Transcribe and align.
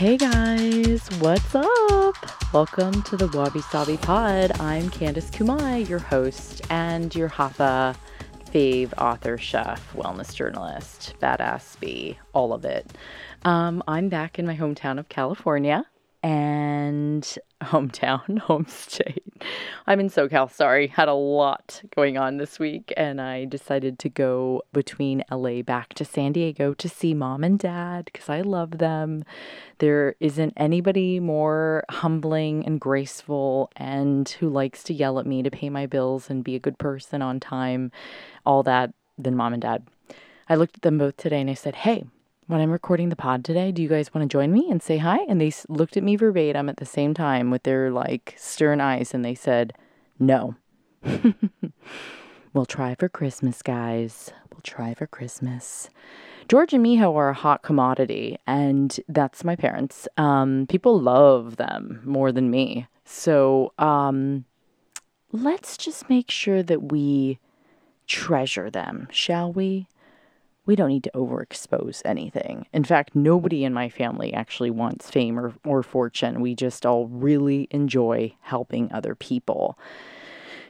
Hey 0.00 0.16
guys, 0.16 1.06
what's 1.18 1.54
up? 1.54 2.54
Welcome 2.54 3.02
to 3.02 3.18
the 3.18 3.28
Wabi 3.36 3.60
Sabi 3.60 3.98
Pod. 3.98 4.58
I'm 4.58 4.88
Candice 4.88 5.30
Kumai, 5.30 5.86
your 5.86 5.98
host 5.98 6.62
and 6.70 7.14
your 7.14 7.28
Hapa 7.28 7.94
fave 8.46 8.94
author, 8.96 9.36
chef, 9.36 9.92
wellness 9.92 10.34
journalist, 10.34 11.16
badass 11.20 11.78
bee, 11.80 12.18
all 12.32 12.54
of 12.54 12.64
it. 12.64 12.90
Um, 13.44 13.82
I'm 13.86 14.08
back 14.08 14.38
in 14.38 14.46
my 14.46 14.56
hometown 14.56 14.98
of 14.98 15.10
California 15.10 15.84
and 16.22 17.22
hometown, 17.62 18.38
home 18.50 18.66
state. 18.66 19.24
I'm 19.86 20.00
in 20.00 20.08
SoCal, 20.08 20.50
sorry. 20.50 20.86
Had 20.86 21.08
a 21.08 21.14
lot 21.14 21.82
going 21.94 22.18
on 22.18 22.36
this 22.36 22.58
week, 22.58 22.92
and 22.96 23.20
I 23.20 23.44
decided 23.44 23.98
to 24.00 24.08
go 24.08 24.62
between 24.72 25.24
LA 25.30 25.62
back 25.62 25.94
to 25.94 26.04
San 26.04 26.32
Diego 26.32 26.74
to 26.74 26.88
see 26.88 27.14
mom 27.14 27.44
and 27.44 27.58
dad 27.58 28.06
because 28.06 28.28
I 28.28 28.40
love 28.40 28.78
them. 28.78 29.24
There 29.78 30.16
isn't 30.20 30.54
anybody 30.56 31.20
more 31.20 31.84
humbling 31.90 32.66
and 32.66 32.80
graceful 32.80 33.70
and 33.76 34.28
who 34.28 34.48
likes 34.48 34.82
to 34.84 34.94
yell 34.94 35.18
at 35.18 35.26
me 35.26 35.42
to 35.42 35.50
pay 35.50 35.70
my 35.70 35.86
bills 35.86 36.30
and 36.30 36.44
be 36.44 36.54
a 36.54 36.60
good 36.60 36.78
person 36.78 37.22
on 37.22 37.40
time, 37.40 37.92
all 38.44 38.62
that, 38.64 38.92
than 39.18 39.36
mom 39.36 39.52
and 39.52 39.62
dad. 39.62 39.86
I 40.48 40.56
looked 40.56 40.76
at 40.76 40.82
them 40.82 40.98
both 40.98 41.16
today 41.16 41.40
and 41.40 41.50
I 41.50 41.54
said, 41.54 41.76
Hey, 41.76 42.04
when 42.50 42.60
I'm 42.60 42.72
recording 42.72 43.10
the 43.10 43.16
pod 43.16 43.44
today, 43.44 43.70
do 43.70 43.80
you 43.80 43.88
guys 43.88 44.12
want 44.12 44.28
to 44.28 44.32
join 44.32 44.50
me 44.50 44.68
and 44.68 44.82
say 44.82 44.98
hi? 44.98 45.20
And 45.28 45.40
they 45.40 45.52
looked 45.68 45.96
at 45.96 46.02
me 46.02 46.16
verbatim 46.16 46.68
at 46.68 46.78
the 46.78 46.84
same 46.84 47.14
time 47.14 47.48
with 47.48 47.62
their 47.62 47.92
like 47.92 48.34
stern 48.36 48.80
eyes 48.80 49.14
and 49.14 49.24
they 49.24 49.36
said, 49.36 49.72
no. 50.18 50.56
we'll 52.52 52.66
try 52.66 52.96
for 52.96 53.08
Christmas, 53.08 53.62
guys. 53.62 54.32
We'll 54.50 54.62
try 54.62 54.94
for 54.94 55.06
Christmas. 55.06 55.90
George 56.48 56.72
and 56.72 56.84
Miho 56.84 57.14
are 57.14 57.28
a 57.28 57.34
hot 57.34 57.62
commodity, 57.62 58.36
and 58.44 58.98
that's 59.08 59.44
my 59.44 59.54
parents. 59.54 60.08
Um, 60.16 60.66
people 60.68 61.00
love 61.00 61.54
them 61.54 62.00
more 62.04 62.32
than 62.32 62.50
me. 62.50 62.88
So 63.04 63.72
um, 63.78 64.44
let's 65.30 65.76
just 65.76 66.10
make 66.10 66.28
sure 66.32 66.64
that 66.64 66.90
we 66.90 67.38
treasure 68.08 68.68
them, 68.68 69.06
shall 69.12 69.52
we? 69.52 69.86
We 70.66 70.76
don't 70.76 70.88
need 70.88 71.04
to 71.04 71.12
overexpose 71.14 72.02
anything. 72.04 72.66
In 72.72 72.84
fact, 72.84 73.14
nobody 73.14 73.64
in 73.64 73.72
my 73.72 73.88
family 73.88 74.32
actually 74.32 74.70
wants 74.70 75.10
fame 75.10 75.38
or, 75.38 75.54
or 75.64 75.82
fortune. 75.82 76.40
We 76.40 76.54
just 76.54 76.84
all 76.84 77.06
really 77.06 77.66
enjoy 77.70 78.34
helping 78.42 78.92
other 78.92 79.14
people. 79.14 79.78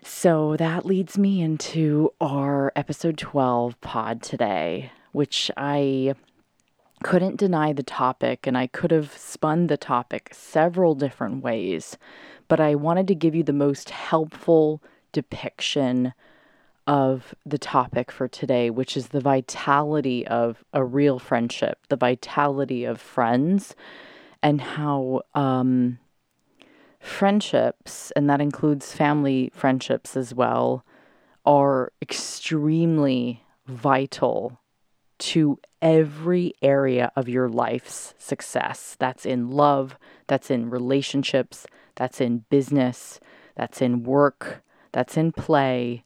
So 0.02 0.56
that 0.56 0.86
leads 0.86 1.18
me 1.18 1.42
into 1.42 2.12
our 2.20 2.72
episode 2.74 3.18
12 3.18 3.80
pod 3.80 4.22
today, 4.22 4.92
which 5.12 5.50
I 5.56 6.14
couldn't 7.02 7.36
deny 7.36 7.72
the 7.72 7.82
topic 7.82 8.46
and 8.46 8.56
I 8.56 8.66
could 8.66 8.90
have 8.90 9.16
spun 9.16 9.66
the 9.66 9.76
topic 9.76 10.30
several 10.32 10.94
different 10.94 11.42
ways, 11.42 11.98
but 12.48 12.60
I 12.60 12.74
wanted 12.74 13.08
to 13.08 13.14
give 13.14 13.34
you 13.34 13.42
the 13.42 13.52
most 13.52 13.90
helpful 13.90 14.82
depiction 15.12 16.12
of 16.90 17.36
the 17.46 17.56
topic 17.56 18.10
for 18.10 18.26
today, 18.26 18.68
which 18.68 18.96
is 18.96 19.08
the 19.08 19.20
vitality 19.20 20.26
of 20.26 20.64
a 20.72 20.82
real 20.82 21.20
friendship, 21.20 21.78
the 21.88 21.96
vitality 21.96 22.84
of 22.84 23.00
friends, 23.00 23.76
and 24.42 24.60
how 24.60 25.22
um, 25.36 26.00
friendships, 26.98 28.10
and 28.16 28.28
that 28.28 28.40
includes 28.40 28.92
family 28.92 29.52
friendships 29.54 30.16
as 30.16 30.34
well, 30.34 30.84
are 31.46 31.92
extremely 32.02 33.44
vital 33.68 34.58
to 35.18 35.60
every 35.80 36.54
area 36.60 37.12
of 37.14 37.28
your 37.28 37.48
life's 37.48 38.14
success. 38.18 38.96
That's 38.98 39.24
in 39.24 39.48
love, 39.48 39.96
that's 40.26 40.50
in 40.50 40.68
relationships, 40.68 41.68
that's 41.94 42.20
in 42.20 42.46
business, 42.50 43.20
that's 43.54 43.80
in 43.80 44.02
work, 44.02 44.64
that's 44.90 45.16
in 45.16 45.30
play, 45.30 46.02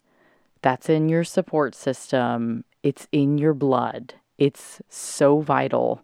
that's 0.64 0.88
in 0.88 1.10
your 1.10 1.24
support 1.24 1.74
system, 1.74 2.64
it's 2.82 3.06
in 3.12 3.36
your 3.36 3.52
blood. 3.52 4.14
It's 4.38 4.80
so 4.88 5.40
vital 5.40 6.02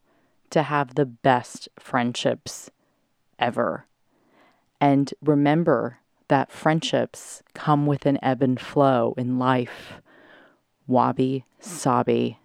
to 0.50 0.62
have 0.64 0.96
the 0.96 1.06
best 1.06 1.70
friendships 1.78 2.70
ever. 3.38 3.86
And 4.78 5.14
remember 5.22 6.00
that 6.28 6.52
friendships 6.52 7.42
come 7.54 7.86
with 7.86 8.04
an 8.04 8.18
ebb 8.22 8.42
and 8.42 8.60
flow 8.60 9.14
in 9.16 9.38
life. 9.38 10.02
Wabi 10.86 11.46
sabi. 11.58 12.38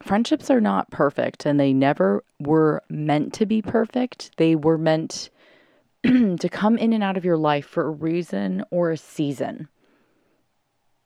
Friendships 0.00 0.48
are 0.48 0.60
not 0.60 0.92
perfect 0.92 1.44
and 1.44 1.58
they 1.58 1.72
never 1.72 2.22
were 2.38 2.84
meant 2.88 3.32
to 3.34 3.46
be 3.46 3.60
perfect. 3.60 4.30
They 4.36 4.54
were 4.54 4.78
meant 4.78 5.28
to 6.04 6.48
come 6.48 6.78
in 6.78 6.92
and 6.92 7.02
out 7.02 7.16
of 7.16 7.24
your 7.24 7.36
life 7.36 7.66
for 7.66 7.88
a 7.88 7.90
reason 7.90 8.62
or 8.70 8.92
a 8.92 8.96
season. 8.96 9.66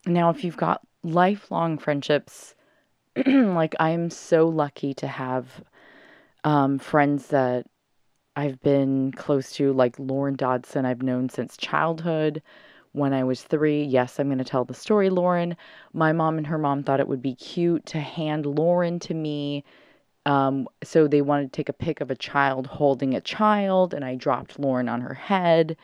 Now, 0.09 0.31
if 0.31 0.43
you've 0.43 0.57
got 0.57 0.81
lifelong 1.03 1.79
friendships, 1.79 2.55
like 3.27 3.75
I'm 3.79 4.11
so 4.11 4.49
lucky 4.49 4.95
to 4.95 5.07
have 5.07 5.63
um, 6.45 6.79
friends 6.79 7.29
that 7.29 7.67
I've 8.35 8.61
been 8.61 9.13
close 9.13 9.53
to, 9.53 9.73
like 9.73 9.99
Lauren 9.99 10.35
Dodson, 10.35 10.87
I've 10.87 11.03
known 11.03 11.29
since 11.29 11.57
childhood. 11.57 12.43
When 12.93 13.13
I 13.13 13.23
was 13.23 13.43
three, 13.43 13.83
yes, 13.83 14.19
I'm 14.19 14.29
going 14.29 14.39
to 14.39 14.45
tell 14.45 14.65
the 14.65 14.75
story, 14.75 15.11
Lauren. 15.11 15.57
My 15.93 16.13
mom 16.13 16.39
and 16.39 16.47
her 16.47 16.59
mom 16.59 16.83
thought 16.83 17.01
it 17.01 17.09
would 17.09 17.23
be 17.23 17.35
cute 17.35 17.85
to 17.87 17.99
hand 17.99 18.47
Lauren 18.47 18.99
to 19.01 19.15
me. 19.15 19.63
Um, 20.25 20.69
so 20.83 21.07
they 21.07 21.21
wanted 21.21 21.53
to 21.53 21.57
take 21.57 21.69
a 21.69 21.75
pic 21.75 22.01
of 22.01 22.11
a 22.11 22.17
child 22.17 22.67
holding 22.67 23.15
a 23.15 23.21
child, 23.21 23.93
and 23.93 24.05
I 24.05 24.15
dropped 24.15 24.59
Lauren 24.59 24.89
on 24.89 25.03
her 25.03 25.15
head 25.15 25.77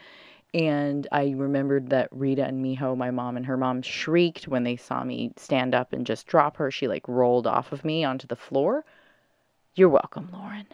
and 0.55 1.09
I 1.11 1.31
remembered 1.31 1.91
that 1.91 2.09
Rita 2.13 2.45
and 2.45 2.65
Miho, 2.65 2.97
my 2.97 3.11
mom 3.11 3.37
and 3.37 3.45
her 3.45 3.57
mom, 3.57 3.83
shrieked 3.83 4.47
when 4.47 4.63
they 4.63 4.77
saw 4.77 5.03
me 5.03 5.33
stand 5.37 5.75
up 5.75 5.93
and 5.93 6.07
just 6.07 6.29
drop 6.29 6.57
her. 6.59 6.71
She 6.71 6.87
like 6.87 7.07
rolled 7.09 7.49
off 7.49 7.73
of 7.73 7.85
me 7.85 8.05
onto 8.05 8.29
the 8.29 8.37
floor. 8.37 8.85
You're 9.75 9.89
welcome, 9.89 10.31
Lauren. 10.33 10.67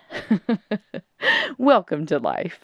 welcome 1.59 2.05
to 2.05 2.19
life. 2.19 2.61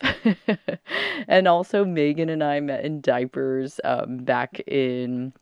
and 1.28 1.48
also, 1.48 1.86
Megan 1.86 2.28
and 2.28 2.44
I 2.44 2.60
met 2.60 2.84
in 2.84 3.00
diapers 3.00 3.80
um, 3.82 4.18
back 4.18 4.60
in 4.66 5.32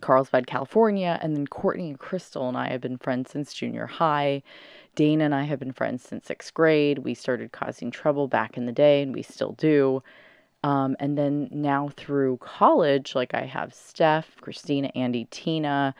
Carlsbad, 0.00 0.48
California. 0.48 1.20
And 1.22 1.36
then 1.36 1.46
Courtney 1.46 1.90
and 1.90 1.98
Crystal 2.00 2.48
and 2.48 2.56
I 2.56 2.70
have 2.70 2.80
been 2.80 2.98
friends 2.98 3.30
since 3.30 3.54
junior 3.54 3.86
high. 3.86 4.42
Dana 4.96 5.26
and 5.26 5.34
I 5.36 5.44
have 5.44 5.60
been 5.60 5.72
friends 5.72 6.02
since 6.02 6.26
sixth 6.26 6.52
grade. 6.52 6.98
We 6.98 7.14
started 7.14 7.52
causing 7.52 7.92
trouble 7.92 8.26
back 8.26 8.56
in 8.56 8.66
the 8.66 8.72
day, 8.72 9.02
and 9.02 9.14
we 9.14 9.22
still 9.22 9.52
do. 9.52 10.02
Um, 10.66 10.96
and 10.98 11.16
then 11.16 11.48
now 11.52 11.90
through 11.96 12.38
college, 12.38 13.14
like 13.14 13.34
I 13.34 13.42
have 13.42 13.72
Steph, 13.72 14.36
Christina, 14.40 14.90
Andy, 14.96 15.28
Tina, 15.30 15.94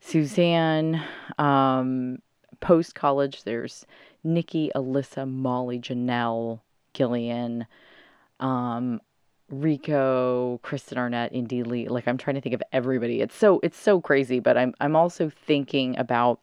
Suzanne. 0.00 1.02
Um, 1.36 2.22
Post 2.60 2.94
college, 2.94 3.44
there's 3.44 3.86
Nikki, 4.24 4.70
Alyssa, 4.74 5.30
Molly, 5.30 5.78
Janelle, 5.78 6.60
Gillian, 6.94 7.66
um, 8.40 9.00
Rico, 9.50 10.58
Kristen 10.62 10.96
Arnett, 10.96 11.32
Indy 11.34 11.62
Lee. 11.62 11.88
Like 11.88 12.08
I'm 12.08 12.16
trying 12.16 12.36
to 12.36 12.40
think 12.40 12.54
of 12.54 12.62
everybody. 12.72 13.20
It's 13.20 13.36
so 13.36 13.60
it's 13.62 13.78
so 13.78 14.00
crazy, 14.00 14.40
but 14.40 14.56
I'm 14.56 14.74
I'm 14.80 14.96
also 14.96 15.30
thinking 15.30 15.98
about 15.98 16.40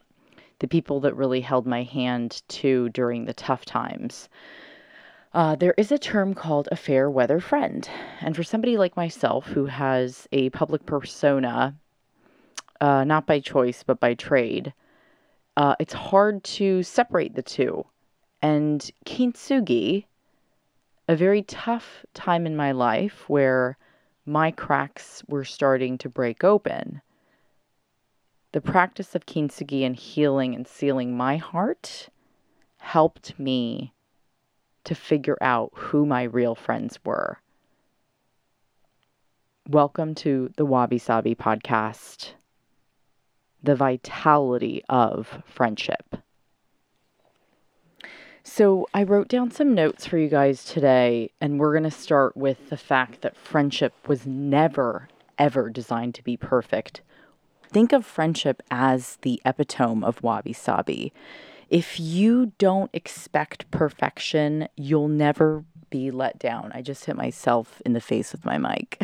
the 0.59 0.67
people 0.67 0.99
that 0.99 1.15
really 1.15 1.41
held 1.41 1.65
my 1.65 1.81
hand 1.81 2.43
too 2.47 2.89
during 2.89 3.25
the 3.25 3.33
tough 3.33 3.65
times. 3.65 4.29
Uh, 5.35 5.53
there 5.53 5.73
is 5.77 5.91
a 5.91 5.97
term 5.97 6.33
called 6.33 6.69
a 6.71 6.77
fair 6.77 7.11
weather 7.11 7.41
friend. 7.41 7.89
And 8.21 8.37
for 8.37 8.43
somebody 8.43 8.77
like 8.77 8.95
myself 8.95 9.47
who 9.47 9.65
has 9.65 10.29
a 10.31 10.49
public 10.51 10.85
persona, 10.85 11.75
uh, 12.79 13.03
not 13.03 13.25
by 13.25 13.41
choice, 13.41 13.83
but 13.83 13.99
by 13.99 14.13
trade, 14.13 14.73
uh, 15.57 15.75
it's 15.77 15.93
hard 15.93 16.41
to 16.45 16.83
separate 16.83 17.35
the 17.35 17.41
two. 17.41 17.85
And 18.41 18.89
kintsugi, 19.05 20.05
a 21.09 21.17
very 21.17 21.41
tough 21.41 22.05
time 22.13 22.45
in 22.45 22.55
my 22.55 22.71
life 22.71 23.27
where 23.27 23.77
my 24.25 24.51
cracks 24.51 25.21
were 25.27 25.43
starting 25.43 25.97
to 25.97 26.07
break 26.07 26.45
open. 26.45 27.01
The 28.53 28.61
practice 28.61 29.15
of 29.15 29.25
kintsugi 29.25 29.85
and 29.85 29.97
healing 29.97 30.55
and 30.55 30.65
sealing 30.65 31.17
my 31.17 31.35
heart 31.35 32.07
helped 32.77 33.37
me 33.37 33.91
to 34.85 34.95
figure 34.95 35.37
out 35.41 35.71
who 35.75 36.05
my 36.05 36.23
real 36.23 36.55
friends 36.55 36.97
were. 37.03 37.39
Welcome 39.67 40.15
to 40.15 40.51
the 40.57 40.65
Wabi 40.65 40.99
Sabi 40.99 41.35
podcast, 41.35 42.33
the 43.61 43.75
vitality 43.75 44.83
of 44.87 45.41
friendship. 45.45 46.17
So, 48.43 48.87
I 48.93 49.01
wrote 49.01 49.27
down 49.27 49.49
some 49.49 49.73
notes 49.73 50.05
for 50.05 50.19
you 50.19 50.29
guys 50.29 50.63
today, 50.63 51.31
and 51.41 51.59
we're 51.59 51.71
going 51.71 51.83
to 51.83 51.89
start 51.89 52.37
with 52.37 52.69
the 52.69 52.77
fact 52.77 53.21
that 53.21 53.35
friendship 53.35 53.93
was 54.07 54.27
never, 54.27 55.09
ever 55.39 55.71
designed 55.71 56.13
to 56.13 56.23
be 56.23 56.37
perfect. 56.37 57.01
Think 57.71 57.91
of 57.91 58.05
friendship 58.05 58.61
as 58.69 59.17
the 59.23 59.41
epitome 59.45 60.03
of 60.03 60.21
wabi 60.21 60.53
sabi. 60.53 61.11
If 61.75 61.99
you 61.99 62.53
don't 62.57 62.89
expect 62.93 63.69
perfection, 63.69 64.69
you'll 64.77 65.09
never 65.09 65.65
be 65.89 66.09
let 66.09 66.39
down. 66.39 66.71
I 66.73 66.81
just 66.81 67.03
hit 67.03 67.17
myself 67.17 67.81
in 67.85 67.91
the 67.91 67.99
face 67.99 68.31
with 68.31 68.45
my 68.45 68.57
mic. 68.57 69.01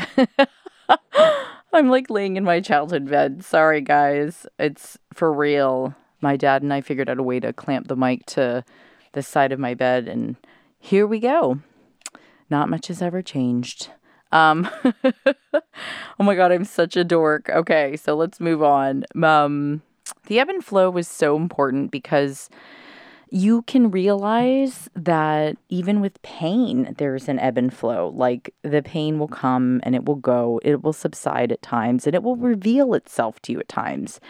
I'm 1.73 1.89
like 1.89 2.09
laying 2.09 2.37
in 2.37 2.45
my 2.45 2.61
childhood 2.61 3.09
bed. 3.09 3.43
Sorry, 3.43 3.81
guys. 3.81 4.47
It's 4.57 4.97
for 5.13 5.33
real. 5.33 5.93
My 6.21 6.37
dad 6.37 6.61
and 6.61 6.71
I 6.71 6.79
figured 6.79 7.09
out 7.09 7.19
a 7.19 7.23
way 7.23 7.41
to 7.41 7.51
clamp 7.51 7.89
the 7.89 7.97
mic 7.97 8.25
to 8.27 8.63
the 9.11 9.21
side 9.21 9.51
of 9.51 9.59
my 9.59 9.73
bed, 9.73 10.07
and 10.07 10.37
here 10.79 11.05
we 11.05 11.19
go. 11.19 11.59
Not 12.49 12.69
much 12.69 12.87
has 12.87 13.01
ever 13.01 13.21
changed. 13.21 13.89
Um, 14.31 14.69
oh 15.03 16.23
my 16.23 16.35
god, 16.35 16.53
I'm 16.53 16.63
such 16.63 16.95
a 16.95 17.03
dork. 17.03 17.49
Okay, 17.49 17.97
so 17.97 18.15
let's 18.15 18.39
move 18.39 18.63
on. 18.63 19.03
Um, 19.21 19.81
the 20.31 20.39
ebb 20.39 20.47
and 20.47 20.63
flow 20.63 20.89
was 20.89 21.09
so 21.09 21.35
important 21.35 21.91
because 21.91 22.49
you 23.31 23.63
can 23.63 23.91
realize 23.91 24.89
that 24.95 25.57
even 25.67 25.99
with 25.99 26.21
pain, 26.21 26.95
there's 26.97 27.27
an 27.27 27.37
ebb 27.39 27.57
and 27.57 27.73
flow. 27.73 28.13
Like 28.15 28.53
the 28.61 28.81
pain 28.81 29.19
will 29.19 29.27
come 29.27 29.81
and 29.83 29.93
it 29.93 30.05
will 30.05 30.15
go, 30.15 30.61
it 30.63 30.83
will 30.83 30.93
subside 30.93 31.51
at 31.51 31.61
times, 31.61 32.07
and 32.07 32.15
it 32.15 32.23
will 32.23 32.37
reveal 32.37 32.93
itself 32.93 33.41
to 33.41 33.51
you 33.51 33.59
at 33.59 33.67
times. 33.67 34.21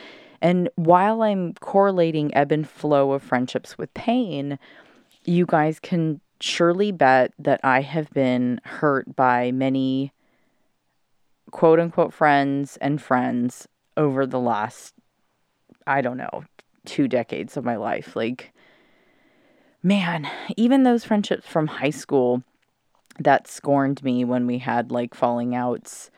And 0.41 0.69
while 0.73 1.21
I'm 1.21 1.53
correlating 1.53 2.33
ebb 2.33 2.51
and 2.51 2.67
flow 2.67 3.11
of 3.11 3.21
friendships 3.21 3.77
with 3.77 3.93
pain, 3.93 4.57
you 5.23 5.45
guys 5.45 5.79
can 5.79 6.19
surely 6.39 6.91
bet 6.91 7.31
that 7.37 7.59
I 7.63 7.81
have 7.81 8.09
been 8.09 8.59
hurt 8.63 9.15
by 9.15 9.51
many 9.51 10.13
quote 11.51 11.79
unquote 11.79 12.11
friends 12.11 12.77
and 12.77 12.99
friends 12.99 13.67
over 13.95 14.25
the 14.25 14.39
last, 14.39 14.95
I 15.87 16.01
don't 16.01 16.17
know, 16.17 16.43
two 16.85 17.07
decades 17.07 17.57
of 17.57 17.65
my 17.65 17.75
life. 17.75 18.15
Like, 18.15 18.53
man, 19.83 20.27
even 20.57 20.83
those 20.83 21.03
friendships 21.03 21.47
from 21.47 21.67
high 21.67 21.89
school 21.89 22.43
that 23.19 23.47
scorned 23.47 24.03
me 24.03 24.23
when 24.25 24.47
we 24.47 24.59
had 24.59 24.91
like 24.91 25.13
falling 25.13 25.55
outs. 25.55 26.11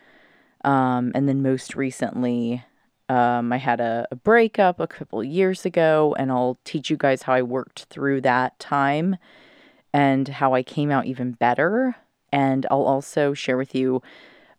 Um, 0.63 1.12
and 1.15 1.27
then 1.27 1.42
most 1.42 1.75
recently, 1.75 2.63
um, 3.10 3.51
I 3.51 3.57
had 3.57 3.81
a, 3.81 4.07
a 4.12 4.15
breakup 4.15 4.80
a 4.80 4.88
couple 4.88 5.24
years 5.24 5.65
ago, 5.65 6.15
and 6.18 6.31
I'll 6.31 6.57
teach 6.63 6.89
you 6.89 6.98
guys 6.98 7.24
how 7.24 7.33
I 7.33 7.42
worked 7.42 7.86
through 7.86 8.21
that 8.21 8.57
time 8.60 9.18
and 9.94 10.27
how 10.27 10.54
I 10.54 10.63
came 10.63 10.89
out 10.89 11.06
even 11.06 11.33
better. 11.33 11.95
And 12.31 12.65
I'll 12.71 12.83
also 12.83 13.33
share 13.33 13.57
with 13.57 13.75
you 13.75 14.01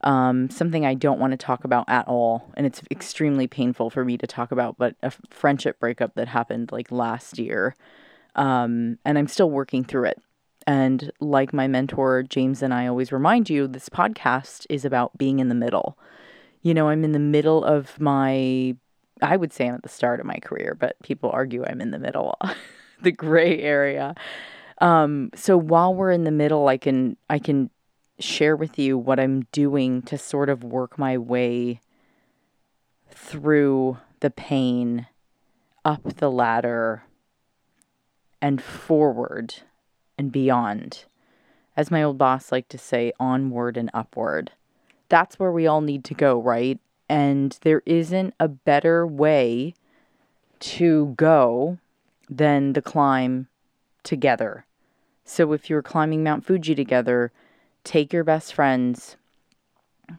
um, 0.04 0.50
something 0.50 0.84
I 0.84 0.94
don't 0.94 1.18
want 1.18 1.32
to 1.32 1.36
talk 1.36 1.64
about 1.64 1.86
at 1.88 2.06
all. 2.06 2.52
And 2.56 2.66
it's 2.66 2.82
extremely 2.90 3.46
painful 3.46 3.90
for 3.90 4.04
me 4.04 4.16
to 4.18 4.26
talk 4.26 4.52
about, 4.52 4.76
but 4.78 4.94
a 5.02 5.10
friendship 5.30 5.80
breakup 5.80 6.14
that 6.14 6.28
happened 6.28 6.70
like 6.70 6.92
last 6.92 7.38
year. 7.38 7.74
Um, 8.36 8.98
and 9.04 9.18
I'm 9.18 9.26
still 9.26 9.50
working 9.50 9.82
through 9.82 10.04
it. 10.04 10.22
And 10.66 11.10
like 11.20 11.52
my 11.52 11.66
mentor, 11.66 12.22
James, 12.22 12.62
and 12.62 12.72
I 12.72 12.86
always 12.86 13.12
remind 13.12 13.50
you, 13.50 13.66
this 13.66 13.88
podcast 13.88 14.66
is 14.68 14.84
about 14.84 15.16
being 15.16 15.38
in 15.38 15.48
the 15.48 15.54
middle. 15.54 15.98
You 16.62 16.74
know, 16.74 16.88
I'm 16.88 17.04
in 17.04 17.12
the 17.12 17.18
middle 17.18 17.64
of 17.64 17.98
my, 17.98 18.76
I 19.22 19.36
would 19.36 19.52
say 19.52 19.66
I'm 19.66 19.74
at 19.74 19.82
the 19.82 19.88
start 19.88 20.20
of 20.20 20.26
my 20.26 20.38
career, 20.42 20.76
but 20.78 20.96
people 21.02 21.30
argue 21.30 21.64
I'm 21.64 21.80
in 21.80 21.90
the 21.90 21.98
middle, 21.98 22.38
the 23.02 23.12
gray 23.12 23.60
area. 23.60 24.14
Um, 24.80 25.30
so 25.34 25.56
while 25.56 25.94
we're 25.94 26.10
in 26.10 26.24
the 26.24 26.30
middle, 26.30 26.68
I 26.68 26.76
can 26.78 27.16
I 27.30 27.38
can 27.38 27.70
share 28.18 28.56
with 28.56 28.78
you 28.78 28.96
what 28.96 29.18
I'm 29.18 29.46
doing 29.52 30.02
to 30.02 30.18
sort 30.18 30.48
of 30.48 30.62
work 30.62 30.98
my 30.98 31.18
way 31.18 31.80
through 33.10 33.98
the 34.20 34.30
pain, 34.30 35.06
up 35.84 36.02
the 36.16 36.30
ladder, 36.30 37.04
and 38.40 38.62
forward 38.62 39.54
and 40.18 40.30
beyond. 40.30 41.04
As 41.76 41.90
my 41.90 42.02
old 42.02 42.18
boss 42.18 42.52
liked 42.52 42.70
to 42.70 42.78
say, 42.78 43.12
onward 43.18 43.76
and 43.76 43.90
upward. 43.92 44.52
That's 45.08 45.38
where 45.38 45.52
we 45.52 45.66
all 45.66 45.80
need 45.80 46.04
to 46.04 46.14
go, 46.14 46.40
right? 46.40 46.78
And 47.08 47.58
there 47.62 47.82
isn't 47.84 48.34
a 48.38 48.48
better 48.48 49.06
way 49.06 49.74
to 50.60 51.14
go 51.16 51.78
than 52.30 52.72
the 52.72 52.82
climb 52.82 53.48
together. 54.02 54.66
So 55.24 55.52
if 55.52 55.68
you're 55.68 55.82
climbing 55.82 56.22
Mount 56.22 56.44
Fuji 56.44 56.74
together, 56.74 57.32
take 57.84 58.12
your 58.12 58.24
best 58.24 58.54
friends, 58.54 59.16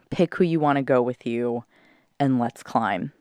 pick 0.09 0.35
who 0.35 0.43
you 0.43 0.59
want 0.59 0.77
to 0.77 0.83
go 0.83 1.01
with 1.01 1.25
you, 1.25 1.65
and 2.19 2.39
let's 2.39 2.63
climb. 2.63 3.11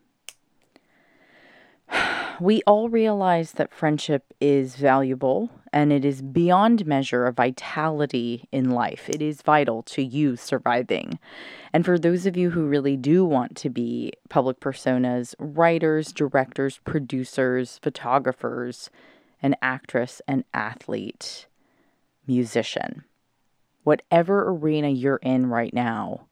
We 2.41 2.63
all 2.67 2.89
realize 2.89 3.53
that 3.53 3.73
friendship 3.73 4.35
is 4.41 4.75
valuable 4.75 5.51
and 5.73 5.93
it 5.93 6.05
is 6.05 6.21
beyond 6.21 6.85
measure 6.85 7.27
of 7.27 7.37
vitality 7.37 8.49
in 8.51 8.71
life. 8.71 9.09
It 9.09 9.23
is 9.23 9.41
vital 9.41 9.85
to 9.85 10.03
you 10.03 10.35
surviving. 10.35 11.21
And 11.73 11.85
for 11.85 11.97
those 11.97 12.27
of 12.27 12.37
you 12.37 12.51
who 12.51 12.67
really 12.67 12.97
do 12.97 13.25
want 13.25 13.57
to 13.59 13.71
be 13.71 14.15
public 14.31 14.59
personas, 14.59 15.37
writers, 15.39 16.13
directors, 16.13 16.81
producers, 16.85 17.79
photographers, 17.81 18.91
an 19.41 19.55
actress, 19.63 20.21
an 20.27 20.45
athlete, 20.53 21.47
musician, 22.27 23.05
whatever 23.85 24.49
arena 24.49 24.89
you're 24.89 25.21
in 25.23 25.47
right 25.47 25.73
now. 25.73 26.27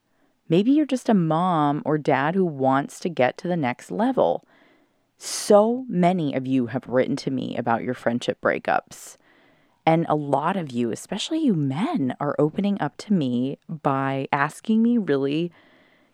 Maybe 0.48 0.72
you're 0.72 0.84
just 0.84 1.08
a 1.08 1.14
mom 1.14 1.82
or 1.84 1.96
dad 1.96 2.34
who 2.34 2.44
wants 2.44 2.98
to 3.00 3.08
get 3.08 3.38
to 3.38 3.48
the 3.48 3.56
next 3.56 3.90
level. 3.90 4.44
So 5.16 5.86
many 5.88 6.34
of 6.34 6.46
you 6.46 6.66
have 6.66 6.88
written 6.88 7.16
to 7.16 7.30
me 7.30 7.56
about 7.56 7.84
your 7.84 7.94
friendship 7.94 8.40
breakups. 8.40 9.16
And 9.86 10.06
a 10.08 10.14
lot 10.14 10.56
of 10.56 10.70
you, 10.70 10.90
especially 10.90 11.40
you 11.40 11.54
men, 11.54 12.14
are 12.20 12.36
opening 12.38 12.80
up 12.80 12.96
to 12.98 13.12
me 13.12 13.58
by 13.68 14.28
asking 14.32 14.82
me 14.82 14.98
really 14.98 15.52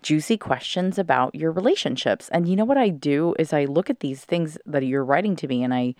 juicy 0.02 0.36
questions 0.36 0.98
about 0.98 1.34
your 1.34 1.50
relationships. 1.50 2.28
And 2.30 2.48
you 2.48 2.56
know 2.56 2.64
what 2.64 2.78
I 2.78 2.88
do 2.88 3.34
is 3.38 3.52
I 3.52 3.64
look 3.64 3.90
at 3.90 4.00
these 4.00 4.24
things 4.24 4.56
that 4.64 4.86
you're 4.86 5.04
writing 5.04 5.36
to 5.36 5.48
me 5.48 5.62
and 5.62 5.74
I 5.74 5.94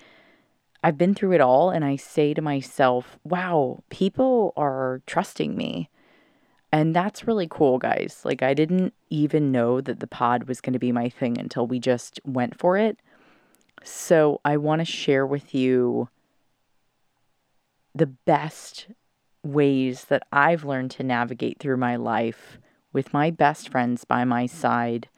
I've 0.83 0.99
been 0.99 1.15
through 1.15 1.33
it 1.33 1.41
all 1.41 1.71
and 1.71 1.85
I 1.85 1.97
say 1.97 2.35
to 2.35 2.43
myself, 2.43 3.19
wow, 3.25 3.83
people 3.91 4.53
are 4.57 5.03
trusting 5.07 5.57
me. 5.57 5.91
And 6.71 6.95
that's 6.95 7.27
really 7.27 7.49
cool, 7.51 7.79
guys. 7.79 8.21
Like, 8.25 8.43
I 8.43 8.53
didn't 8.53 8.93
even 9.09 9.51
know 9.51 9.81
that 9.81 10.01
the 10.01 10.07
pod 10.07 10.45
was 10.45 10.61
going 10.61 10.75
to 10.75 10.79
be 10.79 10.93
my 10.93 11.09
thing 11.09 11.39
until 11.39 11.67
we 11.67 11.79
just 11.79 12.21
went 12.25 12.59
for 12.59 12.77
it. 12.77 12.99
So, 13.83 14.41
I 14.45 14.59
want 14.59 14.81
to 14.81 14.85
share 14.85 15.27
with 15.27 15.55
you 15.55 16.11
the 17.95 18.07
best 18.07 18.89
ways 19.43 20.05
that 20.07 20.25
I've 20.31 20.65
learned 20.65 20.91
to 20.93 21.03
navigate 21.03 21.59
through 21.59 21.79
my 21.79 21.97
life 21.97 22.59
with 22.93 23.15
my 23.15 23.31
best 23.31 23.71
friends 23.71 24.05
by 24.05 24.25
my 24.25 24.47
side 24.47 25.09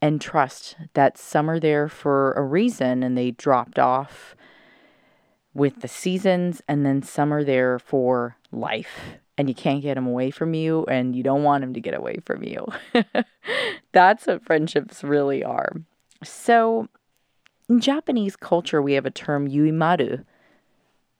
and 0.00 0.20
trust 0.20 0.76
that 0.94 1.16
some 1.16 1.48
are 1.48 1.60
there 1.60 1.88
for 1.88 2.32
a 2.32 2.42
reason 2.42 3.02
and 3.04 3.16
they 3.16 3.30
dropped 3.30 3.78
off 3.78 4.34
with 5.54 5.80
the 5.80 5.88
seasons, 5.88 6.62
and 6.68 6.84
then 6.84 7.02
some 7.02 7.32
are 7.32 7.44
there 7.44 7.78
for 7.78 8.36
life. 8.50 9.18
And 9.38 9.48
you 9.48 9.54
can't 9.54 9.82
get 9.82 9.94
them 9.94 10.06
away 10.06 10.30
from 10.30 10.54
you, 10.54 10.84
and 10.86 11.16
you 11.16 11.22
don't 11.22 11.42
want 11.42 11.62
them 11.62 11.74
to 11.74 11.80
get 11.80 11.94
away 11.94 12.18
from 12.24 12.42
you. 12.42 12.66
That's 13.92 14.26
what 14.26 14.44
friendships 14.44 15.02
really 15.02 15.42
are. 15.42 15.72
So, 16.22 16.88
in 17.68 17.80
Japanese 17.80 18.36
culture, 18.36 18.82
we 18.82 18.92
have 18.92 19.06
a 19.06 19.10
term 19.10 19.48
yuimaru. 19.48 20.24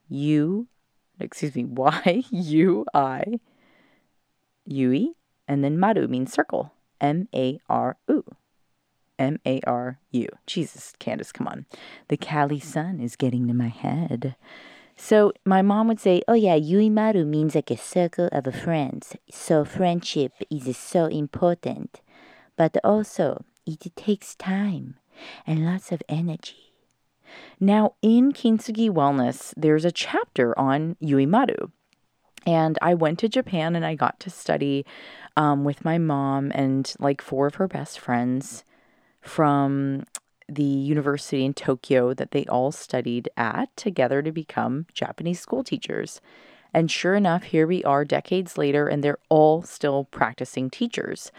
You, 0.09 0.69
excuse 1.19 1.55
me, 1.55 1.65
Y 1.69 2.25
U 2.31 2.85
I, 2.95 3.41
yui, 4.67 5.15
and 5.49 5.65
then 5.65 5.79
maru 5.79 6.07
means 6.07 6.33
circle. 6.33 6.73
M 7.01 7.29
A 7.35 7.59
R 7.69 7.97
U. 8.09 8.25
M 9.23 9.39
A 9.47 9.61
R 9.67 9.99
U. 10.11 10.27
Jesus, 10.47 10.95
Candice, 10.99 11.33
come 11.33 11.47
on. 11.47 11.65
The 12.09 12.17
Cali 12.17 12.59
sun 12.59 12.99
is 13.01 13.15
getting 13.15 13.47
to 13.47 13.55
my 13.55 13.69
head. 13.69 14.35
So 14.97 15.33
my 15.45 15.63
mom 15.63 15.87
would 15.89 16.01
say, 16.01 16.23
Oh 16.27 16.35
yeah, 16.35 16.59
Yuimaru 16.59 17.25
means 17.25 17.55
like 17.55 17.71
a 17.71 17.77
circle 17.77 18.29
of 18.33 18.53
friends. 18.55 19.17
So 19.31 19.65
friendship 19.65 20.33
is 20.51 20.77
so 20.77 21.07
important. 21.07 22.01
But 22.57 22.77
also 22.83 23.45
it 23.65 23.95
takes 23.95 24.35
time 24.35 24.97
and 25.47 25.65
lots 25.65 25.93
of 25.93 26.03
energy. 26.09 26.75
Now 27.61 27.95
in 28.03 28.33
Kintsugi 28.33 28.91
Wellness, 28.91 29.55
there's 29.57 29.85
a 29.85 29.93
chapter 29.93 30.59
on 30.59 30.97
Yuimaru. 31.01 31.71
And 32.45 32.77
I 32.83 32.95
went 32.95 33.21
to 33.21 33.29
Japan 33.29 33.77
and 33.77 33.87
I 33.87 33.95
got 33.95 34.19
to 34.21 34.31
study 34.31 34.85
um, 35.37 35.63
with 35.63 35.85
my 35.85 35.97
mom 35.97 36.51
and 36.57 36.93
like 36.99 37.23
four 37.23 37.47
of 37.47 37.55
her 37.55 37.69
best 37.69 38.01
friends 38.01 38.65
from 39.23 40.05
the 40.49 40.63
university 40.63 41.45
in 41.45 41.55
Tokyo 41.55 42.13
that 42.15 42.33
they 42.33 42.45
all 42.47 42.73
studied 42.73 43.29
at 43.37 43.75
together 43.77 44.21
to 44.23 44.33
become 44.33 44.87
Japanese 44.93 45.41
school 45.41 45.65
teachers. 45.65 46.21
And 46.75 46.91
sure 46.91 47.15
enough, 47.15 47.45
here 47.45 47.67
we 47.67 47.85
are 47.85 48.05
decades 48.05 48.57
later, 48.57 48.89
and 48.89 49.03
they're 49.05 49.19
all 49.29 49.63
still 49.63 50.05
practicing 50.05 50.71
teachers. 50.71 51.31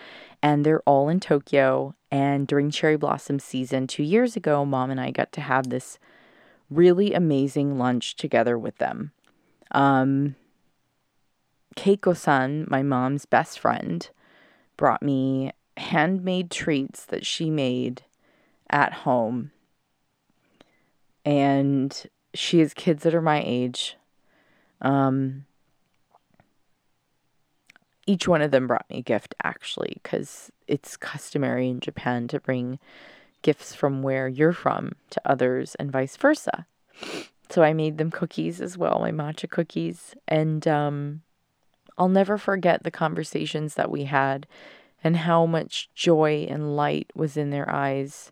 And 0.41 0.65
they're 0.65 0.81
all 0.81 1.09
in 1.09 1.19
Tokyo. 1.19 1.95
And 2.11 2.47
during 2.47 2.69
cherry 2.69 2.97
blossom 2.97 3.39
season 3.39 3.87
two 3.87 4.03
years 4.03 4.35
ago, 4.35 4.63
mom 4.65 4.91
and 4.91 5.01
I 5.01 5.11
got 5.11 5.31
to 5.33 5.41
have 5.41 5.69
this 5.69 5.97
really 6.69 7.13
amazing 7.13 7.77
lunch 7.77 8.15
together 8.15 8.57
with 8.57 8.77
them. 8.77 9.11
Um, 9.71 10.35
Keiko 11.75 12.15
san, 12.15 12.65
my 12.69 12.83
mom's 12.83 13.25
best 13.25 13.59
friend, 13.59 14.07
brought 14.77 15.01
me 15.01 15.51
handmade 15.77 16.51
treats 16.51 17.05
that 17.05 17.25
she 17.25 17.49
made 17.49 18.03
at 18.69 18.93
home. 18.93 19.51
And 21.25 22.05
she 22.33 22.59
has 22.59 22.73
kids 22.73 23.03
that 23.03 23.15
are 23.15 23.21
my 23.21 23.41
age. 23.45 23.95
Um, 24.81 25.45
each 28.05 28.27
one 28.27 28.41
of 28.41 28.51
them 28.51 28.67
brought 28.67 28.89
me 28.89 28.97
a 28.97 29.01
gift 29.03 29.33
actually, 29.43 29.99
because 30.01 30.51
it's 30.67 30.97
customary 30.97 31.69
in 31.69 31.79
Japan 31.79 32.27
to 32.29 32.39
bring 32.39 32.79
gifts 33.41 33.73
from 33.75 34.01
where 34.01 34.27
you're 34.27 34.53
from 34.53 34.93
to 35.11 35.21
others 35.25 35.75
and 35.75 35.91
vice 35.91 36.17
versa. 36.17 36.65
So 37.49 37.61
I 37.61 37.73
made 37.73 37.97
them 37.97 38.11
cookies 38.11 38.61
as 38.61 38.77
well, 38.77 38.99
my 38.99 39.11
matcha 39.11 39.49
cookies. 39.49 40.15
And 40.27 40.67
um, 40.67 41.21
I'll 41.97 42.09
never 42.09 42.37
forget 42.37 42.83
the 42.83 42.91
conversations 42.91 43.75
that 43.75 43.91
we 43.91 44.05
had 44.05 44.47
and 45.03 45.17
how 45.17 45.45
much 45.45 45.89
joy 45.93 46.47
and 46.49 46.75
light 46.75 47.11
was 47.13 47.35
in 47.37 47.49
their 47.49 47.69
eyes. 47.69 48.31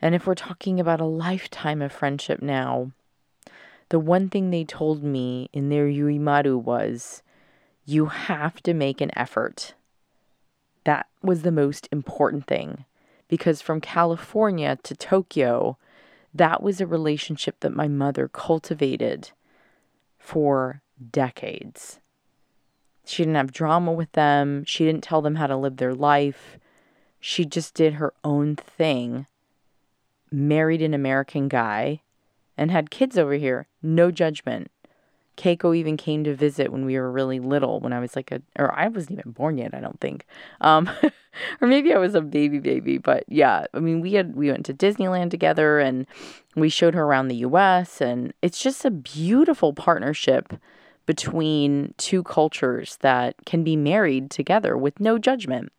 And 0.00 0.14
if 0.14 0.26
we're 0.26 0.34
talking 0.34 0.78
about 0.78 1.00
a 1.00 1.04
lifetime 1.04 1.82
of 1.82 1.92
friendship 1.92 2.40
now, 2.40 2.92
the 3.88 3.98
one 3.98 4.28
thing 4.28 4.50
they 4.50 4.64
told 4.64 5.02
me 5.02 5.50
in 5.52 5.68
their 5.68 5.86
Yuimaru 5.86 6.62
was, 6.62 7.22
you 7.84 8.06
have 8.06 8.62
to 8.62 8.72
make 8.72 9.00
an 9.00 9.10
effort. 9.16 9.74
That 10.84 11.06
was 11.22 11.42
the 11.42 11.50
most 11.50 11.88
important 11.90 12.46
thing 12.46 12.84
because 13.28 13.60
from 13.60 13.80
California 13.80 14.78
to 14.82 14.94
Tokyo, 14.94 15.76
that 16.34 16.62
was 16.62 16.80
a 16.80 16.86
relationship 16.86 17.60
that 17.60 17.74
my 17.74 17.88
mother 17.88 18.28
cultivated 18.28 19.30
for 20.18 20.82
decades. 21.10 22.00
She 23.10 23.24
didn't 23.24 23.36
have 23.36 23.52
drama 23.52 23.92
with 23.92 24.12
them. 24.12 24.64
She 24.64 24.84
didn't 24.84 25.02
tell 25.02 25.20
them 25.20 25.34
how 25.34 25.48
to 25.48 25.56
live 25.56 25.78
their 25.78 25.94
life. 25.94 26.58
She 27.18 27.44
just 27.44 27.74
did 27.74 27.94
her 27.94 28.14
own 28.22 28.54
thing, 28.54 29.26
married 30.30 30.80
an 30.80 30.94
American 30.94 31.48
guy, 31.48 32.02
and 32.56 32.70
had 32.70 32.90
kids 32.90 33.18
over 33.18 33.32
here. 33.32 33.66
No 33.82 34.12
judgment. 34.12 34.70
Keiko 35.36 35.76
even 35.76 35.96
came 35.96 36.22
to 36.22 36.34
visit 36.36 36.70
when 36.70 36.84
we 36.84 36.96
were 36.98 37.10
really 37.10 37.40
little, 37.40 37.80
when 37.80 37.92
I 37.92 37.98
was 37.98 38.14
like 38.14 38.30
a, 38.30 38.42
or 38.56 38.72
I 38.78 38.86
wasn't 38.86 39.18
even 39.18 39.32
born 39.32 39.58
yet, 39.58 39.74
I 39.74 39.80
don't 39.80 39.98
think. 39.98 40.24
Um, 40.60 40.88
or 41.60 41.66
maybe 41.66 41.92
I 41.92 41.98
was 41.98 42.14
a 42.14 42.20
baby 42.20 42.60
baby, 42.60 42.98
but 42.98 43.24
yeah, 43.26 43.66
I 43.74 43.80
mean, 43.80 44.00
we 44.00 44.12
had, 44.12 44.36
we 44.36 44.52
went 44.52 44.66
to 44.66 44.74
Disneyland 44.74 45.30
together 45.30 45.80
and 45.80 46.06
we 46.54 46.68
showed 46.68 46.94
her 46.94 47.02
around 47.02 47.26
the 47.26 47.36
US, 47.36 48.00
and 48.00 48.32
it's 48.40 48.62
just 48.62 48.84
a 48.84 48.90
beautiful 48.90 49.72
partnership 49.72 50.52
between 51.10 51.92
two 51.96 52.22
cultures 52.22 52.96
that 53.00 53.34
can 53.44 53.64
be 53.64 53.74
married 53.74 54.30
together 54.30 54.76
with 54.76 55.00
no 55.00 55.18
judgment. 55.18 55.72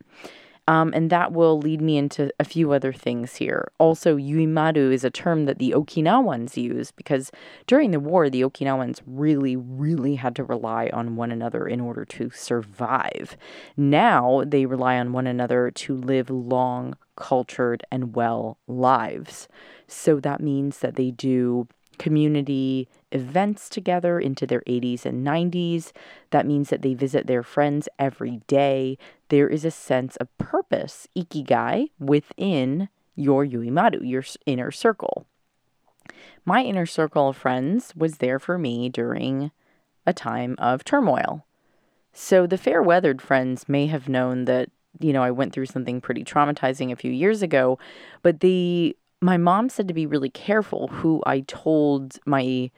Um, 0.67 0.91
and 0.93 1.09
that 1.09 1.31
will 1.31 1.57
lead 1.57 1.79
me 1.79 1.97
into 1.97 2.33
a 2.37 2.43
few 2.43 2.73
other 2.73 2.91
things 2.91 3.37
here. 3.37 3.71
Also, 3.77 4.17
yuimaru 4.17 4.91
is 4.91 5.05
a 5.05 5.09
term 5.09 5.45
that 5.45 5.57
the 5.57 5.71
Okinawans 5.71 6.57
use 6.57 6.91
because 6.91 7.31
during 7.65 7.91
the 7.91 7.99
war, 8.01 8.29
the 8.29 8.41
Okinawans 8.41 8.99
really, 9.07 9.55
really 9.55 10.15
had 10.15 10.35
to 10.35 10.43
rely 10.43 10.89
on 10.91 11.15
one 11.15 11.31
another 11.31 11.65
in 11.65 11.79
order 11.79 12.03
to 12.03 12.29
survive. 12.31 13.37
Now 13.77 14.43
they 14.45 14.65
rely 14.65 14.97
on 14.97 15.13
one 15.13 15.27
another 15.27 15.71
to 15.71 15.95
live 15.95 16.29
long, 16.29 16.97
cultured, 17.15 17.85
and 17.89 18.17
well 18.17 18.57
lives. 18.67 19.47
So 19.87 20.19
that 20.19 20.41
means 20.41 20.79
that 20.79 20.95
they 20.95 21.11
do 21.11 21.69
community 22.01 22.89
events 23.11 23.69
together 23.69 24.19
into 24.19 24.47
their 24.47 24.61
80s 24.61 25.05
and 25.05 25.25
90s. 25.25 25.91
That 26.31 26.47
means 26.47 26.71
that 26.71 26.81
they 26.81 26.95
visit 26.95 27.27
their 27.27 27.43
friends 27.43 27.87
every 27.99 28.41
day. 28.47 28.97
There 29.29 29.47
is 29.47 29.63
a 29.63 29.69
sense 29.69 30.15
of 30.15 30.35
purpose, 30.39 31.07
ikigai, 31.15 31.91
within 31.99 32.89
your 33.15 33.45
yuimaru, 33.45 33.99
your 34.01 34.23
inner 34.47 34.71
circle. 34.71 35.27
My 36.43 36.63
inner 36.63 36.87
circle 36.87 37.29
of 37.29 37.37
friends 37.37 37.93
was 37.95 38.17
there 38.17 38.39
for 38.39 38.57
me 38.57 38.89
during 38.89 39.51
a 40.07 40.11
time 40.11 40.55
of 40.57 40.83
turmoil. 40.83 41.45
So 42.13 42.47
the 42.47 42.57
fair 42.57 42.81
weathered 42.81 43.21
friends 43.21 43.69
may 43.69 43.85
have 43.85 44.09
known 44.09 44.45
that, 44.45 44.71
you 44.99 45.13
know, 45.13 45.21
I 45.21 45.29
went 45.29 45.53
through 45.53 45.67
something 45.67 46.01
pretty 46.01 46.23
traumatizing 46.23 46.91
a 46.91 46.95
few 46.95 47.11
years 47.11 47.43
ago, 47.43 47.77
but 48.23 48.39
the 48.39 48.97
my 49.21 49.37
mom 49.37 49.69
said 49.69 49.87
to 49.87 49.93
be 49.93 50.05
really 50.05 50.29
careful 50.29 50.87
who 50.87 51.21
I 51.25 51.41
told 51.41 52.17
my 52.25 52.71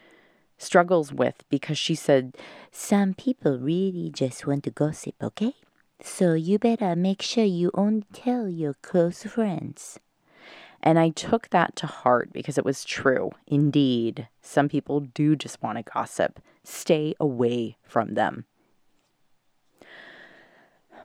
struggles 0.58 1.14
with 1.14 1.44
because 1.50 1.78
she 1.78 1.96
said, 1.96 2.36
Some 2.72 3.14
people 3.14 3.58
really 3.58 4.10
just 4.14 4.46
want 4.46 4.66
to 4.66 4.72
gossip, 4.72 5.16
okay? 5.24 5.54
So 6.02 6.34
you 6.34 6.60
better 6.60 6.96
make 6.98 7.22
sure 7.22 7.46
you 7.46 7.72
only 7.74 8.06
tell 8.12 8.50
your 8.50 8.74
close 8.76 9.24
friends. 9.24 10.00
And 10.82 11.00
I 11.00 11.10
took 11.10 11.50
that 11.50 11.78
to 11.78 11.88
heart 11.88 12.34
because 12.34 12.58
it 12.58 12.66
was 12.66 12.84
true. 12.84 13.32
Indeed, 13.48 14.28
some 14.42 14.68
people 14.68 15.00
do 15.00 15.38
just 15.38 15.64
want 15.64 15.78
to 15.78 15.84
gossip. 15.84 16.42
Stay 16.66 17.16
away 17.22 17.78
from 17.84 18.16
them. 18.16 18.44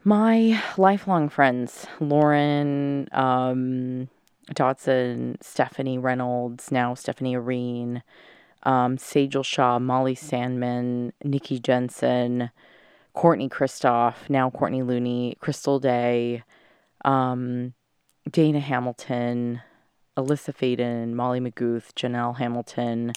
My 0.02 0.60
lifelong 0.76 1.28
friends, 1.28 1.86
Lauren, 2.00 3.08
um, 3.12 4.08
Dotson, 4.54 5.36
Stephanie 5.42 5.98
Reynolds, 5.98 6.70
now 6.70 6.94
Stephanie 6.94 7.36
Arene, 7.36 8.02
um, 8.62 8.96
Sejal 8.96 9.44
Shah, 9.44 9.78
Molly 9.78 10.14
Sandman, 10.14 11.12
Nikki 11.22 11.58
Jensen, 11.58 12.50
Courtney 13.12 13.48
Kristoff, 13.48 14.28
now 14.28 14.50
Courtney 14.50 14.82
Looney, 14.82 15.36
Crystal 15.40 15.78
Day, 15.78 16.42
um, 17.04 17.74
Dana 18.30 18.60
Hamilton, 18.60 19.60
Alyssa 20.16 20.54
Faden, 20.54 21.12
Molly 21.12 21.40
McGuth, 21.40 21.92
Janelle 21.94 22.38
Hamilton. 22.38 23.12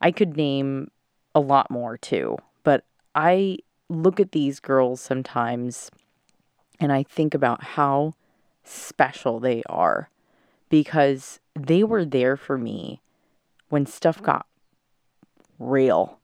I 0.00 0.10
could 0.10 0.36
name 0.36 0.90
a 1.34 1.40
lot 1.40 1.70
more 1.70 1.96
too, 1.96 2.36
but 2.62 2.84
I 3.14 3.58
look 3.88 4.20
at 4.20 4.32
these 4.32 4.60
girls 4.60 5.00
sometimes 5.00 5.90
and 6.80 6.92
I 6.92 7.02
think 7.02 7.34
about 7.34 7.62
how 7.62 8.14
special 8.64 9.40
they 9.40 9.62
are 9.66 10.08
because 10.68 11.40
they 11.54 11.84
were 11.84 12.04
there 12.04 12.36
for 12.36 12.58
me 12.58 13.00
when 13.68 13.86
stuff 13.86 14.22
got 14.22 14.46
real. 15.58 16.18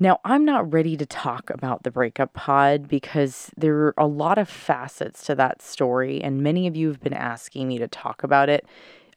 Now, 0.00 0.20
I'm 0.24 0.44
not 0.44 0.72
ready 0.72 0.96
to 0.96 1.06
talk 1.06 1.50
about 1.50 1.82
the 1.82 1.90
breakup 1.90 2.32
pod 2.32 2.86
because 2.86 3.50
there 3.56 3.76
are 3.76 3.94
a 3.98 4.06
lot 4.06 4.38
of 4.38 4.48
facets 4.48 5.24
to 5.26 5.34
that 5.34 5.60
story, 5.60 6.22
and 6.22 6.40
many 6.40 6.68
of 6.68 6.76
you 6.76 6.86
have 6.88 7.00
been 7.00 7.14
asking 7.14 7.66
me 7.66 7.78
to 7.78 7.88
talk 7.88 8.22
about 8.22 8.48
it. 8.48 8.64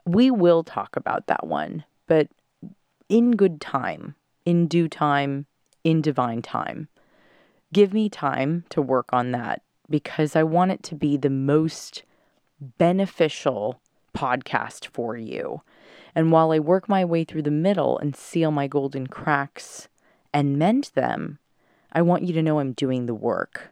We 0.06 0.32
will 0.32 0.64
talk 0.64 0.96
about 0.96 1.28
that 1.28 1.46
one, 1.46 1.86
but 2.08 2.30
in 3.10 3.32
good 3.32 3.62
time, 3.62 4.16
in 4.44 4.68
due 4.68 4.88
time, 4.88 5.46
in 5.84 6.02
divine 6.02 6.42
time. 6.42 6.88
Give 7.72 7.94
me 7.94 8.10
time 8.10 8.66
to 8.70 8.82
work 8.82 9.10
on 9.14 9.32
that 9.32 9.62
because 9.88 10.36
I 10.36 10.44
want 10.44 10.72
it 10.72 10.82
to 10.84 10.96
be 10.96 11.16
the 11.16 11.30
most 11.30 12.04
beneficial 12.62 13.82
podcast 14.16 14.88
for 14.88 15.18
you. 15.18 15.62
And 16.14 16.32
while 16.32 16.52
I 16.52 16.60
work 16.60 16.88
my 16.88 17.04
way 17.04 17.24
through 17.24 17.44
the 17.44 17.52
middle 17.52 17.98
and 17.98 18.16
seal 18.16 18.52
my 18.52 18.68
golden 18.68 19.08
cracks 19.08 19.88
and 20.34 20.58
mend 20.58 20.92
them, 20.94 21.40
I 21.92 22.02
want 22.02 22.24
you 22.24 22.34
to 22.34 22.44
know 22.44 22.60
I'm 22.60 22.74
doing 22.74 23.06
the 23.06 23.16
work. 23.16 23.72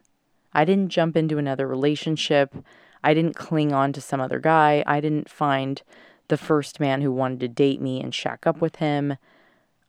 I 0.52 0.64
didn't 0.64 0.88
jump 0.88 1.16
into 1.16 1.38
another 1.38 1.66
relationship. 1.66 2.54
I 3.02 3.14
didn't 3.14 3.36
cling 3.36 3.72
on 3.72 3.92
to 3.92 4.00
some 4.00 4.20
other 4.20 4.40
guy. 4.40 4.82
I 4.86 5.00
didn't 5.00 5.30
find 5.30 5.80
the 6.28 6.36
first 6.36 6.80
man 6.80 7.02
who 7.02 7.12
wanted 7.12 7.40
to 7.40 7.48
date 7.48 7.80
me 7.80 8.00
and 8.00 8.14
shack 8.14 8.46
up 8.46 8.60
with 8.60 8.76
him. 8.76 9.16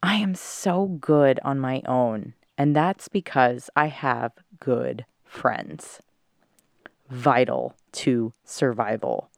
I 0.04 0.16
am 0.16 0.36
so 0.36 0.88
good 0.88 1.40
on 1.44 1.60
my 1.60 1.82
own, 1.86 2.34
and 2.58 2.76
that's 2.76 3.08
because 3.08 3.70
I 3.76 3.88
have 3.88 4.32
good 4.60 5.06
friends. 5.24 6.02
Vital 7.10 7.76
to 7.94 8.34
survival. 8.44 9.30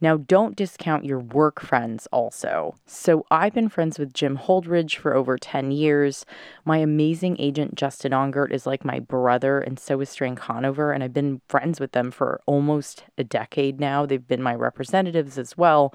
Now, 0.00 0.18
don't 0.18 0.56
discount 0.56 1.06
your 1.06 1.20
work 1.20 1.60
friends 1.60 2.06
also. 2.12 2.74
So, 2.84 3.24
I've 3.30 3.54
been 3.54 3.70
friends 3.70 3.98
with 3.98 4.12
Jim 4.12 4.36
Holdridge 4.36 4.96
for 4.96 5.14
over 5.14 5.38
10 5.38 5.70
years. 5.70 6.26
My 6.66 6.78
amazing 6.78 7.36
agent, 7.38 7.76
Justin 7.76 8.12
Ongert, 8.12 8.52
is 8.52 8.66
like 8.66 8.84
my 8.84 9.00
brother, 9.00 9.58
and 9.58 9.78
so 9.78 10.00
is 10.00 10.10
Strand 10.10 10.36
Conover. 10.36 10.92
And 10.92 11.02
I've 11.02 11.14
been 11.14 11.40
friends 11.48 11.80
with 11.80 11.92
them 11.92 12.10
for 12.10 12.40
almost 12.44 13.04
a 13.16 13.24
decade 13.24 13.80
now. 13.80 14.04
They've 14.04 14.26
been 14.26 14.42
my 14.42 14.54
representatives 14.54 15.38
as 15.38 15.56
well. 15.56 15.94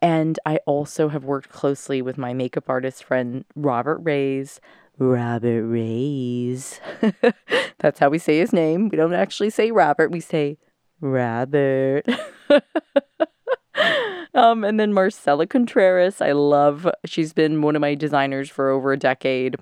And 0.00 0.38
I 0.46 0.58
also 0.66 1.08
have 1.08 1.24
worked 1.24 1.50
closely 1.50 2.00
with 2.00 2.16
my 2.16 2.32
makeup 2.32 2.68
artist 2.68 3.04
friend, 3.04 3.44
Robert 3.54 3.98
Rays. 3.98 4.60
Robert 4.98 5.64
Rays. 5.66 6.80
That's 7.78 7.98
how 7.98 8.08
we 8.08 8.18
say 8.18 8.38
his 8.38 8.52
name. 8.52 8.88
We 8.88 8.96
don't 8.96 9.12
actually 9.12 9.50
say 9.50 9.70
Robert, 9.70 10.10
we 10.10 10.20
say 10.20 10.56
Robert. 11.00 12.04
um, 14.34 14.64
and 14.64 14.78
then 14.78 14.92
Marcela 14.92 15.46
Contreras, 15.46 16.20
I 16.20 16.32
love. 16.32 16.88
She's 17.04 17.32
been 17.32 17.62
one 17.62 17.76
of 17.76 17.80
my 17.80 17.94
designers 17.94 18.50
for 18.50 18.70
over 18.70 18.92
a 18.92 18.98
decade. 18.98 19.56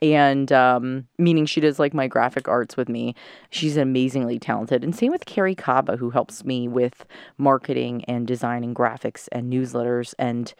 And 0.00 0.52
um, 0.52 1.08
meaning 1.18 1.44
she 1.44 1.60
does 1.60 1.78
like 1.78 1.92
my 1.92 2.06
graphic 2.06 2.46
arts 2.46 2.76
with 2.76 2.88
me. 2.88 3.14
She's 3.50 3.76
amazingly 3.76 4.38
talented. 4.38 4.84
And 4.84 4.94
same 4.94 5.10
with 5.10 5.26
Carrie 5.26 5.56
Kaba, 5.56 5.96
who 5.96 6.10
helps 6.10 6.44
me 6.44 6.68
with 6.68 7.04
marketing 7.36 8.04
and 8.04 8.26
designing 8.26 8.74
graphics 8.74 9.26
and 9.32 9.52
newsletters. 9.52 10.14
And 10.18 10.54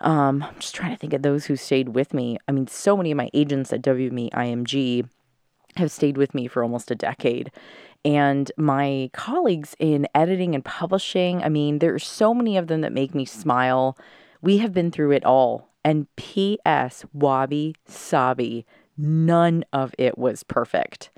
um, 0.00 0.42
I'm 0.42 0.58
just 0.58 0.74
trying 0.74 0.90
to 0.90 0.98
think 0.98 1.12
of 1.12 1.22
those 1.22 1.46
who 1.46 1.54
stayed 1.54 1.90
with 1.90 2.12
me. 2.12 2.36
I 2.48 2.52
mean, 2.52 2.66
so 2.66 2.96
many 2.96 3.12
of 3.12 3.16
my 3.16 3.30
agents 3.32 3.72
at 3.72 3.82
WME 3.82 4.30
IMG 4.32 5.08
have 5.76 5.92
stayed 5.92 6.16
with 6.16 6.34
me 6.34 6.48
for 6.48 6.62
almost 6.62 6.90
a 6.90 6.96
decade 6.96 7.52
and 8.04 8.52
my 8.56 9.10
colleagues 9.12 9.74
in 9.78 10.06
editing 10.14 10.54
and 10.54 10.64
publishing. 10.64 11.42
I 11.42 11.48
mean, 11.48 11.78
there 11.78 11.94
are 11.94 11.98
so 11.98 12.34
many 12.34 12.56
of 12.56 12.66
them 12.66 12.82
that 12.82 12.92
make 12.92 13.14
me 13.14 13.24
smile. 13.24 13.96
We 14.42 14.58
have 14.58 14.74
been 14.74 14.90
through 14.90 15.12
it 15.12 15.24
all. 15.24 15.70
And 15.84 16.06
P.S. 16.16 17.04
Wabi 17.12 17.74
Sabi, 17.86 18.66
none 18.96 19.64
of 19.72 19.94
it 19.98 20.16
was 20.18 20.42
perfect. 20.42 21.10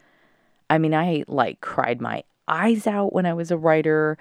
I 0.68 0.78
mean, 0.78 0.94
I 0.94 1.24
like 1.28 1.60
cried 1.60 2.00
my 2.00 2.24
eyes 2.48 2.86
out 2.86 3.12
when 3.12 3.26
I 3.26 3.34
was 3.34 3.50
a 3.50 3.56
writer. 3.56 4.18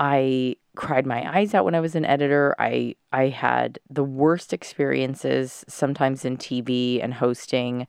I 0.00 0.56
cried 0.74 1.06
my 1.06 1.36
eyes 1.36 1.54
out 1.54 1.64
when 1.64 1.74
I 1.74 1.80
was 1.80 1.94
an 1.94 2.06
editor. 2.06 2.54
I 2.58 2.96
I 3.12 3.28
had 3.28 3.78
the 3.90 4.04
worst 4.04 4.52
experiences 4.52 5.64
sometimes 5.68 6.24
in 6.24 6.38
TV 6.38 7.02
and 7.02 7.14
hosting 7.14 7.86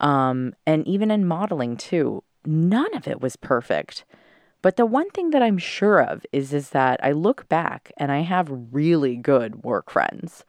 um, 0.00 0.54
and 0.66 0.86
even 0.86 1.10
in 1.10 1.26
modeling 1.26 1.76
too 1.76 2.22
none 2.46 2.94
of 2.94 3.08
it 3.08 3.20
was 3.20 3.36
perfect. 3.36 4.04
But 4.62 4.76
the 4.76 4.86
one 4.86 5.10
thing 5.10 5.30
that 5.30 5.42
I'm 5.42 5.58
sure 5.58 6.02
of 6.02 6.26
is 6.32 6.52
is 6.52 6.70
that 6.70 6.98
I 7.02 7.12
look 7.12 7.48
back 7.48 7.92
and 7.96 8.10
I 8.10 8.20
have 8.20 8.50
really 8.72 9.16
good 9.16 9.62
work 9.62 9.90
friends. 9.90 10.44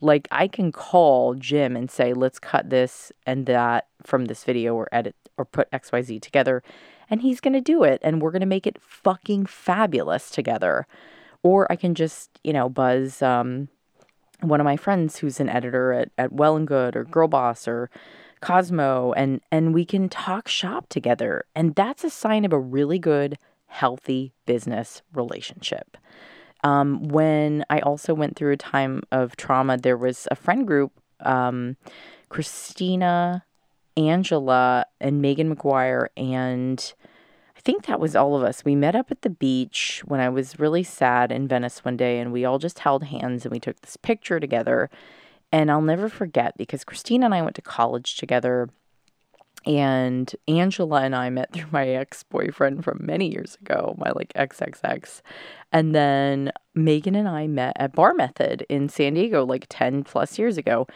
Like 0.00 0.26
I 0.30 0.48
can 0.48 0.72
call 0.72 1.34
Jim 1.34 1.76
and 1.76 1.90
say, 1.90 2.12
"Let's 2.12 2.38
cut 2.38 2.70
this 2.70 3.12
and 3.26 3.46
that 3.46 3.86
from 4.02 4.24
this 4.24 4.44
video 4.44 4.74
or 4.74 4.88
edit 4.90 5.14
or 5.36 5.44
put 5.44 5.70
XYZ 5.70 6.20
together." 6.20 6.62
And 7.10 7.22
he's 7.22 7.40
going 7.40 7.52
to 7.52 7.60
do 7.60 7.82
it 7.82 8.00
and 8.02 8.22
we're 8.22 8.30
going 8.30 8.40
to 8.40 8.46
make 8.46 8.66
it 8.66 8.80
fucking 8.80 9.46
fabulous 9.46 10.30
together. 10.30 10.86
Or 11.42 11.70
I 11.70 11.76
can 11.76 11.94
just, 11.94 12.38
you 12.44 12.52
know, 12.52 12.68
buzz 12.68 13.20
um, 13.20 13.68
one 14.40 14.60
of 14.60 14.64
my 14.64 14.76
friends 14.76 15.18
who's 15.18 15.40
an 15.40 15.48
editor 15.48 15.92
at, 15.92 16.10
at 16.16 16.32
Well 16.32 16.56
and 16.56 16.66
Good 16.66 16.96
or 16.96 17.04
Girl 17.04 17.28
Boss 17.28 17.68
or 17.68 17.90
Cosmo 18.40 19.12
and 19.12 19.40
and 19.50 19.74
we 19.74 19.84
can 19.84 20.08
talk 20.08 20.48
shop 20.48 20.88
together 20.88 21.44
and 21.54 21.74
that's 21.74 22.04
a 22.04 22.10
sign 22.10 22.44
of 22.44 22.52
a 22.52 22.58
really 22.58 22.98
good 22.98 23.38
healthy 23.66 24.32
business 24.46 25.02
relationship. 25.14 25.96
Um, 26.62 27.08
when 27.08 27.64
I 27.70 27.80
also 27.80 28.12
went 28.12 28.36
through 28.36 28.52
a 28.52 28.56
time 28.56 29.02
of 29.10 29.36
trauma, 29.36 29.78
there 29.78 29.96
was 29.96 30.28
a 30.30 30.34
friend 30.34 30.66
group, 30.66 30.92
um, 31.20 31.76
Christina, 32.28 33.44
Angela, 33.96 34.84
and 35.00 35.22
Megan 35.22 35.54
McGuire, 35.54 36.08
and 36.16 36.92
I 37.56 37.60
think 37.60 37.86
that 37.86 38.00
was 38.00 38.16
all 38.16 38.36
of 38.36 38.42
us. 38.42 38.64
We 38.64 38.74
met 38.74 38.94
up 38.94 39.10
at 39.10 39.22
the 39.22 39.30
beach 39.30 40.02
when 40.06 40.20
I 40.20 40.28
was 40.28 40.58
really 40.58 40.82
sad 40.82 41.30
in 41.32 41.48
Venice 41.48 41.84
one 41.84 41.96
day, 41.96 42.18
and 42.18 42.32
we 42.32 42.44
all 42.44 42.58
just 42.58 42.78
held 42.80 43.04
hands 43.04 43.44
and 43.44 43.52
we 43.52 43.60
took 43.60 43.80
this 43.80 43.96
picture 43.96 44.40
together. 44.40 44.90
And 45.52 45.70
I'll 45.70 45.80
never 45.80 46.08
forget 46.08 46.56
because 46.56 46.84
Christina 46.84 47.26
and 47.26 47.34
I 47.34 47.42
went 47.42 47.56
to 47.56 47.62
college 47.62 48.16
together. 48.16 48.68
And 49.66 50.34
Angela 50.48 51.02
and 51.02 51.14
I 51.14 51.28
met 51.28 51.52
through 51.52 51.68
my 51.70 51.88
ex 51.88 52.22
boyfriend 52.22 52.82
from 52.82 53.00
many 53.02 53.30
years 53.30 53.58
ago, 53.60 53.94
my 53.98 54.10
like 54.14 54.32
XXX. 54.34 55.20
And 55.72 55.94
then 55.94 56.52
Megan 56.74 57.14
and 57.14 57.28
I 57.28 57.46
met 57.46 57.76
at 57.76 57.92
Bar 57.92 58.14
Method 58.14 58.64
in 58.68 58.88
San 58.88 59.14
Diego 59.14 59.44
like 59.44 59.66
10 59.68 60.04
plus 60.04 60.38
years 60.38 60.56
ago. 60.56 60.86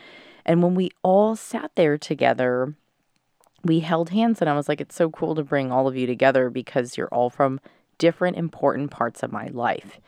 And 0.46 0.62
when 0.62 0.74
we 0.74 0.90
all 1.02 1.36
sat 1.36 1.72
there 1.74 1.98
together, 1.98 2.74
we 3.64 3.80
held 3.80 4.10
hands. 4.10 4.40
And 4.40 4.48
I 4.48 4.54
was 4.54 4.68
like, 4.68 4.80
it's 4.80 4.94
so 4.94 5.10
cool 5.10 5.34
to 5.34 5.42
bring 5.42 5.70
all 5.70 5.88
of 5.88 5.96
you 5.96 6.06
together 6.06 6.48
because 6.48 6.96
you're 6.96 7.08
all 7.08 7.30
from 7.30 7.60
different 7.98 8.36
important 8.36 8.90
parts 8.90 9.22
of 9.22 9.32
my 9.32 9.48
life. 9.48 10.00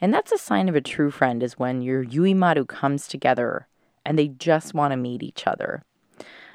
And 0.00 0.12
that's 0.12 0.32
a 0.32 0.38
sign 0.38 0.68
of 0.68 0.76
a 0.76 0.80
true 0.80 1.10
friend 1.10 1.42
is 1.42 1.58
when 1.58 1.80
your 1.80 2.04
Yuimaru 2.04 2.66
comes 2.66 3.06
together 3.06 3.68
and 4.04 4.18
they 4.18 4.28
just 4.28 4.74
want 4.74 4.92
to 4.92 4.96
meet 4.96 5.22
each 5.22 5.46
other. 5.46 5.82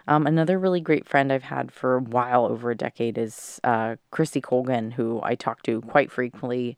Um, 0.07 0.25
another 0.25 0.57
really 0.57 0.79
great 0.79 1.07
friend 1.07 1.31
I've 1.31 1.43
had 1.43 1.71
for 1.71 1.97
a 1.97 2.01
while, 2.01 2.45
over 2.45 2.71
a 2.71 2.77
decade, 2.77 3.17
is 3.17 3.59
uh, 3.63 3.97
Chrissy 4.09 4.39
Colgan, 4.39 4.91
who 4.91 5.19
I 5.21 5.35
talk 5.35 5.63
to 5.63 5.81
quite 5.81 6.11
frequently, 6.11 6.77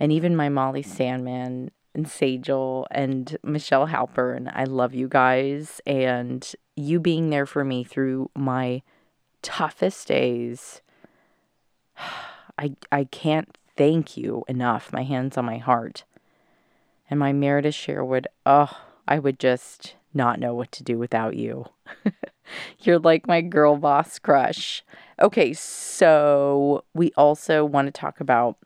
and 0.00 0.10
even 0.10 0.34
my 0.34 0.48
Molly 0.48 0.82
Sandman 0.82 1.70
and 1.94 2.06
Sejal 2.06 2.86
and 2.90 3.36
Michelle 3.42 3.88
Halpern. 3.88 4.50
I 4.54 4.64
love 4.64 4.94
you 4.94 5.06
guys, 5.06 5.82
and 5.86 6.50
you 6.74 6.98
being 6.98 7.28
there 7.28 7.44
for 7.44 7.62
me 7.62 7.84
through 7.84 8.30
my 8.34 8.82
toughest 9.42 10.08
days. 10.08 10.80
I 12.58 12.76
I 12.90 13.04
can't 13.04 13.56
thank 13.76 14.16
you 14.16 14.44
enough. 14.48 14.92
My 14.92 15.02
hands 15.02 15.36
on 15.36 15.44
my 15.44 15.58
heart. 15.58 16.04
And 17.10 17.18
my 17.18 17.32
Meredith 17.32 17.74
Sherwood, 17.74 18.28
oh, 18.46 18.70
I 19.06 19.18
would 19.18 19.38
just 19.38 19.96
not 20.14 20.40
know 20.40 20.54
what 20.54 20.72
to 20.72 20.82
do 20.82 20.98
without 20.98 21.36
you. 21.36 21.66
You're 22.80 22.98
like 22.98 23.26
my 23.26 23.40
girl 23.40 23.76
boss 23.76 24.18
crush. 24.18 24.84
Okay, 25.20 25.52
so 25.52 26.84
we 26.94 27.12
also 27.16 27.64
want 27.64 27.86
to 27.86 27.92
talk 27.92 28.20
about 28.20 28.56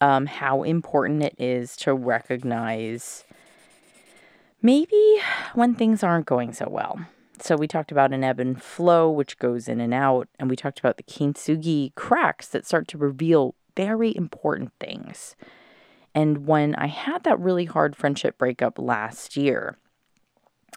um, 0.00 0.26
how 0.26 0.62
important 0.62 1.22
it 1.22 1.34
is 1.38 1.76
to 1.78 1.94
recognize 1.94 3.24
maybe 4.62 5.20
when 5.54 5.74
things 5.74 6.02
aren't 6.02 6.26
going 6.26 6.52
so 6.52 6.68
well. 6.68 7.00
So 7.40 7.56
we 7.56 7.68
talked 7.68 7.92
about 7.92 8.12
an 8.12 8.24
ebb 8.24 8.40
and 8.40 8.60
flow, 8.60 9.10
which 9.10 9.38
goes 9.38 9.68
in 9.68 9.80
and 9.80 9.94
out, 9.94 10.28
and 10.38 10.50
we 10.50 10.56
talked 10.56 10.80
about 10.80 10.96
the 10.96 11.04
kintsugi 11.04 11.94
cracks 11.94 12.48
that 12.48 12.66
start 12.66 12.88
to 12.88 12.98
reveal 12.98 13.54
very 13.76 14.14
important 14.16 14.72
things. 14.80 15.36
And 16.14 16.46
when 16.46 16.74
I 16.74 16.86
had 16.88 17.22
that 17.24 17.38
really 17.38 17.66
hard 17.66 17.94
friendship 17.94 18.38
breakup 18.38 18.78
last 18.78 19.36
year, 19.36 19.78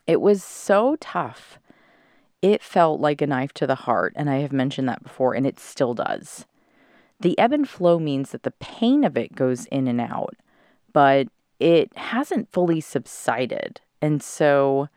it 0.08 0.22
was 0.22 0.44
so 0.44 0.96
tough. 1.00 1.60
It 2.42 2.64
felt 2.64 3.00
like 3.00 3.22
a 3.22 3.28
knife 3.28 3.54
to 3.54 3.68
the 3.68 3.76
heart, 3.76 4.14
and 4.16 4.30
I 4.30 4.38
have 4.38 4.52
mentioned 4.52 4.90
that 4.90 5.04
before, 5.04 5.34
and 5.34 5.46
it 5.46 5.60
still 5.60 5.94
does. 5.94 6.46
The 7.20 7.38
ebb 7.38 7.54
and 7.54 7.70
flow 7.70 8.00
means 8.00 8.32
that 8.32 8.44
the 8.44 8.52
pain 8.52 9.04
of 9.04 9.16
it 9.16 9.36
goes 9.36 9.66
in 9.68 9.88
and 9.88 10.02
out, 10.02 10.36
but 10.92 11.28
it 11.60 11.96
hasn't 11.96 12.52
fully 12.52 12.82
subsided. 12.82 13.80
And 14.02 14.24
so 14.24 14.90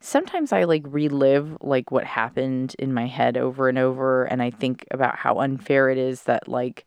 sometimes 0.00 0.52
I 0.52 0.64
like 0.64 0.84
relive 0.86 1.58
like 1.60 1.90
what 1.90 2.04
happened 2.04 2.74
in 2.78 2.94
my 2.94 3.06
head 3.06 3.36
over 3.36 3.68
and 3.68 3.78
over 3.78 4.24
and 4.24 4.42
I 4.42 4.50
think 4.50 4.86
about 4.90 5.16
how 5.16 5.40
unfair 5.40 5.90
it 5.90 5.98
is 5.98 6.22
that 6.22 6.48
like 6.48 6.86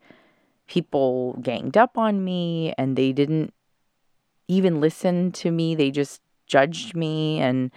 people 0.67 1.37
ganged 1.41 1.77
up 1.77 1.97
on 1.97 2.23
me 2.23 2.73
and 2.77 2.95
they 2.95 3.11
didn't 3.11 3.53
even 4.47 4.81
listen 4.81 5.31
to 5.33 5.51
me. 5.51 5.75
They 5.75 5.91
just 5.91 6.21
judged 6.51 6.95
me. 6.95 7.39
And 7.39 7.71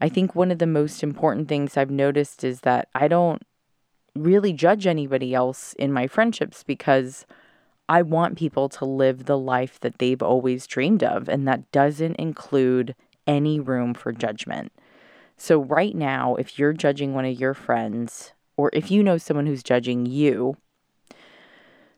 I 0.00 0.08
think 0.08 0.34
one 0.34 0.50
of 0.50 0.58
the 0.58 0.66
most 0.66 1.02
important 1.02 1.48
things 1.48 1.76
I've 1.76 1.90
noticed 1.90 2.44
is 2.44 2.60
that 2.60 2.88
I 2.94 3.08
don't 3.08 3.42
really 4.14 4.52
judge 4.52 4.86
anybody 4.86 5.34
else 5.34 5.72
in 5.78 5.90
my 5.92 6.06
friendships 6.06 6.62
because 6.62 7.24
I 7.88 8.02
want 8.02 8.36
people 8.36 8.68
to 8.68 8.84
live 8.84 9.24
the 9.24 9.38
life 9.38 9.80
that 9.80 9.98
they've 9.98 10.22
always 10.22 10.66
dreamed 10.66 11.02
of. 11.02 11.28
And 11.28 11.48
that 11.48 11.72
doesn't 11.72 12.16
include 12.16 12.94
any 13.26 13.58
room 13.58 13.94
for 13.94 14.12
judgment. 14.12 14.72
So, 15.38 15.58
right 15.58 15.94
now, 15.94 16.36
if 16.36 16.58
you're 16.58 16.72
judging 16.72 17.14
one 17.14 17.24
of 17.24 17.40
your 17.40 17.54
friends, 17.54 18.32
or 18.56 18.70
if 18.72 18.90
you 18.90 19.02
know 19.02 19.18
someone 19.18 19.46
who's 19.46 19.62
judging 19.62 20.06
you, 20.06 20.56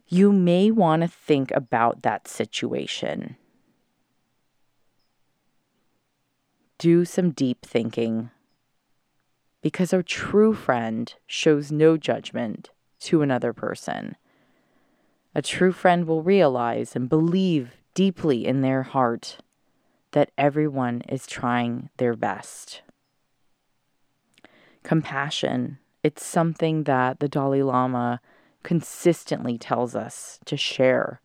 you 0.06 0.32
may 0.32 0.70
want 0.70 1.02
to 1.02 1.08
think 1.08 1.50
about 1.50 2.02
that 2.02 2.28
situation. 2.28 3.36
Do 6.84 7.02
some 7.06 7.30
deep 7.30 7.64
thinking. 7.64 8.28
Because 9.62 9.94
a 9.94 10.02
true 10.02 10.52
friend 10.52 11.14
shows 11.26 11.72
no 11.72 11.96
judgment 11.96 12.72
to 13.00 13.22
another 13.22 13.54
person. 13.54 14.16
A 15.34 15.40
true 15.40 15.72
friend 15.72 16.06
will 16.06 16.22
realize 16.22 16.94
and 16.94 17.08
believe 17.08 17.70
deeply 17.94 18.46
in 18.46 18.60
their 18.60 18.82
heart 18.82 19.38
that 20.10 20.30
everyone 20.36 21.00
is 21.08 21.26
trying 21.26 21.88
their 21.96 22.14
best. 22.14 22.82
Compassion, 24.82 25.78
it's 26.02 26.22
something 26.22 26.82
that 26.82 27.18
the 27.18 27.28
Dalai 27.28 27.62
Lama 27.62 28.20
consistently 28.62 29.56
tells 29.56 29.96
us 29.96 30.38
to 30.44 30.58
share 30.58 31.22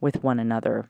with 0.00 0.24
one 0.24 0.40
another. 0.40 0.88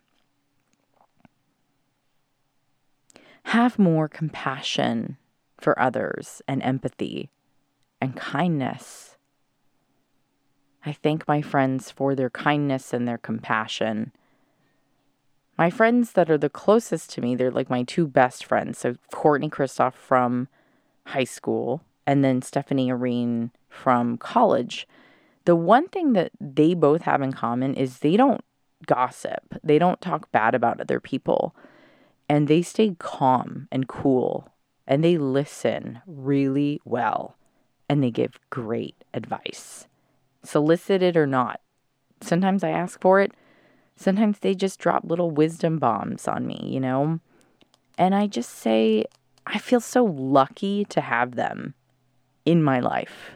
Have 3.45 3.79
more 3.79 4.09
compassion 4.09 5.17
for 5.59 5.79
others 5.79 6.43
and 6.49 6.63
empathy 6.63 7.31
and 8.01 8.17
kindness. 8.17 9.17
I 10.85 10.93
thank 10.93 11.29
my 11.29 11.43
friends 11.43 11.91
for 11.91 12.15
their 12.15 12.31
kindness 12.31 12.93
and 12.93 13.07
their 13.07 13.19
compassion. 13.19 14.13
My 15.57 15.71
friends 15.71 16.13
that 16.13 16.31
are 16.31 16.39
the 16.39 16.49
closest 16.49 17.11
to 17.11 17.21
me, 17.21 17.37
they're 17.37 17.51
like 17.51 17.71
my 17.71 17.85
two 17.85 18.07
best 18.07 18.45
friends. 18.45 18.79
So 18.79 18.97
Courtney 19.13 19.49
Kristoff 19.49 19.95
from 19.95 20.49
high 21.07 21.25
school 21.25 21.83
and 22.07 22.25
then 22.25 22.43
Stephanie 22.43 22.91
Arene 22.91 23.53
from 23.69 24.17
college. 24.19 24.89
The 25.45 25.57
one 25.57 25.89
thing 25.89 26.15
that 26.15 26.33
they 26.41 26.75
both 26.75 27.03
have 27.03 27.23
in 27.23 27.33
common 27.33 27.75
is 27.75 27.99
they 27.99 28.17
don't 28.17 28.45
gossip. 28.87 29.55
They 29.63 29.79
don't 29.79 30.01
talk 30.01 30.33
bad 30.33 30.55
about 30.55 30.81
other 30.81 31.01
people. 31.01 31.55
And 32.29 32.49
they 32.49 32.63
stay 32.63 32.97
calm 32.99 33.69
and 33.71 33.89
cool 33.89 34.49
and 34.87 35.03
they 35.03 35.19
listen 35.19 36.01
really 36.07 36.81
well 36.85 37.37
and 37.89 38.03
they 38.03 38.11
give 38.11 38.39
great 38.51 38.97
advice. 39.13 39.87
Solicited 40.43 41.17
or 41.17 41.27
not. 41.27 41.61
Sometimes 42.21 42.65
I 42.65 42.71
ask 42.71 43.01
for 43.01 43.21
it. 43.21 43.33
Sometimes 43.97 44.39
they 44.39 44.55
just 44.55 44.79
drop 44.81 45.05
little 45.05 45.31
wisdom 45.31 45.79
bombs 45.79 46.27
on 46.27 46.47
me, 46.47 46.69
you 46.73 46.81
know? 46.81 47.21
And 47.99 48.15
I 48.15 48.27
just 48.27 48.51
say, 48.51 49.05
I 49.47 49.59
feel 49.59 49.81
so 49.81 50.05
lucky 50.05 50.85
to 50.87 51.01
have 51.01 51.35
them 51.35 51.75
in 52.45 52.63
my 52.63 52.81
life. 52.81 53.33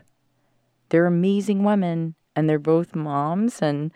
They're 0.88 1.06
amazing 1.06 1.64
women 1.64 2.14
and 2.34 2.48
they're 2.48 2.58
both 2.58 2.94
moms 2.94 3.60
and 3.60 3.92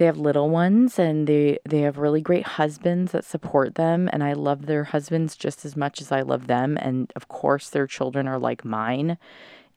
they 0.00 0.06
have 0.06 0.16
little 0.16 0.48
ones 0.48 0.98
and 0.98 1.26
they 1.26 1.58
they 1.68 1.82
have 1.82 1.98
really 1.98 2.22
great 2.22 2.46
husbands 2.46 3.12
that 3.12 3.22
support 3.22 3.74
them 3.74 4.08
and 4.10 4.24
I 4.24 4.32
love 4.32 4.64
their 4.64 4.84
husbands 4.84 5.36
just 5.36 5.62
as 5.66 5.76
much 5.76 6.00
as 6.00 6.10
I 6.10 6.22
love 6.22 6.46
them 6.46 6.78
and 6.80 7.12
of 7.14 7.28
course 7.28 7.68
their 7.68 7.86
children 7.86 8.26
are 8.26 8.38
like 8.38 8.64
mine 8.64 9.18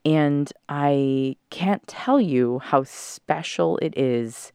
and 0.06 0.50
I 0.70 1.36
can't 1.50 1.86
tell 1.88 2.22
you 2.22 2.60
how 2.60 2.86
special 2.86 3.78
it 3.80 3.98
is 3.98 4.54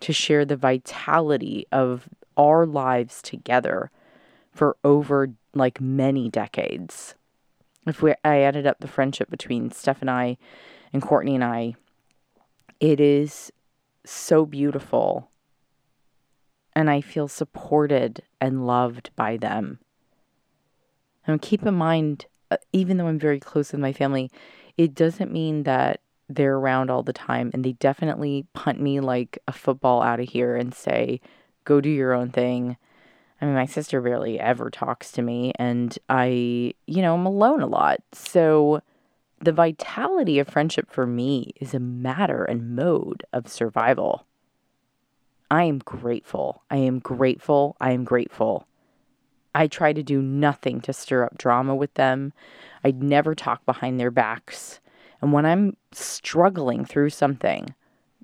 to 0.00 0.12
share 0.12 0.44
the 0.44 0.56
vitality 0.56 1.68
of 1.70 2.08
our 2.36 2.66
lives 2.66 3.22
together 3.22 3.92
for 4.50 4.76
over 4.82 5.30
like 5.54 5.80
many 5.80 6.28
decades. 6.28 7.14
If 7.86 8.02
we 8.02 8.14
I 8.24 8.40
added 8.40 8.66
up 8.66 8.80
the 8.80 8.88
friendship 8.88 9.30
between 9.30 9.70
Steph 9.70 10.00
and 10.00 10.10
I 10.10 10.38
and 10.92 11.00
Courtney 11.00 11.36
and 11.36 11.44
I, 11.44 11.76
it 12.80 12.98
is 12.98 13.52
so 14.04 14.46
beautiful. 14.46 15.30
And 16.74 16.90
I 16.90 17.00
feel 17.00 17.28
supported 17.28 18.22
and 18.40 18.66
loved 18.66 19.10
by 19.16 19.36
them. 19.36 19.78
And 21.26 21.40
keep 21.40 21.64
in 21.64 21.74
mind, 21.74 22.26
uh, 22.50 22.56
even 22.72 22.96
though 22.96 23.06
I'm 23.06 23.18
very 23.18 23.40
close 23.40 23.72
with 23.72 23.80
my 23.80 23.92
family, 23.92 24.30
it 24.76 24.94
doesn't 24.94 25.32
mean 25.32 25.62
that 25.62 26.00
they're 26.28 26.56
around 26.56 26.90
all 26.90 27.02
the 27.02 27.12
time. 27.12 27.50
And 27.54 27.64
they 27.64 27.72
definitely 27.72 28.46
punt 28.52 28.80
me 28.80 29.00
like 29.00 29.38
a 29.46 29.52
football 29.52 30.02
out 30.02 30.20
of 30.20 30.28
here 30.28 30.56
and 30.56 30.74
say, 30.74 31.20
go 31.64 31.80
do 31.80 31.88
your 31.88 32.12
own 32.12 32.30
thing. 32.30 32.76
I 33.40 33.46
mean, 33.46 33.54
my 33.54 33.66
sister 33.66 34.00
barely 34.00 34.38
ever 34.38 34.70
talks 34.70 35.12
to 35.12 35.22
me, 35.22 35.52
and 35.56 35.98
I, 36.08 36.72
you 36.86 37.02
know, 37.02 37.14
I'm 37.14 37.26
alone 37.26 37.60
a 37.60 37.66
lot. 37.66 37.98
So, 38.12 38.80
the 39.40 39.52
vitality 39.52 40.38
of 40.38 40.48
friendship 40.48 40.90
for 40.90 41.06
me 41.06 41.52
is 41.60 41.74
a 41.74 41.78
matter 41.78 42.44
and 42.44 42.74
mode 42.74 43.24
of 43.32 43.48
survival. 43.48 44.26
I 45.50 45.64
am 45.64 45.78
grateful. 45.78 46.62
I 46.70 46.76
am 46.76 46.98
grateful. 46.98 47.76
I 47.80 47.92
am 47.92 48.04
grateful. 48.04 48.66
I 49.54 49.68
try 49.68 49.92
to 49.92 50.02
do 50.02 50.20
nothing 50.20 50.80
to 50.82 50.92
stir 50.92 51.24
up 51.24 51.38
drama 51.38 51.74
with 51.74 51.94
them. 51.94 52.32
I'd 52.82 53.02
never 53.02 53.34
talk 53.34 53.64
behind 53.64 54.00
their 54.00 54.10
backs. 54.10 54.80
And 55.20 55.32
when 55.32 55.46
I'm 55.46 55.76
struggling 55.92 56.84
through 56.84 57.10
something, 57.10 57.74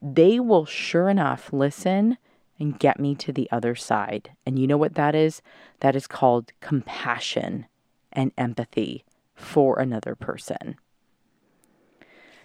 they 0.03 0.40
will 0.40 0.64
sure 0.64 1.09
enough 1.09 1.53
listen 1.53 2.18
and 2.59 2.79
get 2.79 2.99
me 2.99 3.14
to 3.16 3.33
the 3.33 3.49
other 3.51 3.75
side. 3.75 4.31
And 4.44 4.59
you 4.59 4.66
know 4.66 4.77
what 4.77 4.94
that 4.94 5.14
is? 5.14 5.40
That 5.81 5.94
is 5.94 6.07
called 6.07 6.53
compassion 6.61 7.66
and 8.12 8.33
empathy 8.37 9.05
for 9.35 9.79
another 9.79 10.14
person. 10.14 10.77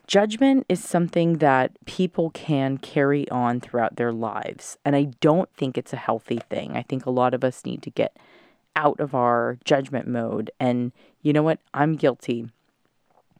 Judgment 0.08 0.66
is 0.70 0.84
something 0.84 1.40
that 1.40 1.72
people 1.86 2.30
can 2.30 2.78
carry 2.78 3.28
on 3.30 3.60
throughout 3.60 3.96
their 3.96 4.12
lives. 4.12 4.78
And 4.86 4.96
I 4.96 5.06
don't 5.20 5.50
think 5.56 5.78
it's 5.78 5.94
a 5.94 5.98
healthy 5.98 6.40
thing. 6.50 6.78
I 6.78 6.84
think 6.84 7.06
a 7.06 7.12
lot 7.12 7.34
of 7.34 7.44
us 7.44 7.66
need 7.66 7.82
to 7.84 7.90
get 7.90 8.16
out 8.76 9.00
of 9.00 9.16
our 9.16 9.58
judgment 9.64 10.08
mode. 10.08 10.52
And 10.60 10.92
you 11.22 11.34
know 11.34 11.44
what? 11.44 11.60
I'm 11.74 11.96
guilty. 11.96 12.48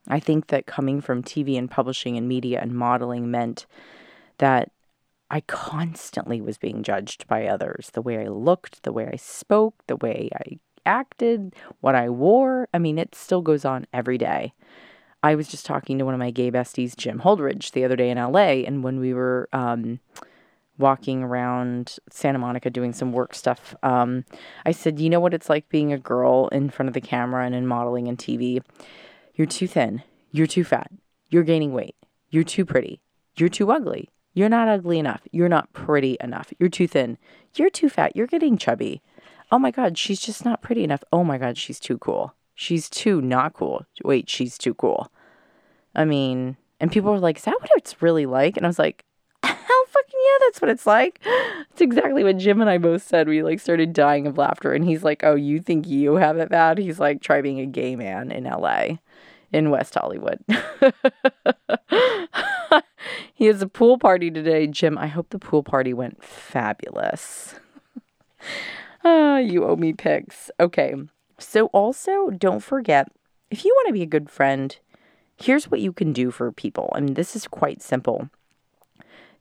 I 0.08 0.20
think 0.20 0.48
that 0.48 0.66
coming 0.66 1.02
from 1.02 1.24
TV 1.24 1.58
and 1.58 1.70
publishing 1.70 2.18
and 2.18 2.28
media 2.28 2.60
and 2.62 2.74
modeling 2.74 3.30
meant 3.30 3.66
that 4.38 4.72
I 5.30 5.42
constantly 5.42 6.42
was 6.42 6.58
being 6.58 6.84
judged 6.84 7.28
by 7.28 7.48
others 7.48 7.90
the 7.94 8.02
way 8.02 8.20
I 8.20 8.28
looked, 8.28 8.84
the 8.84 8.94
way 8.94 9.10
I 9.12 9.18
spoke, 9.18 9.76
the 9.88 9.96
way 9.96 10.30
I 10.36 10.60
acted, 10.86 11.56
what 11.82 11.96
I 11.96 12.10
wore. 12.10 12.68
I 12.74 12.80
mean, 12.80 13.00
it 13.00 13.16
still 13.16 13.42
goes 13.42 13.66
on 13.66 13.88
every 13.92 14.18
day. 14.18 14.54
I 15.26 15.34
was 15.34 15.48
just 15.48 15.66
talking 15.66 15.98
to 15.98 16.06
one 16.06 16.14
of 16.14 16.20
my 16.20 16.30
gay 16.30 16.52
besties, 16.52 16.96
Jim 16.96 17.22
Holdridge, 17.22 17.72
the 17.72 17.84
other 17.84 17.96
day 17.96 18.12
in 18.12 18.20
LA, 18.20 18.62
and 18.62 18.84
when 18.84 19.00
we 19.00 19.12
were 19.12 19.50
um, 19.54 20.00
walking 20.78 21.24
around 21.24 21.98
Santa 22.12 22.38
Monica 22.38 22.70
doing 22.70 22.94
some 22.94 23.12
work 23.12 23.34
stuff, 23.34 23.76
um, 23.82 24.24
I 24.68 24.72
said, 24.72 25.00
You 25.00 25.10
know 25.10 25.20
what 25.20 25.34
it's 25.34 25.50
like 25.50 25.68
being 25.68 25.92
a 25.92 25.98
girl 25.98 26.48
in 26.50 26.70
front 26.70 26.90
of 26.90 26.94
the 26.94 27.02
camera 27.02 27.44
and 27.44 27.56
in 27.56 27.66
modeling 27.66 28.08
and 28.08 28.20
TV? 28.20 28.62
You're 29.34 29.48
too 29.48 29.66
thin. 29.66 30.04
You're 30.32 30.46
too 30.46 30.64
fat. 30.64 30.92
You're 31.32 31.42
gaining 31.42 31.74
weight. 31.74 31.96
You're 32.30 32.44
too 32.44 32.64
pretty. 32.64 33.02
You're 33.36 33.50
too 33.50 33.72
ugly. 33.72 34.12
You're 34.36 34.48
not 34.48 34.68
ugly 34.68 35.00
enough. 35.00 35.22
You're 35.32 35.50
not 35.50 35.74
pretty 35.74 36.18
enough. 36.22 36.54
You're 36.60 36.70
too 36.70 36.88
thin. 36.88 37.18
You're 37.56 37.72
too 37.72 37.90
fat. 37.90 38.16
You're 38.16 38.28
getting 38.28 38.60
chubby. 38.60 39.02
Oh 39.52 39.58
my 39.58 39.72
God, 39.72 39.98
she's 39.98 40.22
just 40.22 40.46
not 40.46 40.62
pretty 40.62 40.84
enough. 40.84 41.04
Oh 41.12 41.24
my 41.24 41.40
God, 41.40 41.58
she's 41.58 41.80
too 41.80 41.98
cool. 41.98 42.36
She's 42.56 42.90
too 42.90 43.22
not 43.22 43.54
cool. 43.54 43.86
Wait, 44.04 44.30
she's 44.30 44.58
too 44.58 44.74
cool. 44.74 45.12
I 45.94 46.06
mean, 46.06 46.56
and 46.80 46.92
people 46.92 47.12
were 47.12 47.20
like, 47.20 47.38
is 47.38 47.44
that 47.44 47.60
what 47.60 47.70
it's 47.76 48.02
really 48.02 48.26
like? 48.26 48.58
And 48.58 48.66
I 48.66 48.70
was 48.70 48.80
like, 48.80 49.04
hell 49.44 49.54
fucking 49.54 50.20
yeah, 50.20 50.38
that's 50.46 50.62
what 50.62 50.72
it's 50.72 50.88
like. 50.88 51.20
It's 51.72 51.82
exactly 51.82 52.24
what 52.24 52.38
Jim 52.38 52.62
and 52.62 52.70
I 52.70 52.78
both 52.78 53.04
said. 53.04 53.28
We 53.28 53.44
like 53.44 53.60
started 53.60 53.92
dying 53.92 54.28
of 54.28 54.38
laughter. 54.38 54.72
And 54.72 54.86
he's 54.86 55.04
like, 55.04 55.26
oh, 55.26 55.36
you 55.36 55.60
think 55.60 55.86
you 55.86 56.16
have 56.16 56.38
it 56.38 56.48
bad? 56.48 56.78
He's 56.78 57.02
like, 57.02 57.22
try 57.22 57.42
being 57.42 57.60
a 57.60 57.66
gay 57.66 57.98
man 57.98 58.32
in 58.32 58.46
LA, 58.46 59.00
in 59.52 59.72
West 59.72 59.94
Hollywood. 59.94 60.40
he 63.34 63.48
has 63.48 63.62
a 63.62 63.68
pool 63.68 63.98
party 63.98 64.32
today. 64.32 64.68
Jim, 64.68 64.98
I 64.98 65.08
hope 65.08 65.32
the 65.32 65.40
pool 65.40 65.64
party 65.64 65.94
went 65.94 66.24
fabulous. 66.24 67.56
ah, 69.04 69.40
you 69.40 69.66
owe 69.66 69.76
me 69.76 69.92
pics. 69.92 70.50
Okay. 70.58 70.96
So 71.38 71.68
also 71.68 72.30
don't 72.30 72.62
forget, 72.62 73.12
if 73.52 73.66
you 73.66 73.74
want 73.76 73.88
to 73.88 73.94
be 73.94 74.02
a 74.02 74.08
good 74.08 74.30
friend, 74.30 74.78
Here's 75.38 75.70
what 75.70 75.82
you 75.82 75.92
can 75.92 76.14
do 76.14 76.32
for 76.32 76.52
people. 76.52 76.92
I 76.96 77.02
mean, 77.02 77.16
this 77.16 77.36
is 77.36 77.48
quite 77.48 77.82
simple. 77.82 78.30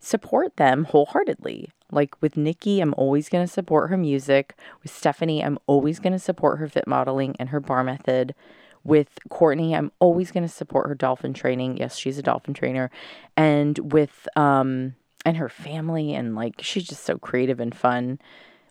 Support 0.00 0.56
them 0.56 0.84
wholeheartedly. 0.84 1.70
Like 1.90 2.20
with 2.20 2.36
Nikki, 2.36 2.80
I'm 2.80 2.94
always 2.96 3.28
going 3.28 3.46
to 3.46 3.52
support 3.52 3.90
her 3.90 3.96
music. 3.96 4.58
With 4.82 4.92
Stephanie, 4.92 5.42
I'm 5.44 5.58
always 5.66 6.00
going 6.00 6.12
to 6.12 6.18
support 6.18 6.58
her 6.58 6.68
fit 6.68 6.86
modeling 6.88 7.36
and 7.38 7.50
her 7.50 7.60
bar 7.60 7.84
method. 7.84 8.34
With 8.82 9.18
Courtney, 9.30 9.74
I'm 9.74 9.92
always 10.00 10.30
going 10.30 10.42
to 10.42 10.52
support 10.52 10.88
her 10.88 10.94
dolphin 10.94 11.32
training. 11.32 11.78
Yes, 11.78 11.96
she's 11.96 12.18
a 12.18 12.22
dolphin 12.22 12.54
trainer. 12.54 12.90
And 13.36 13.92
with 13.92 14.28
um 14.36 14.96
and 15.24 15.36
her 15.38 15.48
family 15.48 16.12
and 16.12 16.34
like 16.34 16.56
she's 16.60 16.84
just 16.84 17.04
so 17.04 17.18
creative 17.18 17.60
and 17.60 17.74
fun. 17.74 18.18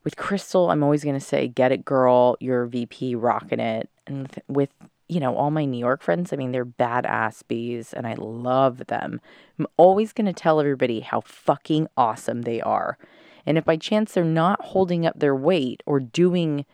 With 0.04 0.18
Crystal, 0.18 0.70
I'm 0.70 0.84
always 0.84 1.04
going 1.04 1.20
to 1.20 1.26
say, 1.26 1.48
"Get 1.48 1.72
it, 1.72 1.86
girl. 1.86 2.38
You're 2.40 2.66
VP, 2.66 3.16
rocking 3.16 3.60
it." 3.60 3.90
And 4.06 4.22
with, 4.22 4.40
with 4.48 4.70
you 5.08 5.20
know, 5.20 5.36
all 5.36 5.52
my 5.52 5.66
New 5.66 5.78
York 5.78 6.02
friends, 6.02 6.34
I 6.34 6.36
mean, 6.36 6.52
they're 6.52 6.66
badass 6.66 7.44
bees 7.48 7.94
and 7.94 8.08
I 8.08 8.16
love 8.16 8.88
them. 8.88 9.22
I'm 9.60 9.68
always 9.78 10.14
going 10.14 10.26
to 10.26 10.34
tell 10.34 10.60
everybody 10.60 11.02
how 11.02 11.22
fucking 11.22 11.88
awesome 11.96 12.44
they 12.44 12.62
are. 12.62 12.98
And 13.46 13.58
if 13.58 13.66
by 13.66 13.78
chance 13.78 14.14
they're 14.14 14.24
not 14.24 14.62
holding 14.62 15.06
up 15.06 15.20
their 15.20 15.36
weight 15.36 15.84
or 15.86 16.00
doing 16.00 16.66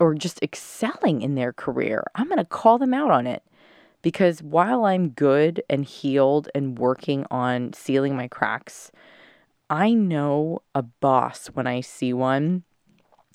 or 0.00 0.14
just 0.14 0.42
excelling 0.42 1.22
in 1.22 1.34
their 1.34 1.52
career, 1.52 2.04
I'm 2.14 2.26
going 2.26 2.38
to 2.38 2.44
call 2.44 2.78
them 2.78 2.94
out 2.94 3.10
on 3.10 3.26
it. 3.26 3.42
Because 4.00 4.42
while 4.42 4.84
I'm 4.84 5.10
good 5.10 5.62
and 5.70 5.84
healed 5.84 6.48
and 6.56 6.76
working 6.76 7.24
on 7.30 7.72
sealing 7.72 8.16
my 8.16 8.26
cracks, 8.26 8.90
I 9.72 9.94
know 9.94 10.60
a 10.74 10.82
boss 10.82 11.46
when 11.46 11.66
I 11.66 11.80
see 11.80 12.12
one 12.12 12.64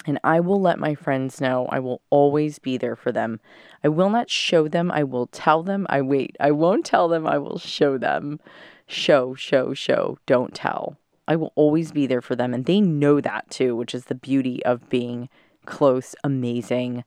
and 0.06 0.20
I 0.24 0.40
will 0.40 0.62
let 0.62 0.78
my 0.78 0.94
friends 0.94 1.42
know. 1.42 1.66
I 1.72 1.80
will 1.80 2.04
always 2.12 2.60
be 2.60 2.78
there 2.78 2.96
for 2.96 3.12
them. 3.12 3.40
I 3.84 3.88
will 3.88 4.12
not 4.12 4.30
show 4.30 4.68
them. 4.68 4.92
I 4.92 5.04
will 5.04 5.26
tell 5.26 5.64
them. 5.64 5.88
I 5.90 6.04
wait. 6.04 6.36
I 6.40 6.52
won't 6.52 6.86
tell 6.86 7.08
them. 7.08 7.26
I 7.26 7.40
will 7.40 7.58
show 7.58 7.98
them. 7.98 8.40
Show, 8.86 9.34
show, 9.34 9.74
show. 9.74 10.20
Don't 10.28 10.54
tell. 10.54 10.98
I 11.28 11.36
will 11.36 11.54
always 11.56 11.92
be 11.92 12.06
there 12.06 12.22
for 12.22 12.36
them. 12.36 12.54
And 12.54 12.66
they 12.66 12.82
know 12.82 13.20
that 13.20 13.50
too, 13.50 13.76
which 13.76 13.96
is 13.96 14.06
the 14.06 14.14
beauty 14.14 14.64
of 14.64 14.88
being 14.90 15.30
close, 15.66 16.14
amazing, 16.24 17.04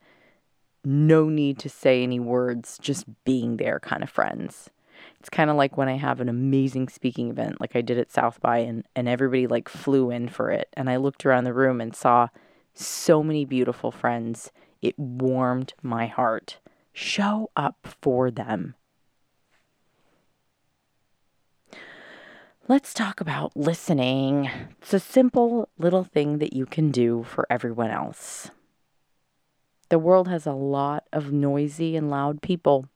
no 0.84 1.28
need 1.28 1.56
to 1.60 1.68
say 1.68 2.02
any 2.02 2.18
words, 2.18 2.78
just 2.82 3.04
being 3.22 3.58
there 3.58 3.78
kind 3.78 4.02
of 4.02 4.10
friends. 4.10 4.70
It's 5.20 5.28
kind 5.28 5.50
of 5.50 5.56
like 5.56 5.76
when 5.76 5.88
I 5.88 5.96
have 5.96 6.20
an 6.20 6.30
amazing 6.30 6.88
speaking 6.88 7.28
event 7.28 7.60
like 7.60 7.76
I 7.76 7.82
did 7.82 7.98
at 7.98 8.10
South 8.10 8.40
by 8.40 8.58
and, 8.58 8.86
and 8.96 9.06
everybody 9.06 9.46
like 9.46 9.68
flew 9.68 10.10
in 10.10 10.28
for 10.28 10.50
it. 10.50 10.68
And 10.72 10.88
I 10.88 10.96
looked 10.96 11.26
around 11.26 11.44
the 11.44 11.52
room 11.52 11.80
and 11.80 11.94
saw 11.94 12.28
so 12.72 13.22
many 13.22 13.44
beautiful 13.44 13.90
friends. 13.90 14.50
It 14.80 14.98
warmed 14.98 15.74
my 15.82 16.06
heart. 16.06 16.58
Show 16.94 17.50
up 17.54 17.86
for 18.00 18.30
them. 18.30 18.74
Let's 22.66 22.94
talk 22.94 23.20
about 23.20 23.56
listening. 23.56 24.48
It's 24.80 24.94
a 24.94 25.00
simple 25.00 25.68
little 25.76 26.04
thing 26.04 26.38
that 26.38 26.52
you 26.52 26.64
can 26.66 26.90
do 26.90 27.24
for 27.24 27.46
everyone 27.50 27.90
else. 27.90 28.50
The 29.90 29.98
world 29.98 30.28
has 30.28 30.46
a 30.46 30.52
lot 30.52 31.04
of 31.12 31.32
noisy 31.32 31.96
and 31.96 32.08
loud 32.08 32.40
people. 32.42 32.86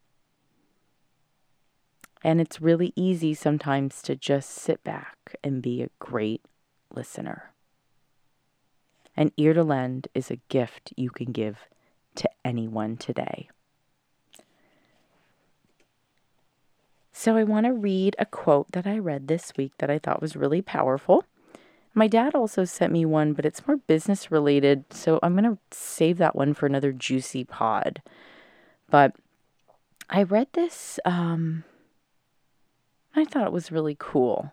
And 2.25 2.41
it's 2.41 2.63
really 2.63 2.95
easy 2.97 3.35
sometimes 3.35 4.01
to 4.03 4.17
just 4.17 4.49
sit 4.49 4.83
back 4.83 5.37
and 5.45 5.61
be 5.61 5.83
a 5.83 5.91
great 5.99 6.41
listener. 6.93 7.53
An 9.15 9.31
ear 9.37 9.53
to 9.53 9.63
lend 9.63 10.09
is 10.15 10.31
a 10.31 10.41
gift 10.49 10.95
you 10.97 11.11
can 11.11 11.33
give 11.33 11.69
to 12.15 12.31
anyone 12.43 12.97
today. 12.97 13.51
So, 17.13 17.37
I 17.37 17.45
want 17.45 17.67
to 17.67 17.73
read 17.73 18.17
a 18.19 18.27
quote 18.27 18.73
that 18.73 18.87
I 18.87 18.99
read 18.99 19.29
this 19.29 19.53
week 19.57 19.73
that 19.79 19.91
I 19.91 19.99
thought 19.99 20.21
was 20.21 20.35
really 20.35 20.63
powerful. 20.63 21.25
My 21.95 22.09
dad 22.09 22.35
also 22.35 22.65
sent 22.65 22.93
me 22.93 23.05
one, 23.05 23.35
but 23.35 23.47
it's 23.47 23.67
more 23.69 23.77
business 23.77 24.33
related. 24.33 24.85
So, 24.91 25.21
I'm 25.23 25.37
going 25.37 25.45
to 25.45 25.59
save 25.71 26.19
that 26.19 26.35
one 26.35 26.55
for 26.55 26.67
another 26.67 26.91
juicy 26.91 27.45
pod. 27.45 28.03
But 28.91 29.15
I 30.11 30.25
read 30.25 30.49
this, 30.55 30.99
um, 31.05 31.63
I 33.17 33.25
thought 33.25 33.47
it 33.47 33.53
was 33.53 33.71
really 33.71 33.97
cool. 33.99 34.53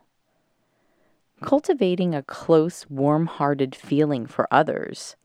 Cultivating 1.41 2.13
a 2.13 2.21
close, 2.21 2.85
warm 2.89 3.25
hearted 3.25 3.75
feeling 3.75 4.27
for 4.27 4.47
others 4.51 5.15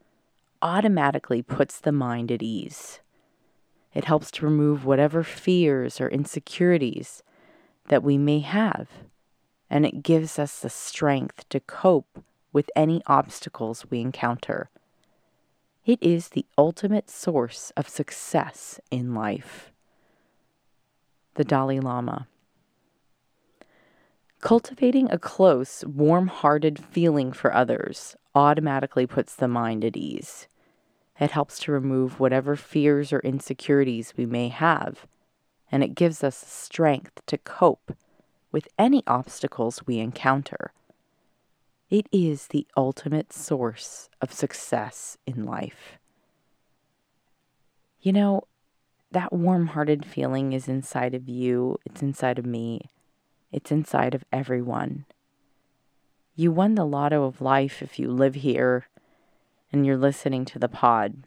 automatically 0.63 1.43
puts 1.43 1.79
the 1.79 1.93
mind 1.93 2.33
at 2.33 2.43
ease. 2.43 3.01
It 3.93 4.07
helps 4.07 4.31
to 4.33 4.47
remove 4.47 4.87
whatever 4.87 5.23
fears 5.23 6.01
or 6.01 6.09
insecurities 6.09 7.23
that 7.89 8.03
we 8.03 8.17
may 8.17 8.41
have, 8.41 8.89
and 9.69 9.85
it 9.85 10.03
gives 10.03 10.39
us 10.39 10.61
the 10.61 10.71
strength 10.71 11.47
to 11.51 11.61
cope 11.61 12.25
with 12.53 12.71
any 12.75 13.03
obstacles 13.07 13.87
we 13.91 14.01
encounter. 14.01 14.71
It 15.85 15.99
is 16.03 16.31
the 16.31 16.47
ultimate 16.57 17.11
source 17.11 17.71
of 17.77 17.89
success 17.89 18.81
in 18.91 19.15
life. 19.15 19.71
The 21.35 21.45
Dalai 21.45 21.81
Lama. 21.81 22.29
Cultivating 24.41 25.11
a 25.11 25.19
close, 25.19 25.85
warm 25.87 26.29
hearted 26.29 26.79
feeling 26.79 27.33
for 27.33 27.53
others 27.55 28.17
automatically 28.35 29.07
puts 29.07 29.35
the 29.35 29.49
mind 29.49 29.85
at 29.85 29.97
ease. 29.97 30.47
It 31.19 31.31
helps 31.31 31.59
to 31.61 31.73
remove 31.73 32.21
whatever 32.21 32.55
fears 32.55 33.13
or 33.13 33.21
insecurities 33.21 34.13
we 34.17 34.27
may 34.27 34.49
have, 34.49 35.07
and 35.73 35.83
it 35.83 35.95
gives 35.95 36.23
us 36.23 36.37
strength 36.37 37.23
to 37.27 37.39
cope 37.39 37.97
with 38.53 38.69
any 38.79 39.03
obstacles 39.07 39.81
we 39.87 39.99
encounter. 39.99 40.73
It 41.89 42.07
is 42.13 42.49
the 42.49 42.67
ultimate 42.77 43.33
source 43.33 44.11
of 44.21 44.33
success 44.33 45.17
in 45.27 45.45
life. 45.45 45.99
You 48.01 48.13
know, 48.13 48.43
that 49.13 49.33
warm 49.33 49.69
hearted 49.69 50.05
feeling 50.05 50.53
is 50.53 50.69
inside 50.69 51.15
of 51.15 51.29
you, 51.29 51.79
it's 51.87 52.03
inside 52.03 52.39
of 52.39 52.45
me, 52.45 52.91
it's 53.53 53.71
inside 53.71 54.15
of 54.15 54.25
everyone. 54.33 55.05
You 56.35 56.53
won 56.53 56.75
the 56.75 56.85
lotto 56.85 57.25
of 57.25 57.41
life 57.41 57.83
if 57.83 57.99
you 57.99 58.11
live 58.11 58.35
here 58.37 58.89
and 59.73 59.87
you're 59.87 59.97
listening 59.97 60.45
to 60.47 60.59
the 60.59 60.69
pod. 60.69 61.25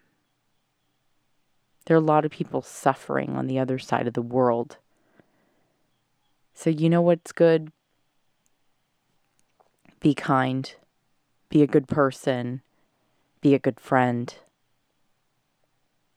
There 1.86 1.97
are 1.97 1.99
a 1.99 2.03
lot 2.03 2.25
of 2.25 2.32
people 2.32 2.62
suffering 2.62 3.36
on 3.36 3.47
the 3.47 3.58
other 3.58 3.79
side 3.79 4.08
of 4.08 4.13
the 4.13 4.21
world. 4.21 4.77
So, 6.53 6.69
you 6.69 6.89
know 6.89 7.01
what's 7.01 7.32
good? 7.32 7.71
Be 9.99 10.13
kind, 10.13 10.73
be 11.49 11.63
a 11.63 11.67
good 11.67 11.88
person, 11.88 12.62
be 13.41 13.55
a 13.55 13.60
good 13.60 13.79
friend. 13.79 14.34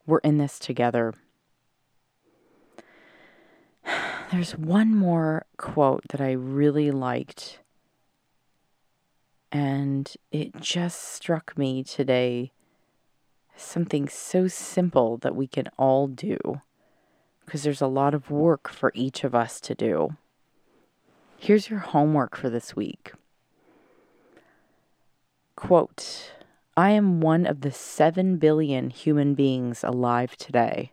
We're 0.07 0.19
in 0.19 0.39
this 0.39 0.59
together. 0.59 1.15
There's 4.33 4.57
one 4.57 4.97
more 4.97 5.45
quote 5.59 6.05
that 6.09 6.23
I 6.23 6.33
really 6.33 6.91
liked, 6.91 7.59
and 9.53 10.11
it 10.31 10.59
just 10.59 11.03
struck 11.03 11.53
me 11.59 11.85
today. 11.85 12.51
Something 13.57 14.09
so 14.09 14.49
simple 14.49 15.19
that 15.19 15.37
we 15.37 15.47
can 15.47 15.69
all 15.77 16.07
do, 16.07 16.39
because 17.45 17.63
there's 17.63 17.83
a 17.83 17.87
lot 17.87 18.15
of 18.15 18.31
work 18.31 18.71
for 18.71 18.91
each 18.95 19.23
of 19.23 19.35
us 19.35 19.61
to 19.61 19.75
do. 19.75 20.17
Here's 21.37 21.69
your 21.69 21.81
homework 21.81 22.35
for 22.35 22.49
this 22.49 22.75
week. 22.75 23.13
Quote 25.57 26.33
I 26.75 26.93
am 26.93 27.21
one 27.21 27.45
of 27.45 27.61
the 27.61 27.71
7 27.71 28.39
billion 28.39 28.89
human 28.89 29.35
beings 29.35 29.85
alive 29.85 30.39
today. 30.39 30.93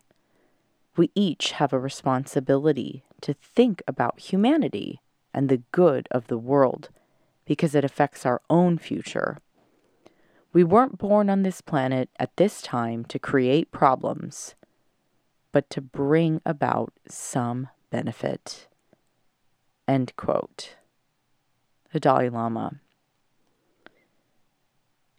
We 0.96 1.10
each 1.14 1.52
have 1.52 1.72
a 1.72 1.78
responsibility 1.78 3.04
to 3.20 3.34
think 3.34 3.82
about 3.86 4.20
humanity 4.20 5.00
and 5.32 5.48
the 5.48 5.62
good 5.72 6.08
of 6.10 6.26
the 6.26 6.38
world 6.38 6.90
because 7.44 7.74
it 7.74 7.84
affects 7.84 8.26
our 8.26 8.40
own 8.50 8.78
future. 8.78 9.38
We 10.52 10.64
weren't 10.64 10.98
born 10.98 11.30
on 11.30 11.42
this 11.42 11.60
planet 11.60 12.10
at 12.18 12.36
this 12.36 12.60
time 12.60 13.04
to 13.06 13.18
create 13.18 13.70
problems, 13.70 14.56
but 15.52 15.70
to 15.70 15.80
bring 15.80 16.40
about 16.44 16.92
some 17.08 17.68
benefit. 17.90 18.66
End 19.86 20.14
quote. 20.16 20.76
The 21.92 22.00
Dalai 22.00 22.28
Lama. 22.28 22.80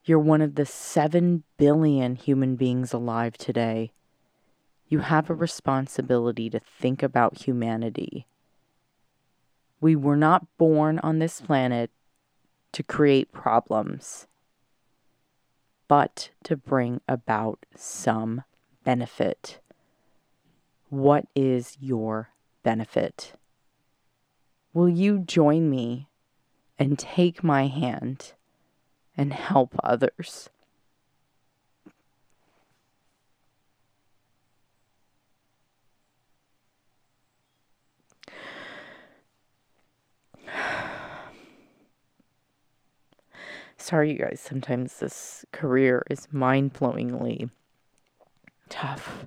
You're 0.04 0.20
one 0.20 0.42
of 0.42 0.56
the 0.56 0.66
7 0.66 1.44
billion 1.58 2.16
human 2.16 2.56
beings 2.56 2.92
alive 2.92 3.38
today 3.38 3.92
you 4.92 5.00
have 5.00 5.30
a 5.30 5.34
responsibility 5.34 6.50
to 6.50 6.60
think 6.60 7.02
about 7.02 7.46
humanity. 7.46 8.28
We 9.80 9.96
were 9.96 10.18
not 10.18 10.46
born 10.58 11.00
on 11.00 11.20
this 11.20 11.40
planet 11.40 11.92
to 12.74 12.84
create 12.84 13.32
problems, 13.32 14.28
but 15.88 16.32
to 16.44 16.58
bring 16.58 17.00
about 17.08 17.66
some 17.74 18.44
benefit. 18.84 19.60
What 20.90 21.26
is 21.34 21.78
your 21.80 22.32
benefit? 22.62 23.32
Will 24.74 24.90
you 24.90 25.20
join 25.20 25.70
me 25.70 26.10
and 26.78 27.00
take 27.00 27.46
my 27.46 27.68
hand 27.68 28.34
and 29.16 29.32
help 29.32 29.74
others? 29.82 30.50
Sorry, 43.82 44.12
you 44.12 44.20
guys, 44.20 44.40
sometimes 44.40 45.00
this 45.00 45.44
career 45.52 46.06
is 46.08 46.28
mind 46.32 46.74
blowingly 46.74 47.50
tough. 48.70 49.26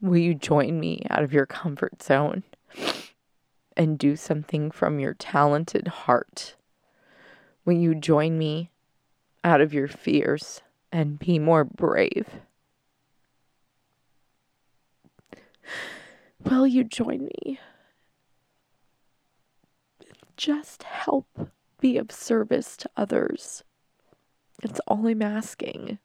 Will 0.00 0.16
you 0.16 0.34
join 0.34 0.80
me 0.80 1.02
out 1.10 1.22
of 1.22 1.34
your 1.34 1.44
comfort 1.44 2.02
zone 2.02 2.44
and 3.76 3.98
do 3.98 4.16
something 4.16 4.70
from 4.70 4.98
your 4.98 5.12
talented 5.12 5.86
heart? 5.86 6.56
Will 7.66 7.76
you 7.76 7.94
join 7.94 8.38
me 8.38 8.70
out 9.44 9.60
of 9.60 9.74
your 9.74 9.86
fears 9.86 10.62
and 10.90 11.18
be 11.18 11.38
more 11.38 11.62
brave? 11.62 12.26
Will 16.42 16.66
you 16.66 16.84
join 16.84 17.26
me? 17.26 17.60
Just 20.38 20.84
help 20.84 21.26
be 21.80 21.98
of 21.98 22.12
service 22.12 22.76
to 22.78 22.90
others. 22.96 23.62
It's 24.62 24.80
all 24.86 25.06
I'm 25.06 25.22
asking. 25.22 25.98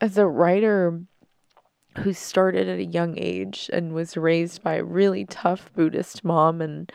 As 0.00 0.18
a 0.18 0.26
writer 0.26 1.00
who 1.98 2.12
started 2.12 2.68
at 2.68 2.78
a 2.78 2.84
young 2.84 3.14
age 3.16 3.70
and 3.72 3.94
was 3.94 4.16
raised 4.16 4.62
by 4.62 4.74
a 4.74 4.84
really 4.84 5.24
tough 5.24 5.72
Buddhist 5.74 6.22
mom 6.22 6.60
and 6.60 6.92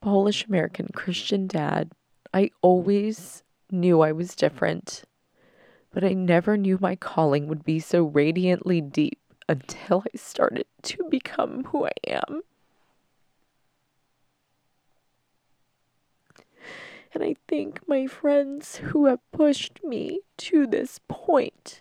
Polish 0.00 0.44
American 0.46 0.88
Christian 0.92 1.46
dad, 1.46 1.92
I 2.32 2.50
always 2.60 3.44
knew 3.70 4.00
I 4.00 4.10
was 4.12 4.34
different, 4.34 5.04
but 5.92 6.02
I 6.02 6.12
never 6.14 6.56
knew 6.56 6.78
my 6.80 6.96
calling 6.96 7.46
would 7.46 7.64
be 7.64 7.78
so 7.78 8.02
radiantly 8.02 8.80
deep 8.80 9.20
until 9.48 10.02
I 10.02 10.16
started 10.16 10.66
to 10.82 11.04
become 11.08 11.64
who 11.64 11.86
I 11.86 11.92
am. 12.08 12.42
And 17.14 17.22
I 17.22 17.36
thank 17.46 17.86
my 17.88 18.08
friends 18.08 18.76
who 18.76 19.06
have 19.06 19.20
pushed 19.30 19.78
me 19.84 20.20
to 20.38 20.66
this 20.66 20.98
point. 21.06 21.80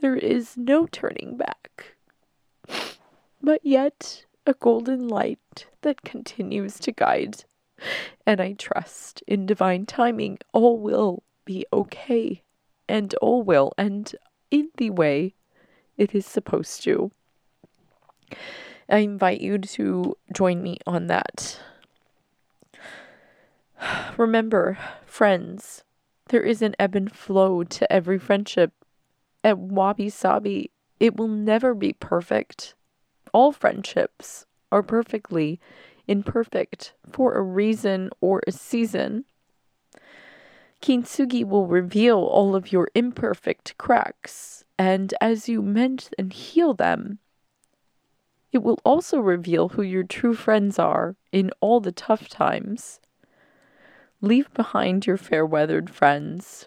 There 0.00 0.16
is 0.16 0.56
no 0.56 0.86
turning 0.86 1.36
back, 1.36 1.96
but 3.42 3.60
yet 3.62 4.24
a 4.46 4.54
golden 4.54 5.06
light 5.06 5.66
that 5.82 6.00
continues 6.02 6.78
to 6.80 6.92
guide. 6.92 7.44
And 8.26 8.40
I 8.40 8.54
trust 8.54 9.22
in 9.26 9.44
divine 9.44 9.84
timing, 9.84 10.38
all 10.52 10.78
will 10.78 11.22
be 11.44 11.66
okay, 11.70 12.42
and 12.88 13.14
all 13.16 13.42
will 13.42 13.72
end 13.76 14.16
in 14.50 14.70
the 14.78 14.90
way 14.90 15.34
it 15.98 16.14
is 16.14 16.24
supposed 16.24 16.82
to. 16.84 17.12
I 18.88 18.98
invite 18.98 19.42
you 19.42 19.58
to 19.58 20.16
join 20.32 20.62
me 20.62 20.78
on 20.86 21.08
that. 21.08 21.60
Remember, 24.16 24.78
friends, 25.04 25.84
there 26.28 26.42
is 26.42 26.62
an 26.62 26.74
ebb 26.78 26.94
and 26.94 27.12
flow 27.12 27.64
to 27.64 27.92
every 27.92 28.18
friendship. 28.18 28.72
At 29.42 29.58
Wabi 29.58 30.08
Sabi, 30.08 30.70
it 31.00 31.16
will 31.16 31.28
never 31.28 31.74
be 31.74 31.92
perfect. 31.92 32.74
All 33.32 33.52
friendships 33.52 34.46
are 34.72 34.82
perfectly 34.82 35.60
imperfect 36.06 36.94
for 37.10 37.34
a 37.34 37.42
reason 37.42 38.10
or 38.20 38.42
a 38.46 38.52
season. 38.52 39.24
Kintsugi 40.80 41.44
will 41.44 41.66
reveal 41.66 42.18
all 42.18 42.54
of 42.54 42.72
your 42.72 42.90
imperfect 42.94 43.76
cracks, 43.78 44.64
and 44.78 45.14
as 45.20 45.48
you 45.48 45.62
mend 45.62 46.10
and 46.18 46.32
heal 46.32 46.74
them, 46.74 47.18
it 48.52 48.62
will 48.62 48.78
also 48.84 49.18
reveal 49.18 49.70
who 49.70 49.82
your 49.82 50.04
true 50.04 50.34
friends 50.34 50.78
are 50.78 51.16
in 51.32 51.50
all 51.60 51.80
the 51.80 51.90
tough 51.90 52.28
times. 52.28 53.00
Leave 54.24 54.50
behind 54.54 55.06
your 55.06 55.18
fair 55.18 55.44
weathered 55.44 55.90
friends. 55.90 56.66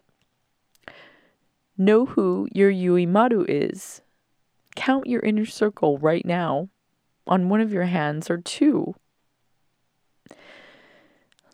Know 1.75 2.05
who 2.05 2.47
your 2.53 2.71
Yuimaru 2.71 3.45
is. 3.47 4.01
Count 4.75 5.07
your 5.07 5.21
inner 5.21 5.47
circle 5.47 5.97
right 5.97 6.23
now 6.23 6.69
on 7.25 7.49
one 7.49 7.59
of 7.59 7.73
your 7.73 7.85
hands 7.85 8.29
or 8.29 8.37
two. 8.37 8.93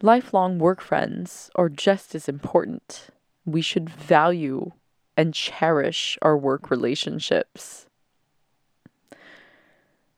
Lifelong 0.01 0.59
work 0.59 0.81
friends 0.81 1.49
are 1.55 1.69
just 1.69 2.13
as 2.15 2.27
important. 2.27 3.07
We 3.45 3.61
should 3.61 3.89
value 3.89 4.73
and 5.15 5.33
cherish 5.33 6.17
our 6.21 6.37
work 6.37 6.69
relationships. 6.69 7.85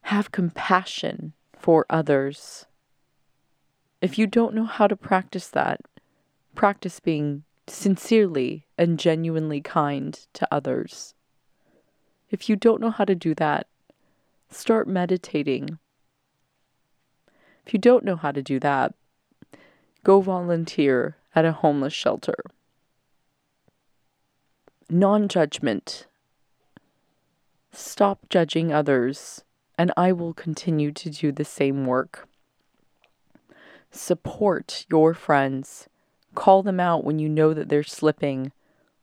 Have 0.02 0.32
compassion 0.32 1.34
for 1.56 1.86
others. 1.91 2.65
If 4.01 4.17
you 4.17 4.27
don't 4.27 4.53
know 4.53 4.65
how 4.65 4.88
to 4.88 4.95
practice 4.95 5.47
that, 5.49 5.81
practice 6.53 6.99
being 6.99 7.43
sincerely 7.67 8.65
and 8.77 8.99
genuinely 8.99 9.62
kind 9.62 10.13
to 10.34 10.47
others. 10.51 11.13
If 12.29 12.49
you 12.49 12.55
don't 12.55 12.81
know 12.81 12.91
how 12.91 13.05
to 13.05 13.15
do 13.15 13.34
that, 13.36 13.67
start 14.49 14.88
meditating. 14.88 15.79
If 17.65 17.73
you 17.73 17.79
don't 17.79 18.03
know 18.03 18.15
how 18.15 18.31
to 18.31 18.41
do 18.41 18.60
that, 18.60 18.93
go 20.03 20.21
volunteer 20.21 21.17
at 21.34 21.45
a 21.45 21.51
homeless 21.51 21.93
shelter. 21.93 22.36
Non 24.89 25.27
judgment. 25.27 26.05
Stop 27.71 28.29
judging 28.29 28.71
others, 28.71 29.43
and 29.77 29.91
I 29.97 30.12
will 30.12 30.34
continue 30.34 30.91
to 30.91 31.10
do 31.10 31.31
the 31.31 31.43
same 31.43 31.86
work. 31.86 32.27
Support 33.95 34.86
your 34.89 35.13
friends. 35.13 35.88
Call 36.36 36.63
them 36.63 36.81
out 36.81 37.05
when 37.05 37.17
you 37.17 37.29
know 37.29 37.53
that 37.53 37.69
they're 37.69 37.81
slipping. 37.81 38.51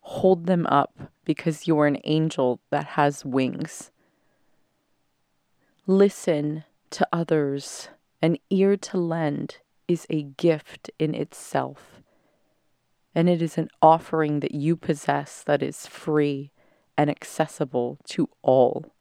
Hold 0.00 0.44
them 0.44 0.66
up 0.66 1.10
because 1.24 1.66
you 1.66 1.78
are 1.78 1.86
an 1.86 1.98
angel 2.04 2.60
that 2.70 2.88
has 2.88 3.24
wings. 3.24 3.90
Listen 5.86 6.64
to 6.90 7.08
others. 7.10 7.88
An 8.20 8.36
ear 8.50 8.76
to 8.76 8.98
lend 8.98 9.58
is 9.88 10.06
a 10.10 10.24
gift 10.24 10.90
in 10.98 11.14
itself. 11.14 12.02
And 13.14 13.30
it 13.30 13.40
is 13.40 13.56
an 13.56 13.70
offering 13.80 14.40
that 14.40 14.54
you 14.54 14.76
possess 14.76 15.42
that 15.42 15.62
is 15.62 15.86
free 15.86 16.52
and 16.98 17.08
accessible 17.08 17.96
to 18.08 18.28
all. 18.42 18.92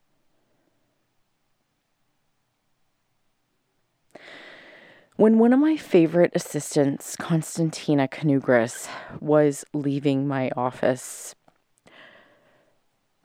When 5.17 5.39
one 5.39 5.53
of 5.53 5.59
my 5.59 5.77
favorite 5.77 6.31
assistants, 6.33 7.15
Constantina 7.15 8.07
Canugras, 8.07 8.87
was 9.19 9.65
leaving 9.73 10.27
my 10.27 10.49
office, 10.55 11.35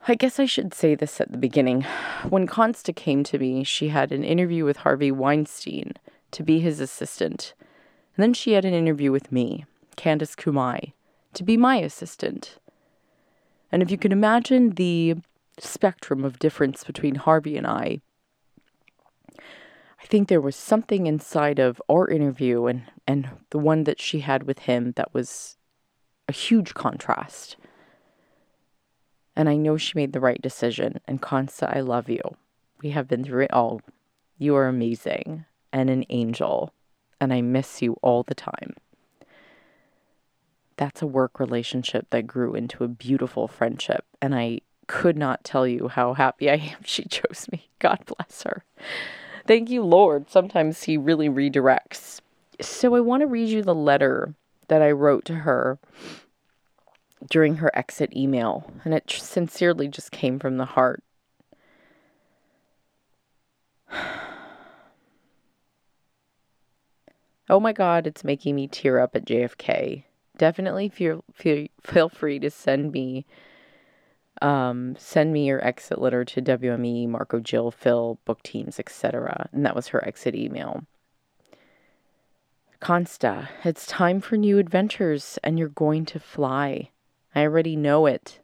I 0.08 0.14
guess 0.14 0.38
I 0.38 0.46
should 0.46 0.74
say 0.74 0.94
this 0.94 1.20
at 1.20 1.32
the 1.32 1.38
beginning. 1.38 1.82
When 2.28 2.46
Consta 2.46 2.94
came 2.94 3.24
to 3.24 3.38
me, 3.38 3.64
she 3.64 3.88
had 3.88 4.12
an 4.12 4.24
interview 4.24 4.64
with 4.64 4.78
Harvey 4.78 5.10
Weinstein 5.10 5.92
to 6.32 6.42
be 6.42 6.60
his 6.60 6.80
assistant. 6.80 7.54
And 8.16 8.22
then 8.22 8.34
she 8.34 8.52
had 8.52 8.64
an 8.64 8.74
interview 8.74 9.10
with 9.10 9.32
me, 9.32 9.64
Candice 9.96 10.36
Kumai, 10.36 10.92
to 11.34 11.42
be 11.42 11.56
my 11.56 11.76
assistant. 11.76 12.58
And 13.72 13.82
if 13.82 13.90
you 13.90 13.98
can 13.98 14.12
imagine 14.12 14.70
the 14.70 15.16
spectrum 15.58 16.24
of 16.24 16.38
difference 16.38 16.84
between 16.84 17.14
Harvey 17.14 17.56
and 17.56 17.66
I, 17.66 18.00
I 20.00 20.06
think 20.06 20.28
there 20.28 20.40
was 20.40 20.56
something 20.56 21.06
inside 21.06 21.58
of 21.58 21.80
our 21.88 22.08
interview 22.08 22.66
and, 22.66 22.82
and 23.06 23.28
the 23.50 23.58
one 23.58 23.84
that 23.84 24.00
she 24.00 24.20
had 24.20 24.42
with 24.42 24.60
him 24.60 24.92
that 24.96 25.14
was 25.14 25.56
a 26.28 26.32
huge 26.32 26.74
contrast. 26.74 27.56
And 29.34 29.48
I 29.48 29.56
know 29.56 29.76
she 29.76 29.92
made 29.94 30.12
the 30.12 30.20
right 30.20 30.40
decision. 30.40 31.00
And 31.06 31.20
Consta, 31.22 31.74
I 31.74 31.80
love 31.80 32.08
you. 32.08 32.20
We 32.82 32.90
have 32.90 33.08
been 33.08 33.24
through 33.24 33.44
it 33.44 33.52
all. 33.52 33.82
You 34.38 34.54
are 34.56 34.68
amazing 34.68 35.44
and 35.72 35.90
an 35.90 36.04
angel. 36.08 36.72
And 37.20 37.32
I 37.32 37.40
miss 37.40 37.82
you 37.82 37.98
all 38.02 38.22
the 38.22 38.34
time. 38.34 38.74
That's 40.76 41.00
a 41.00 41.06
work 41.06 41.40
relationship 41.40 42.08
that 42.10 42.26
grew 42.26 42.54
into 42.54 42.84
a 42.84 42.88
beautiful 42.88 43.48
friendship. 43.48 44.04
And 44.20 44.34
I 44.34 44.60
could 44.86 45.16
not 45.16 45.42
tell 45.42 45.66
you 45.66 45.88
how 45.88 46.14
happy 46.14 46.50
I 46.50 46.54
am 46.54 46.78
she 46.84 47.04
chose 47.04 47.46
me. 47.50 47.68
God 47.78 48.00
bless 48.06 48.42
her. 48.42 48.64
Thank 49.46 49.70
you, 49.70 49.82
Lord. 49.82 50.30
Sometimes 50.30 50.82
He 50.82 50.96
really 50.96 51.28
redirects. 51.28 52.20
So 52.60 52.94
I 52.94 53.00
want 53.00 53.20
to 53.20 53.26
read 53.26 53.48
you 53.48 53.62
the 53.62 53.74
letter 53.74 54.34
that 54.68 54.82
I 54.82 54.90
wrote 54.90 55.24
to 55.26 55.34
her 55.34 55.78
during 57.30 57.56
her 57.56 57.70
exit 57.74 58.14
email, 58.16 58.70
and 58.84 58.94
it 58.94 59.10
sincerely 59.10 59.88
just 59.88 60.10
came 60.10 60.38
from 60.38 60.56
the 60.56 60.64
heart. 60.64 61.02
Oh 67.48 67.60
my 67.60 67.72
God, 67.72 68.08
it's 68.08 68.24
making 68.24 68.56
me 68.56 68.66
tear 68.66 68.98
up 68.98 69.14
at 69.14 69.24
JFK. 69.24 70.02
Definitely 70.36 70.88
feel 70.88 71.22
feel, 71.32 71.68
feel 71.80 72.08
free 72.08 72.40
to 72.40 72.50
send 72.50 72.90
me 72.90 73.24
um, 74.42 74.96
send 74.98 75.32
me 75.32 75.46
your 75.46 75.64
exit 75.64 76.00
letter 76.00 76.24
to 76.24 76.42
WME, 76.42 77.08
Marco, 77.08 77.40
Jill, 77.40 77.70
Phil, 77.70 78.18
book 78.24 78.42
teams, 78.42 78.78
etc. 78.78 79.48
And 79.52 79.64
that 79.64 79.76
was 79.76 79.88
her 79.88 80.06
exit 80.06 80.34
email. 80.34 80.84
Consta, 82.80 83.48
it's 83.64 83.86
time 83.86 84.20
for 84.20 84.36
new 84.36 84.58
adventures 84.58 85.38
and 85.42 85.58
you're 85.58 85.68
going 85.68 86.04
to 86.06 86.20
fly. 86.20 86.90
I 87.34 87.42
already 87.42 87.76
know 87.76 88.06
it. 88.06 88.38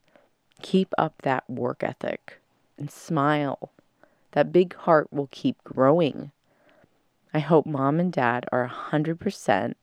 Keep 0.63 0.95
up 0.97 1.23
that 1.23 1.49
work 1.49 1.83
ethic 1.83 2.41
and 2.79 2.91
smile. 2.91 3.71
That 4.33 4.53
big 4.53 4.75
heart 4.75 5.13
will 5.13 5.29
keep 5.31 5.63
growing. 5.65 6.33
I 7.35 7.39
hope 7.39 7.67
mom 7.67 8.01
and 8.01 8.13
dad 8.13 8.47
are 8.53 8.69
100%, 8.69 9.75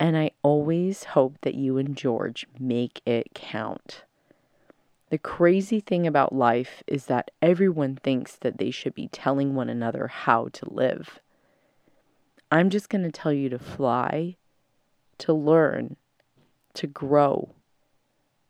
and 0.00 0.16
I 0.16 0.30
always 0.42 1.04
hope 1.04 1.36
that 1.42 1.54
you 1.54 1.78
and 1.78 1.96
George 1.96 2.46
make 2.58 3.00
it 3.06 3.28
count. 3.34 4.04
The 5.12 5.18
crazy 5.18 5.78
thing 5.80 6.06
about 6.06 6.34
life 6.34 6.82
is 6.86 7.04
that 7.04 7.32
everyone 7.42 7.96
thinks 7.96 8.34
that 8.36 8.56
they 8.56 8.70
should 8.70 8.94
be 8.94 9.08
telling 9.08 9.54
one 9.54 9.68
another 9.68 10.06
how 10.06 10.48
to 10.54 10.72
live. 10.72 11.20
I'm 12.50 12.70
just 12.70 12.88
going 12.88 13.04
to 13.04 13.12
tell 13.12 13.30
you 13.30 13.50
to 13.50 13.58
fly, 13.58 14.38
to 15.18 15.34
learn, 15.34 15.96
to 16.72 16.86
grow 16.86 17.54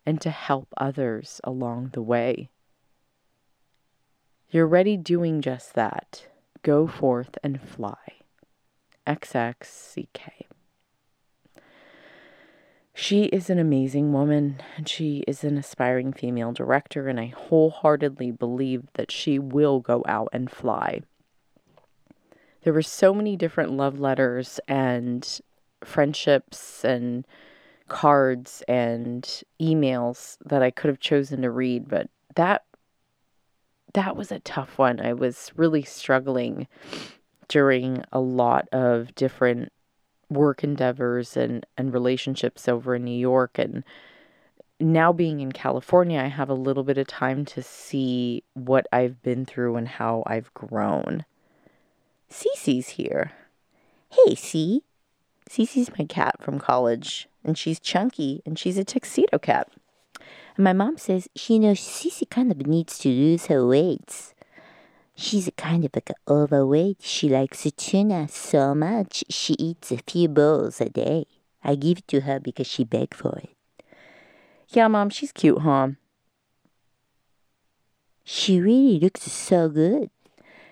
and 0.07 0.21
to 0.21 0.31
help 0.31 0.69
others 0.77 1.41
along 1.43 1.91
the 1.95 2.03
way. 2.03 2.49
You're 4.49 4.69
already 4.69 4.97
doing 4.97 5.41
just 5.41 5.75
that. 5.75 6.29
Go 6.63 6.87
forth 6.87 7.37
and 7.43 7.61
fly. 7.61 7.99
XXCK. 9.05 10.52
She 12.95 13.25
is 13.25 13.49
an 13.49 13.59
amazing 13.59 14.13
woman 14.13 14.63
and 14.77 14.89
she 14.89 15.25
is 15.27 15.45
an 15.45 15.57
aspiring 15.57 16.13
female 16.13 16.53
director, 16.53 17.09
and 17.09 17.19
I 17.19 17.27
wholeheartedly 17.27 18.33
believe 18.33 18.85
that 18.95 19.11
she 19.11 19.39
will 19.39 19.81
go 19.81 20.05
out 20.07 20.29
and 20.33 20.51
fly. 20.51 21.01
There 22.63 22.73
were 22.73 22.83
so 22.83 23.13
many 23.13 23.37
different 23.37 23.73
love 23.73 23.99
letters 23.99 24.61
and 24.69 25.41
friendships 25.83 26.85
and 26.85 27.27
cards 27.89 28.63
and 28.69 29.25
emails 29.61 30.39
that 30.45 30.63
I 30.63 30.71
could 30.71 30.89
have 30.89 31.01
chosen 31.01 31.43
to 31.43 31.51
read, 31.51 31.89
but 31.89 32.09
that 32.37 32.65
that 33.95 34.17
was 34.17 34.33
a 34.33 34.39
tough 34.41 34.79
one. 34.79 35.01
I 35.01 35.13
was 35.13 35.51
really 35.57 35.83
struggling 35.83 36.67
during 37.49 38.05
a 38.13 38.21
lot 38.21 38.69
of 38.73 39.15
different 39.15 39.73
work 40.33 40.65
endeavors 40.65 41.37
and, 41.37 41.67
and 41.77 41.93
relationships 41.93 42.69
over 42.69 42.95
in 42.95 43.05
New 43.05 43.19
York. 43.19 43.59
And 43.59 43.85
now 44.81 45.13
being 45.13 45.41
in 45.41 45.53
California, 45.53 46.21
I 46.21 46.29
have 46.29 46.51
a 46.51 46.55
little 46.55 46.83
bit 46.83 46.99
of 46.99 47.07
time 47.07 47.45
to 47.47 47.63
see 47.63 48.43
what 48.55 48.87
I've 48.93 49.23
been 49.23 49.45
through 49.45 49.77
and 49.77 49.89
how 49.89 50.23
I've 50.27 50.53
grown. 50.55 51.25
Cece's 52.31 52.91
here. 52.91 53.33
Hey, 54.11 54.35
C. 54.35 54.83
Cece's 55.49 55.91
my 55.99 56.05
cat 56.05 56.37
from 56.41 56.59
college, 56.59 57.29
and 57.45 57.59
she's 57.59 57.79
chunky, 57.79 58.43
and 58.47 58.59
she's 58.59 58.79
a 58.79 58.85
tuxedo 58.85 59.39
cat. 59.39 59.69
And 60.57 60.65
my 60.65 60.73
mom 60.73 60.99
says, 60.99 61.29
she 61.35 61.59
knows 61.59 61.81
Cece 61.81 62.29
kind 62.31 62.51
of 62.51 62.67
needs 62.67 62.99
to 62.99 63.09
lose 63.09 63.47
her 63.47 63.67
weight. 63.67 64.35
She's 65.15 65.51
kind 65.57 65.85
of 65.85 65.91
like 65.95 66.11
overweight. 66.27 66.99
She 67.01 67.29
likes 67.29 67.67
tuna 67.77 68.29
so 68.29 68.75
much, 68.75 69.25
she 69.29 69.55
eats 69.59 69.93
a 69.93 69.99
few 69.99 70.29
bowls 70.29 70.81
a 70.81 70.89
day. 70.89 71.27
I 71.63 71.75
give 71.77 71.99
it 71.99 72.09
to 72.09 72.21
her 72.21 72.41
because 72.41 72.67
she 72.67 72.85
begged 72.85 73.15
for 73.15 73.39
it. 73.39 73.51
Yeah, 74.69 74.89
Mom, 74.89 75.11
she's 75.11 75.33
cute, 75.33 75.59
huh? 75.59 75.91
She 78.25 78.61
really 78.61 78.99
looks 78.99 79.23
so 79.31 79.69
good. 79.69 80.11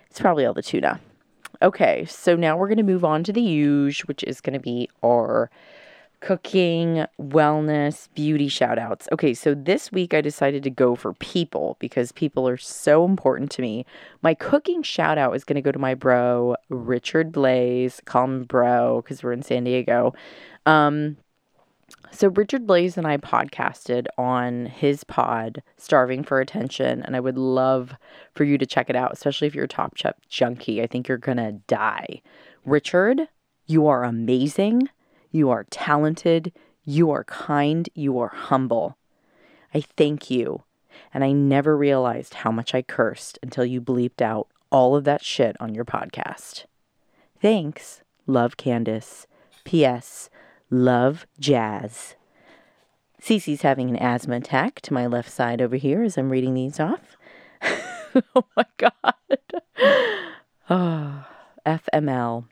It's 0.09 0.21
probably 0.21 0.47
all 0.47 0.55
the 0.55 0.63
tuna. 0.63 1.01
Okay, 1.63 2.07
so 2.07 2.35
now 2.35 2.57
we're 2.57 2.69
going 2.69 2.79
to 2.79 2.83
move 2.83 3.05
on 3.05 3.23
to 3.25 3.33
the 3.33 3.43
huge, 3.43 4.01
which 4.03 4.25
is 4.25 4.41
going 4.41 4.55
to 4.55 4.61
be 4.61 4.89
our 5.05 5.51
cooking, 6.21 7.07
wellness, 7.21 8.09
beauty 8.15 8.49
shout 8.49 8.79
outs. 8.79 9.09
Okay, 9.13 9.35
so 9.35 9.55
this 9.55 9.91
week 9.91 10.15
I 10.15 10.21
decided 10.21 10.63
to 10.65 10.71
go 10.71 10.95
for 10.95 11.15
people 11.15 11.77
because 11.81 12.13
people 12.13 12.47
are 12.47 12.57
so 12.57 13.05
important 13.05 13.51
to 13.53 13.63
me. 13.63 13.87
My 14.23 14.35
cooking 14.35 14.83
shout 14.83 15.19
out 15.19 15.35
is 15.35 15.45
going 15.45 15.57
to 15.57 15.63
go 15.63 15.73
to 15.73 15.79
my 15.79 15.95
bro, 15.95 16.57
Richard 16.69 17.33
Blais. 17.33 18.05
Call 18.05 18.25
him 18.25 18.45
bro 18.45 19.03
because 19.03 19.23
we're 19.23 19.33
in 19.33 19.43
San 19.43 19.65
Diego. 19.65 20.15
Um, 20.67 21.17
so 22.13 22.29
Richard 22.29 22.67
Blais 22.67 22.97
and 22.97 23.07
I 23.07 23.17
podcasted 23.17 24.07
on 24.19 24.67
his 24.67 25.05
pod, 25.05 25.63
Starving 25.77 26.23
for 26.23 26.41
Attention, 26.41 27.03
and 27.03 27.17
I 27.17 27.21
would 27.21 27.39
love 27.39 27.95
for 28.35 28.45
you 28.45 28.59
to 28.59 28.67
check 28.67 28.91
it 28.91 28.97
out, 28.97 29.13
especially 29.13 29.47
if 29.49 29.55
you're 29.55 29.65
a 29.65 29.69
Top 29.69 29.97
Chef 29.97 30.15
junkie. 30.29 30.83
I 30.83 30.87
think 30.87 31.09
you're 31.09 31.19
gonna 31.19 31.53
die. 31.53 32.23
Richard, 32.65 33.29
you 33.67 33.87
are 33.87 34.05
amazing. 34.05 34.89
You 35.31 35.51
are 35.51 35.65
talented. 35.71 36.53
You 36.85 37.11
are 37.11 37.25
kind. 37.25 37.89
You 37.95 38.19
are 38.19 38.29
humble. 38.29 38.97
I 39.73 39.81
thank 39.81 40.31
you. 40.31 40.65
And 41.15 41.23
I 41.23 41.33
never 41.33 41.77
realized 41.77 42.35
how 42.35 42.51
much 42.51 42.75
I 42.75 42.83
cursed 42.83 43.39
until 43.43 43.65
you 43.65 43.81
bleeped 43.81 44.21
out 44.21 44.49
all 44.71 44.97
of 44.97 45.05
that 45.05 45.25
shit 45.25 45.57
on 45.61 45.75
your 45.75 45.85
podcast. 45.85 46.65
Thanks. 47.41 48.03
Love 48.27 48.57
Candice. 48.57 49.27
P.S. 49.65 50.31
Love 50.71 51.27
jazz. 51.39 52.17
Cece's 53.21 53.63
having 53.63 53.91
an 53.91 53.97
asthma 53.97 54.37
attack 54.37 54.81
to 54.83 54.95
my 54.95 55.07
left 55.07 55.31
side 55.31 55.61
over 55.61 55.77
here 55.77 56.03
as 56.03 56.17
I'm 56.17 56.31
reading 56.31 56.55
these 56.55 56.81
off. 56.81 57.17
oh 57.63 58.45
my 58.57 58.65
God. 58.77 58.93
Oh, 60.73 61.27
FML. 61.67 62.45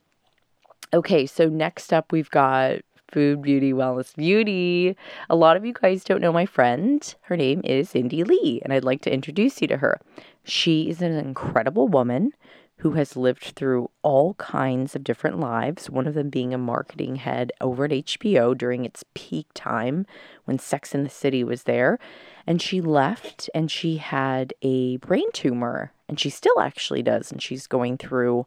Okay, 0.92 1.26
so 1.26 1.48
next 1.48 1.92
up 1.92 2.12
we've 2.12 2.30
got 2.30 2.80
food, 3.12 3.42
beauty, 3.42 3.72
wellness, 3.72 4.14
beauty. 4.16 4.96
A 5.28 5.36
lot 5.36 5.56
of 5.56 5.64
you 5.64 5.74
guys 5.74 6.02
don't 6.02 6.22
know 6.22 6.32
my 6.32 6.46
friend. 6.46 7.14
Her 7.22 7.36
name 7.36 7.60
is 7.62 7.94
Indy 7.94 8.24
Lee, 8.24 8.60
and 8.64 8.72
I'd 8.72 8.84
like 8.84 9.02
to 9.02 9.12
introduce 9.12 9.60
you 9.60 9.68
to 9.68 9.78
her. 9.78 10.00
She 10.44 10.88
is 10.88 11.02
an 11.02 11.12
incredible 11.12 11.88
woman 11.88 12.32
who 12.78 12.92
has 12.92 13.16
lived 13.16 13.52
through 13.54 13.90
all 14.02 14.34
kinds 14.34 14.94
of 14.94 15.04
different 15.04 15.38
lives, 15.38 15.90
one 15.90 16.06
of 16.06 16.14
them 16.14 16.30
being 16.30 16.54
a 16.54 16.58
marketing 16.58 17.16
head 17.16 17.52
over 17.60 17.84
at 17.84 17.90
HBO 17.90 18.56
during 18.56 18.84
its 18.84 19.04
peak 19.14 19.46
time 19.52 20.06
when 20.44 20.58
Sex 20.58 20.94
in 20.94 21.02
the 21.02 21.10
City 21.10 21.44
was 21.44 21.64
there. 21.64 21.98
And 22.46 22.62
she 22.62 22.80
left 22.80 23.50
and 23.54 23.70
she 23.70 23.98
had 23.98 24.54
a 24.62 24.96
brain 24.98 25.30
tumor, 25.32 25.92
and 26.08 26.18
she 26.18 26.30
still 26.30 26.60
actually 26.60 27.02
does. 27.02 27.30
And 27.30 27.42
she's 27.42 27.66
going 27.66 27.98
through 27.98 28.46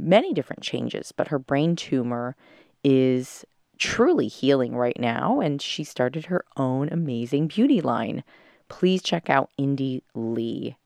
many 0.00 0.32
different 0.32 0.62
changes, 0.62 1.12
but 1.12 1.28
her 1.28 1.38
brain 1.38 1.76
tumor 1.76 2.36
is 2.82 3.44
truly 3.78 4.28
healing 4.28 4.76
right 4.76 4.98
now. 4.98 5.40
And 5.40 5.60
she 5.60 5.84
started 5.84 6.26
her 6.26 6.44
own 6.56 6.88
amazing 6.90 7.48
beauty 7.48 7.80
line. 7.80 8.24
Please 8.68 9.02
check 9.02 9.28
out 9.28 9.50
Indy 9.56 10.02
Lee. 10.14 10.76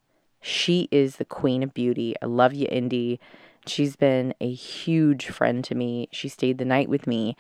She 0.41 0.89
is 0.91 1.17
the 1.17 1.25
queen 1.25 1.63
of 1.63 1.75
beauty. 1.75 2.15
I 2.21 2.27
love 2.27 2.55
you, 2.55 2.67
Indy. 2.71 3.19
She's 3.67 3.97
been 3.97 4.35
a 4.41 4.53
huge 4.53 5.29
friend 5.29 5.65
to 5.65 5.75
me. 5.75 6.09
She 6.13 6.29
stayed 6.29 6.59
the 6.59 6.65
night 6.65 6.89
with 6.89 7.07
me 7.07 7.37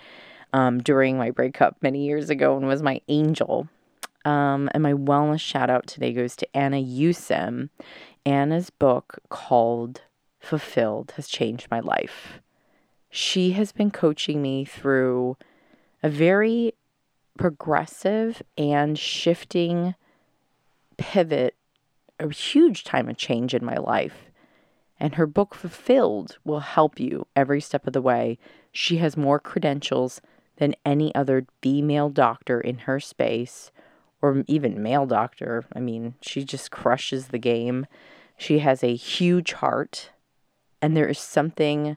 um, 0.52 0.82
during 0.82 1.18
my 1.18 1.30
breakup 1.30 1.76
many 1.82 2.06
years 2.06 2.30
ago 2.30 2.56
and 2.56 2.66
was 2.66 2.82
my 2.82 3.00
angel. 3.08 3.68
Um, 4.24 4.70
and 4.72 4.82
my 4.82 4.94
wellness 4.94 5.40
shout 5.40 5.68
out 5.68 5.86
today 5.86 6.14
goes 6.14 6.34
to 6.36 6.56
Anna 6.56 6.82
Yusim. 6.82 7.68
Anna's 8.24 8.70
book 8.70 9.18
called 9.28 10.00
Fulfilled 10.44 11.12
has 11.16 11.28
changed 11.28 11.68
my 11.70 11.80
life. 11.80 12.40
She 13.10 13.52
has 13.52 13.72
been 13.72 13.90
coaching 13.90 14.42
me 14.42 14.64
through 14.64 15.36
a 16.02 16.08
very 16.08 16.74
progressive 17.38 18.42
and 18.56 18.98
shifting 18.98 19.94
pivot 20.96 21.54
a 22.20 22.32
huge 22.32 22.84
time 22.84 23.08
of 23.08 23.16
change 23.16 23.54
in 23.54 23.64
my 23.64 23.76
life. 23.76 24.30
And 25.00 25.16
her 25.16 25.26
book, 25.26 25.54
Fulfilled, 25.54 26.38
will 26.44 26.60
help 26.60 27.00
you 27.00 27.26
every 27.34 27.60
step 27.60 27.86
of 27.86 27.92
the 27.92 28.02
way. 28.02 28.38
She 28.70 28.98
has 28.98 29.16
more 29.16 29.40
credentials 29.40 30.20
than 30.56 30.76
any 30.84 31.14
other 31.14 31.46
female 31.62 32.10
doctor 32.10 32.60
in 32.60 32.78
her 32.78 33.00
space, 33.00 33.72
or 34.22 34.44
even 34.46 34.82
male 34.82 35.06
doctor. 35.06 35.64
I 35.74 35.80
mean, 35.80 36.14
she 36.20 36.44
just 36.44 36.70
crushes 36.70 37.28
the 37.28 37.38
game. 37.38 37.86
She 38.36 38.60
has 38.60 38.84
a 38.84 38.94
huge 38.94 39.54
heart, 39.54 40.10
and 40.84 40.94
there 40.94 41.08
is 41.08 41.18
something 41.18 41.96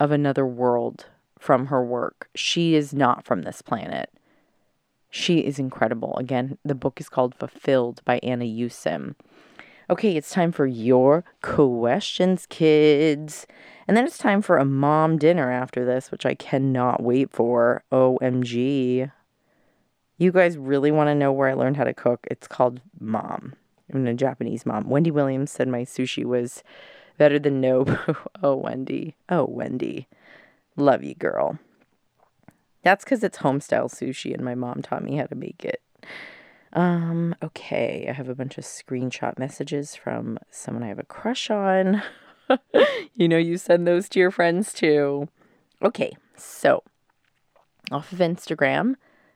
of 0.00 0.10
another 0.10 0.44
world 0.44 1.06
from 1.38 1.66
her 1.66 1.84
work. 1.84 2.28
She 2.34 2.74
is 2.74 2.92
not 2.92 3.24
from 3.24 3.42
this 3.42 3.62
planet. 3.62 4.10
She 5.08 5.38
is 5.38 5.60
incredible. 5.60 6.16
Again, 6.16 6.58
the 6.64 6.74
book 6.74 7.00
is 7.00 7.08
called 7.08 7.36
Fulfilled 7.36 8.02
by 8.04 8.18
Anna 8.24 8.44
Yusim. 8.44 9.14
Okay, 9.88 10.16
it's 10.16 10.30
time 10.32 10.50
for 10.50 10.66
your 10.66 11.22
questions, 11.42 12.44
kids. 12.46 13.46
And 13.86 13.96
then 13.96 14.04
it's 14.04 14.18
time 14.18 14.42
for 14.42 14.58
a 14.58 14.64
mom 14.64 15.16
dinner 15.16 15.52
after 15.52 15.84
this, 15.84 16.10
which 16.10 16.26
I 16.26 16.34
cannot 16.34 17.04
wait 17.04 17.30
for. 17.30 17.84
OMG. 17.92 19.12
You 20.18 20.32
guys 20.32 20.58
really 20.58 20.90
want 20.90 21.06
to 21.06 21.14
know 21.14 21.30
where 21.30 21.48
I 21.48 21.54
learned 21.54 21.76
how 21.76 21.84
to 21.84 21.94
cook? 21.94 22.26
It's 22.28 22.48
called 22.48 22.80
Mom. 22.98 23.54
I'm 23.92 24.06
a 24.06 24.14
Japanese 24.14 24.66
mom. 24.66 24.88
Wendy 24.88 25.10
Williams 25.10 25.50
said 25.50 25.68
my 25.68 25.82
sushi 25.82 26.24
was 26.24 26.62
better 27.16 27.38
than 27.38 27.60
Nobu. 27.60 28.16
oh, 28.42 28.56
Wendy. 28.56 29.16
Oh, 29.28 29.46
Wendy. 29.46 30.08
Love 30.76 31.02
you, 31.02 31.14
girl. 31.14 31.58
That's 32.82 33.04
because 33.04 33.24
it's 33.24 33.38
homestyle 33.38 33.90
sushi 33.90 34.32
and 34.32 34.44
my 34.44 34.54
mom 34.54 34.82
taught 34.82 35.02
me 35.02 35.16
how 35.16 35.26
to 35.26 35.34
make 35.34 35.64
it. 35.64 35.82
Um, 36.72 37.34
okay, 37.42 38.06
I 38.08 38.12
have 38.12 38.28
a 38.28 38.34
bunch 38.34 38.58
of 38.58 38.64
screenshot 38.64 39.38
messages 39.38 39.94
from 39.94 40.38
someone 40.50 40.82
I 40.84 40.88
have 40.88 40.98
a 40.98 41.04
crush 41.04 41.50
on. 41.50 42.02
you 43.14 43.28
know, 43.28 43.38
you 43.38 43.56
send 43.58 43.86
those 43.86 44.08
to 44.10 44.20
your 44.20 44.30
friends 44.30 44.72
too. 44.72 45.28
Okay, 45.82 46.16
so 46.36 46.82
off 47.90 48.12
of 48.12 48.18
Instagram, 48.18 48.94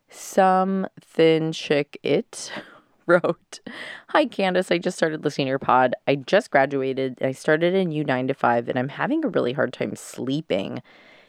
some 0.08 0.86
thin 1.00 1.52
chick 1.52 1.98
it 2.02 2.52
wrote, 3.10 3.60
Hi 4.08 4.26
Candice, 4.26 4.72
I 4.72 4.78
just 4.78 4.96
started 4.96 5.24
listening 5.24 5.46
to 5.46 5.50
your 5.50 5.58
pod. 5.58 5.94
I 6.06 6.14
just 6.16 6.50
graduated. 6.50 7.18
I 7.20 7.32
started 7.32 7.74
new 7.86 8.04
nine 8.04 8.28
to 8.28 8.34
five 8.34 8.68
and 8.68 8.78
I'm 8.78 8.88
having 8.88 9.24
a 9.24 9.28
really 9.28 9.52
hard 9.52 9.72
time 9.72 9.96
sleeping 9.96 10.82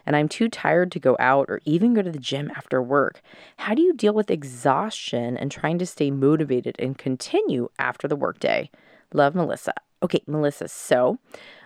and 0.06 0.16
I'm 0.16 0.28
too 0.28 0.48
tired 0.50 0.92
to 0.92 1.00
go 1.00 1.16
out 1.20 1.48
or 1.50 1.62
even 1.66 1.94
go 1.94 2.02
to 2.02 2.12
the 2.12 2.20
gym 2.20 2.52
after 2.56 2.82
work. 2.82 3.22
How 3.58 3.74
do 3.74 3.82
you 3.82 3.94
deal 3.94 4.14
with 4.14 4.32
exhaustion 4.32 5.38
and 5.38 5.52
trying 5.52 5.78
to 5.80 5.86
stay 5.86 6.12
motivated 6.12 6.76
and 6.80 6.98
continue 6.98 7.70
after 7.80 8.08
the 8.08 8.16
workday? 8.16 8.70
Love, 9.14 9.36
Melissa. 9.36 9.74
Okay, 10.04 10.22
Melissa. 10.28 10.68
So, 10.68 11.20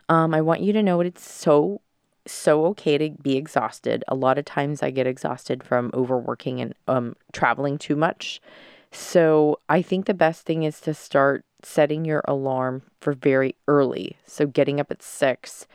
um, 0.09 0.33
I 0.33 0.41
want 0.41 0.61
you 0.61 0.73
to 0.73 0.83
know 0.83 1.01
it's 1.01 1.29
so 1.29 1.81
so 2.27 2.65
okay 2.65 2.97
to 2.97 3.11
be 3.21 3.37
exhausted. 3.37 4.03
A 4.07 4.15
lot 4.15 4.37
of 4.37 4.45
times 4.45 4.81
I 4.81 4.89
get 4.89 5.05
exhausted 5.07 5.63
from 5.63 5.91
overworking 5.93 6.59
and 6.59 6.73
um, 6.87 7.15
traveling 7.33 7.77
too 7.77 7.95
much. 7.95 8.41
So 8.95 9.59
I 9.67 9.81
think 9.81 10.05
the 10.05 10.13
best 10.13 10.45
thing 10.45 10.63
is 10.63 10.79
to 10.81 10.93
start 10.93 11.45
setting 11.61 12.05
your 12.05 12.21
alarm 12.25 12.83
for 13.01 13.13
very 13.13 13.55
early. 13.67 14.17
So 14.25 14.47
getting 14.47 14.79
up 14.79 14.89
at 14.89 15.03
six 15.03 15.67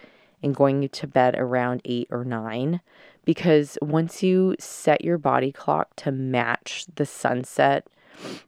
and 0.43 0.55
going 0.55 0.89
to 0.89 1.07
bed 1.07 1.35
around 1.37 1.83
eight 1.85 2.09
or 2.11 2.25
nine. 2.25 2.81
Because 3.25 3.77
once 3.83 4.23
you 4.23 4.57
set 4.59 5.05
your 5.05 5.19
body 5.19 5.53
clock 5.53 5.95
to 5.97 6.11
match 6.11 6.87
the 6.95 7.05
sunset 7.05 7.87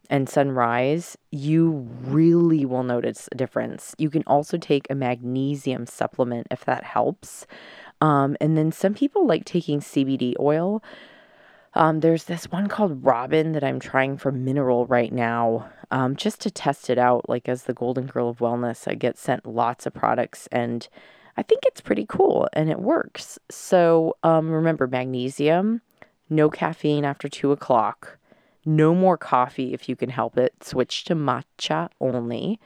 and 0.09 0.29
sunrise, 0.29 1.19
you 1.31 1.87
really 2.05 2.65
will 2.65 2.83
notice 2.83 3.29
a 3.31 3.35
difference. 3.35 3.95
You 3.99 4.09
can 4.09 4.23
also 4.27 4.57
take 4.57 4.87
a 4.89 4.95
magnesium 4.95 5.87
supplement 5.87 6.47
if 6.51 6.65
that 6.65 6.85
helps. 6.85 7.47
Um, 8.01 8.37
and 8.41 8.57
then 8.57 8.73
some 8.73 8.95
people 8.95 9.27
like 9.27 9.45
taking 9.45 9.81
CBD 9.81 10.35
oil. 10.41 10.83
Um, 11.75 12.01
there's 12.01 12.25
this 12.25 12.51
one 12.51 12.67
called 12.69 13.05
Robin 13.05 13.53
that 13.53 13.65
I'm 13.65 13.81
trying 13.81 14.19
for 14.19 14.31
mineral 14.31 14.87
right 14.87 15.13
now, 15.13 15.71
um, 15.91 16.17
just 16.17 16.41
to 16.43 16.51
test 16.51 16.91
it 16.91 16.99
out. 16.99 17.29
Like 17.29 17.49
as 17.49 17.65
the 17.65 17.73
Golden 17.73 18.07
Girl 18.07 18.29
of 18.29 18.39
Wellness, 18.39 18.87
I 18.87 18.95
get 18.95 19.17
sent 19.17 19.47
lots 19.47 19.87
of 19.87 19.95
products, 19.95 20.49
and 20.53 20.87
I 21.37 21.43
think 21.43 21.63
it's 21.65 21.81
pretty 21.81 22.05
cool 22.07 22.49
and 22.53 22.69
it 22.69 22.81
works. 22.81 23.39
So 23.51 24.17
um, 24.23 24.51
remember, 24.51 24.87
magnesium, 24.87 25.81
no 26.29 26.51
caffeine 26.51 27.05
after 27.05 27.29
two 27.29 27.53
o'clock, 27.53 28.19
no 28.67 28.95
more 28.95 29.17
coffee 29.17 29.73
if 29.73 29.89
you 29.89 29.97
can 29.97 30.11
help 30.11 30.37
it. 30.37 30.63
Switch 30.63 31.05
to 31.05 31.15
matcha 31.15 31.89
only, 32.01 32.61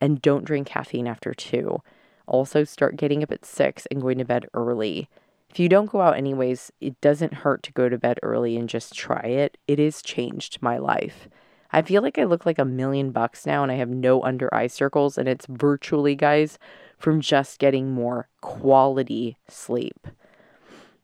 and 0.00 0.20
don't 0.20 0.44
drink 0.44 0.66
caffeine 0.66 1.06
after 1.06 1.32
two. 1.32 1.80
Also, 2.26 2.64
start 2.64 2.96
getting 2.96 3.22
up 3.22 3.32
at 3.32 3.44
six 3.44 3.86
and 3.86 4.02
going 4.02 4.18
to 4.18 4.24
bed 4.24 4.46
early. 4.52 5.08
If 5.50 5.58
you 5.58 5.68
don't 5.68 5.90
go 5.90 6.00
out 6.00 6.16
anyways, 6.16 6.70
it 6.80 7.00
doesn't 7.00 7.34
hurt 7.34 7.62
to 7.64 7.72
go 7.72 7.88
to 7.88 7.98
bed 7.98 8.18
early 8.22 8.56
and 8.56 8.68
just 8.68 8.94
try 8.94 9.22
it. 9.22 9.56
It 9.66 9.78
has 9.78 10.02
changed 10.02 10.58
my 10.60 10.78
life. 10.78 11.28
I 11.72 11.82
feel 11.82 12.02
like 12.02 12.18
I 12.18 12.24
look 12.24 12.46
like 12.46 12.58
a 12.58 12.64
million 12.64 13.10
bucks 13.10 13.44
now 13.44 13.62
and 13.62 13.72
I 13.72 13.76
have 13.76 13.88
no 13.88 14.22
under 14.22 14.54
eye 14.54 14.68
circles, 14.68 15.18
and 15.18 15.28
it's 15.28 15.46
virtually, 15.48 16.14
guys, 16.14 16.58
from 16.98 17.20
just 17.20 17.58
getting 17.58 17.92
more 17.92 18.28
quality 18.40 19.36
sleep. 19.48 20.06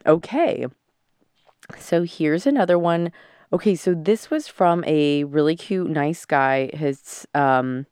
Okay, 0.06 0.66
so 1.78 2.02
here's 2.02 2.46
another 2.46 2.78
one. 2.78 3.12
Okay, 3.52 3.74
so 3.74 3.94
this 3.94 4.30
was 4.30 4.48
from 4.48 4.84
a 4.86 5.24
really 5.24 5.56
cute, 5.56 5.88
nice 5.88 6.24
guy. 6.24 6.70
His 6.74 7.26
um, 7.34 7.86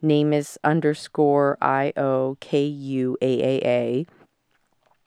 name 0.00 0.32
is 0.32 0.58
underscore 0.64 1.58
I 1.60 1.92
O 1.96 2.36
K 2.40 2.64
U 2.64 3.16
A 3.20 3.26
A 3.26 3.66
A. 3.66 4.06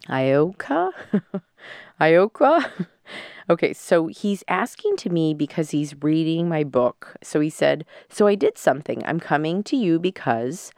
Ioka? 0.10 0.92
Ioka? 2.02 2.88
okay, 3.50 3.74
so 3.74 4.08
he's 4.08 4.44
asking 4.48 4.98
to 4.98 5.10
me 5.10 5.34
because 5.34 5.72
he's 5.72 6.02
reading 6.02 6.48
my 6.48 6.64
book. 6.64 7.16
So 7.22 7.40
he 7.40 7.50
said, 7.50 7.86
So 8.10 8.28
I 8.28 8.36
did 8.36 8.58
something. 8.58 9.04
I'm 9.06 9.20
coming 9.20 9.64
to 9.64 9.76
you 9.76 10.00
because 10.00 10.72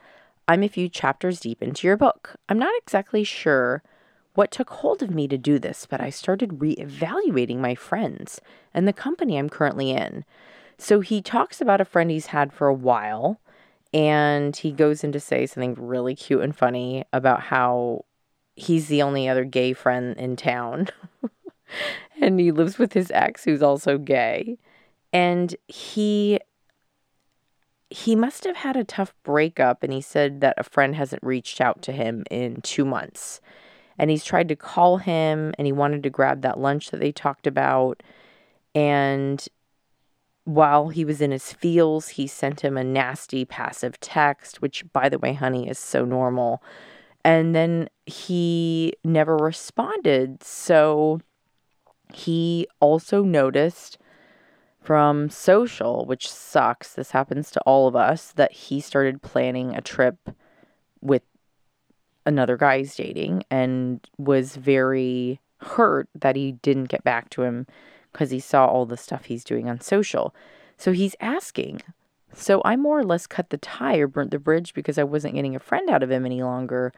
I'm 0.48 0.64
a 0.64 0.70
few 0.70 0.88
chapters 0.88 1.40
deep 1.40 1.62
into 1.62 1.88
your 1.88 1.98
book. 1.98 2.36
I'm 2.48 2.60
not 2.60 2.74
exactly 2.82 3.24
sure 3.24 3.84
what 4.34 4.52
took 4.52 4.70
hold 4.70 5.02
of 5.02 5.10
me 5.10 5.28
to 5.28 5.38
do 5.38 5.60
this, 5.60 5.88
but 5.90 6.00
I 6.00 6.10
started 6.10 6.62
re-evaluating 6.62 7.60
my 7.60 7.74
friends 7.74 8.40
and 8.74 8.88
the 8.88 8.94
company 8.94 9.38
I'm 9.38 9.50
currently 9.50 9.92
in. 9.92 10.24
So 10.78 11.00
he 11.00 11.22
talks 11.22 11.60
about 11.60 11.82
a 11.82 11.86
friend 11.86 12.12
he's 12.12 12.28
had 12.28 12.54
for 12.54 12.68
a 12.68 12.74
while 12.74 13.42
and 13.94 14.56
he 14.56 14.72
goes 14.72 15.04
in 15.04 15.12
to 15.14 15.20
say 15.20 15.48
something 15.48 15.74
really 15.76 16.16
cute 16.16 16.42
and 16.44 16.56
funny 16.56 17.04
about 17.12 17.42
how 17.42 18.06
he's 18.58 18.88
the 18.88 19.02
only 19.02 19.30
other 19.30 19.46
gay 19.46 19.72
friend 19.72 20.18
in 20.18 20.36
town. 20.36 20.90
and 22.22 22.40
he 22.40 22.52
lives 22.52 22.78
with 22.78 22.94
his 22.94 23.12
ex 23.12 23.46
who's 23.46 23.62
also 23.62 23.98
gay. 23.98 24.58
And 25.14 25.56
he 25.68 26.40
he 27.90 28.18
must 28.18 28.44
have 28.44 28.58
had 28.58 28.76
a 28.76 28.84
tough 28.84 29.14
breakup 29.24 29.82
and 29.82 29.94
he 29.94 30.02
said 30.02 30.42
that 30.42 30.56
a 30.58 30.64
friend 30.64 30.94
hasn't 30.96 31.24
reached 31.24 31.62
out 31.62 31.82
to 31.84 31.94
him 31.94 32.26
in 32.30 32.60
2 32.62 32.84
months. 32.84 33.40
And 33.98 34.10
he's 34.10 34.26
tried 34.26 34.50
to 34.50 34.56
call 34.56 34.98
him 34.98 35.54
and 35.58 35.66
he 35.66 35.72
wanted 35.72 36.04
to 36.04 36.10
grab 36.10 36.42
that 36.42 36.60
lunch 36.60 36.92
that 36.92 37.00
they 37.00 37.14
talked 37.14 37.48
about 37.48 38.04
and 38.76 39.48
while 40.44 40.90
he 40.90 41.04
was 41.04 41.20
in 41.20 41.32
his 41.32 41.52
feels, 41.52 42.10
he 42.10 42.26
sent 42.26 42.62
him 42.62 42.78
a 42.78 42.84
nasty 42.84 43.44
passive 43.44 44.00
text, 44.00 44.62
which, 44.62 44.86
by 44.94 45.10
the 45.10 45.20
way, 45.20 45.34
honey, 45.34 45.68
is 45.68 45.78
so 45.78 46.06
normal. 46.06 46.64
And 47.28 47.54
then 47.54 47.90
he 48.06 48.94
never 49.04 49.36
responded. 49.36 50.42
So 50.42 51.20
he 52.14 52.70
also 52.80 53.22
noticed 53.22 53.98
from 54.82 55.30
social, 55.30 56.06
which 56.06 56.32
sucks, 56.32 56.94
this 56.94 57.12
happens 57.12 57.52
to 57.52 57.62
all 57.66 57.86
of 57.86 57.98
us, 57.98 58.32
that 58.38 58.54
he 58.54 58.80
started 58.80 59.22
planning 59.22 59.76
a 59.76 59.82
trip 59.82 60.30
with 61.02 61.24
another 62.26 62.56
guy 62.56 62.78
he's 62.78 62.96
dating 62.96 63.44
and 63.52 64.00
was 64.18 64.56
very 64.56 65.42
hurt 65.58 66.08
that 66.16 66.38
he 66.38 66.54
didn't 66.54 66.86
get 66.86 67.04
back 67.04 67.30
to 67.32 67.44
him 67.44 67.68
because 68.14 68.32
he 68.32 68.40
saw 68.40 68.68
all 68.68 68.86
the 68.86 68.96
stuff 68.96 69.26
he's 69.26 69.44
doing 69.44 69.70
on 69.70 69.82
social. 69.82 70.34
So 70.78 70.94
he's 70.94 71.18
asking. 71.20 71.82
So 72.34 72.62
I 72.66 72.76
more 72.76 73.00
or 73.00 73.04
less 73.04 73.28
cut 73.28 73.50
the 73.50 73.58
tie 73.58 73.98
or 73.98 74.08
burnt 74.08 74.32
the 74.32 74.40
bridge 74.40 74.74
because 74.74 74.98
I 74.98 75.04
wasn't 75.04 75.36
getting 75.36 75.56
a 75.56 75.60
friend 75.60 75.90
out 75.90 76.04
of 76.04 76.12
him 76.12 76.26
any 76.26 76.44
longer. 76.44 76.94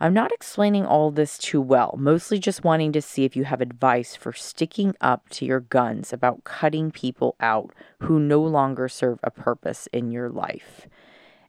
I'm 0.00 0.14
not 0.14 0.32
explaining 0.32 0.84
all 0.84 1.10
this 1.10 1.38
too 1.38 1.60
well, 1.60 1.94
mostly 1.98 2.38
just 2.38 2.64
wanting 2.64 2.92
to 2.92 3.02
see 3.02 3.24
if 3.24 3.36
you 3.36 3.44
have 3.44 3.60
advice 3.60 4.16
for 4.16 4.32
sticking 4.32 4.94
up 5.00 5.28
to 5.30 5.44
your 5.44 5.60
guns 5.60 6.12
about 6.12 6.44
cutting 6.44 6.90
people 6.90 7.36
out 7.40 7.72
who 8.00 8.18
no 8.18 8.42
longer 8.42 8.88
serve 8.88 9.20
a 9.22 9.30
purpose 9.30 9.88
in 9.92 10.10
your 10.10 10.28
life. 10.28 10.88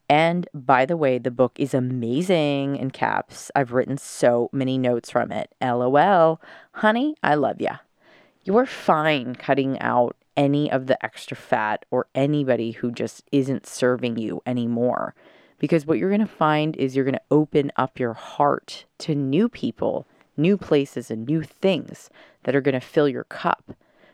And 0.07 0.47
by 0.53 0.85
the 0.85 0.97
way, 0.97 1.17
the 1.17 1.31
book 1.31 1.53
is 1.57 1.73
amazing 1.73 2.75
in 2.75 2.91
caps. 2.91 3.49
I've 3.55 3.73
written 3.73 3.97
so 3.97 4.49
many 4.51 4.77
notes 4.77 5.09
from 5.09 5.31
it. 5.31 5.49
LOL. 5.59 6.39
Honey, 6.73 7.15
I 7.23 7.33
love 7.35 7.59
ya 7.59 7.77
you're 8.45 8.67
fine 8.67 9.35
cutting 9.35 9.77
out 9.81 10.15
any 10.37 10.71
of 10.71 10.87
the 10.87 11.03
extra 11.03 11.37
fat 11.37 11.85
or 11.91 12.07
anybody 12.15 12.71
who 12.71 12.91
just 12.91 13.23
isn't 13.31 13.65
serving 13.65 14.17
you 14.17 14.41
anymore. 14.45 15.15
Because 15.59 15.85
what 15.85 15.97
you're 15.97 16.09
going 16.09 16.19
to 16.19 16.27
find 16.27 16.75
is 16.75 16.95
you're 16.95 17.05
going 17.05 17.15
to 17.15 17.21
open 17.31 17.71
up 17.77 17.99
your 17.99 18.13
heart 18.13 18.85
to 18.99 19.15
new 19.15 19.47
people, 19.47 20.05
new 20.35 20.57
places, 20.57 21.09
and 21.09 21.25
new 21.25 21.43
things 21.43 22.09
that 22.43 22.55
are 22.55 22.61
going 22.61 22.73
to 22.73 22.81
fill 22.81 23.07
your 23.07 23.23
cup. 23.25 23.71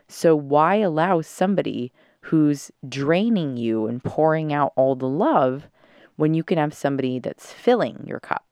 So, 0.08 0.36
why 0.36 0.76
allow 0.76 1.20
somebody 1.20 1.92
who's 2.22 2.70
draining 2.88 3.56
you 3.56 3.86
and 3.86 4.04
pouring 4.04 4.52
out 4.52 4.72
all 4.76 4.94
the 4.94 5.08
love 5.08 5.68
when 6.16 6.34
you 6.34 6.44
can 6.44 6.58
have 6.58 6.74
somebody 6.74 7.18
that's 7.18 7.52
filling 7.52 8.04
your 8.06 8.20
cup? 8.20 8.44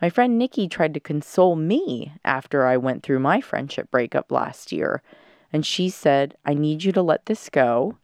My 0.00 0.10
friend 0.10 0.38
Nikki 0.38 0.68
tried 0.68 0.94
to 0.94 1.00
console 1.00 1.56
me 1.56 2.12
after 2.24 2.66
I 2.66 2.76
went 2.76 3.02
through 3.02 3.18
my 3.20 3.40
friendship 3.40 3.90
breakup 3.90 4.30
last 4.30 4.70
year. 4.70 5.02
And 5.52 5.64
she 5.64 5.88
said, 5.88 6.36
I 6.44 6.54
need 6.54 6.84
you 6.84 6.92
to 6.92 7.02
let 7.02 7.26
this 7.26 7.48
go 7.48 7.98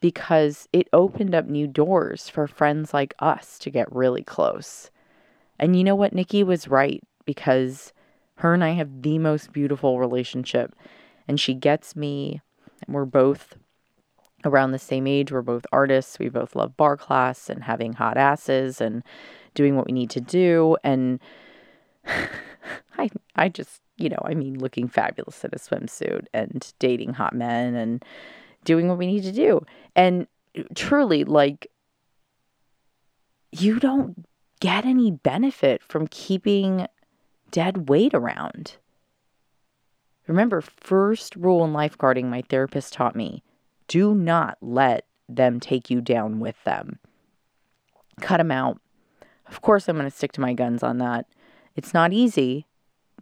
because 0.00 0.68
it 0.72 0.88
opened 0.92 1.34
up 1.34 1.46
new 1.46 1.66
doors 1.66 2.28
for 2.28 2.46
friends 2.46 2.94
like 2.94 3.14
us 3.18 3.58
to 3.60 3.70
get 3.70 3.92
really 3.94 4.22
close. 4.22 4.90
And 5.58 5.76
you 5.76 5.82
know 5.82 5.96
what? 5.96 6.12
Nikki 6.12 6.44
was 6.44 6.68
right 6.68 7.02
because 7.24 7.92
her 8.36 8.54
and 8.54 8.62
I 8.62 8.70
have 8.70 9.02
the 9.02 9.18
most 9.18 9.52
beautiful 9.52 9.98
relationship. 9.98 10.74
And 11.26 11.40
she 11.40 11.54
gets 11.54 11.96
me. 11.96 12.40
And 12.86 12.94
we're 12.94 13.04
both 13.04 13.56
around 14.44 14.70
the 14.70 14.78
same 14.78 15.06
age. 15.06 15.32
We're 15.32 15.42
both 15.42 15.66
artists. 15.72 16.18
We 16.18 16.28
both 16.28 16.54
love 16.54 16.76
bar 16.76 16.96
class 16.96 17.50
and 17.50 17.64
having 17.64 17.94
hot 17.94 18.16
asses 18.16 18.80
and 18.80 19.02
doing 19.54 19.74
what 19.74 19.86
we 19.86 19.92
need 19.92 20.10
to 20.10 20.20
do 20.20 20.76
and 20.84 21.18
I 22.98 23.10
I 23.34 23.48
just, 23.48 23.80
you 23.98 24.08
know, 24.08 24.20
I 24.24 24.34
mean 24.34 24.58
looking 24.58 24.88
fabulous 24.88 25.44
in 25.44 25.50
a 25.52 25.58
swimsuit 25.58 26.26
and 26.32 26.72
dating 26.78 27.14
hot 27.14 27.34
men 27.34 27.74
and 27.74 28.04
doing 28.64 28.88
what 28.88 28.98
we 28.98 29.06
need 29.06 29.22
to 29.24 29.32
do. 29.32 29.64
And 29.96 30.26
uh, 30.56 30.62
truly 30.74 31.24
like 31.24 31.68
you 33.52 33.78
don't 33.78 34.26
get 34.60 34.84
any 34.84 35.10
benefit 35.10 35.82
from 35.82 36.06
keeping 36.08 36.86
dead 37.50 37.88
weight 37.88 38.14
around. 38.14 38.76
Remember, 40.26 40.60
first 40.60 41.34
rule 41.36 41.64
in 41.64 41.72
lifeguarding 41.72 42.26
my 42.26 42.42
therapist 42.42 42.92
taught 42.92 43.16
me 43.16 43.42
do 43.88 44.14
not 44.14 44.58
let 44.60 45.06
them 45.28 45.58
take 45.58 45.90
you 45.90 46.00
down 46.00 46.40
with 46.40 46.62
them. 46.64 46.98
Cut 48.20 48.36
them 48.36 48.50
out. 48.50 48.80
Of 49.46 49.62
course, 49.62 49.88
I'm 49.88 49.96
going 49.96 50.08
to 50.08 50.14
stick 50.14 50.32
to 50.32 50.42
my 50.42 50.52
guns 50.52 50.82
on 50.82 50.98
that. 50.98 51.26
It's 51.74 51.94
not 51.94 52.12
easy. 52.12 52.66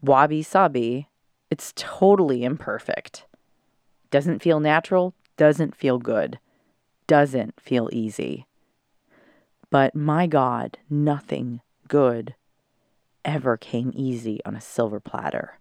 Wabi 0.02 0.42
sabi. 0.42 1.08
It's 1.50 1.72
totally 1.76 2.44
imperfect. 2.44 3.26
Doesn't 4.10 4.42
feel 4.42 4.60
natural, 4.60 5.14
doesn't 5.36 5.76
feel 5.76 5.98
good, 5.98 6.38
doesn't 7.06 7.60
feel 7.60 7.88
easy. 7.92 8.46
But 9.70 9.94
my 9.94 10.26
God, 10.26 10.78
nothing 10.88 11.60
good 11.88 12.34
ever 13.24 13.56
came 13.56 13.92
easy 13.94 14.40
on 14.44 14.54
a 14.54 14.60
silver 14.60 15.00
platter. 15.00 15.58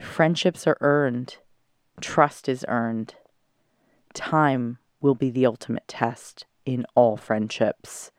Friendships 0.00 0.66
are 0.66 0.78
earned, 0.80 1.36
trust 2.00 2.48
is 2.48 2.64
earned. 2.68 3.14
Time 4.14 4.78
will 5.00 5.14
be 5.14 5.30
the 5.30 5.46
ultimate 5.46 5.86
test 5.86 6.46
in 6.64 6.86
all 6.94 7.16
friendships. 7.16 8.10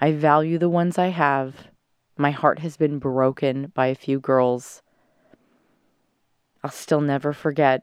I 0.00 0.12
value 0.12 0.58
the 0.58 0.68
ones 0.68 0.98
I 0.98 1.08
have. 1.08 1.69
My 2.20 2.32
heart 2.32 2.58
has 2.58 2.76
been 2.76 2.98
broken 2.98 3.72
by 3.74 3.86
a 3.86 3.94
few 3.94 4.20
girls. 4.20 4.82
I'll 6.62 6.70
still 6.70 7.00
never 7.00 7.32
forget 7.32 7.82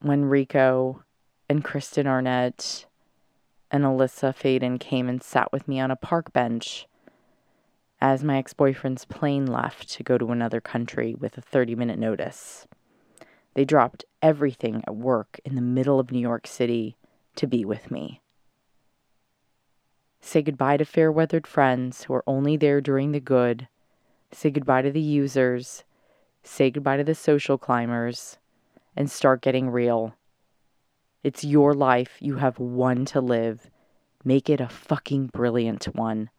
when 0.00 0.24
Rico 0.24 1.04
and 1.50 1.62
Kristen 1.62 2.06
Arnett 2.06 2.86
and 3.70 3.84
Alyssa 3.84 4.34
Faden 4.34 4.80
came 4.80 5.06
and 5.06 5.22
sat 5.22 5.52
with 5.52 5.68
me 5.68 5.80
on 5.80 5.90
a 5.90 5.96
park 5.96 6.32
bench 6.32 6.86
as 8.00 8.24
my 8.24 8.38
ex 8.38 8.54
boyfriend's 8.54 9.04
plane 9.04 9.44
left 9.44 9.90
to 9.90 10.02
go 10.02 10.16
to 10.16 10.32
another 10.32 10.62
country 10.62 11.14
with 11.14 11.36
a 11.36 11.42
30 11.42 11.74
minute 11.74 11.98
notice. 11.98 12.66
They 13.52 13.66
dropped 13.66 14.06
everything 14.22 14.82
at 14.86 14.96
work 14.96 15.40
in 15.44 15.56
the 15.56 15.60
middle 15.60 16.00
of 16.00 16.10
New 16.10 16.20
York 16.20 16.46
City 16.46 16.96
to 17.36 17.46
be 17.46 17.66
with 17.66 17.90
me. 17.90 18.22
Say 20.20 20.42
goodbye 20.42 20.76
to 20.76 20.84
fair 20.84 21.10
weathered 21.10 21.46
friends 21.46 22.04
who 22.04 22.14
are 22.14 22.24
only 22.26 22.56
there 22.56 22.80
during 22.80 23.12
the 23.12 23.20
good. 23.20 23.68
Say 24.32 24.50
goodbye 24.50 24.82
to 24.82 24.90
the 24.90 25.00
users. 25.00 25.84
Say 26.42 26.70
goodbye 26.70 26.98
to 26.98 27.04
the 27.04 27.14
social 27.14 27.58
climbers. 27.58 28.38
And 28.96 29.10
start 29.10 29.42
getting 29.42 29.70
real. 29.70 30.14
It's 31.22 31.44
your 31.44 31.72
life. 31.72 32.16
You 32.20 32.36
have 32.36 32.58
one 32.58 33.04
to 33.06 33.20
live. 33.20 33.70
Make 34.24 34.50
it 34.50 34.60
a 34.60 34.68
fucking 34.68 35.28
brilliant 35.28 35.84
one 35.94 36.30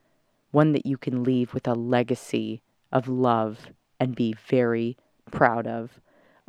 one 0.51 0.71
that 0.73 0.85
you 0.85 0.97
can 0.97 1.23
leave 1.23 1.53
with 1.53 1.67
a 1.67 1.73
legacy 1.73 2.61
of 2.91 3.07
love 3.07 3.67
and 3.99 4.15
be 4.15 4.33
very 4.47 4.97
proud 5.31 5.67
of. 5.67 5.99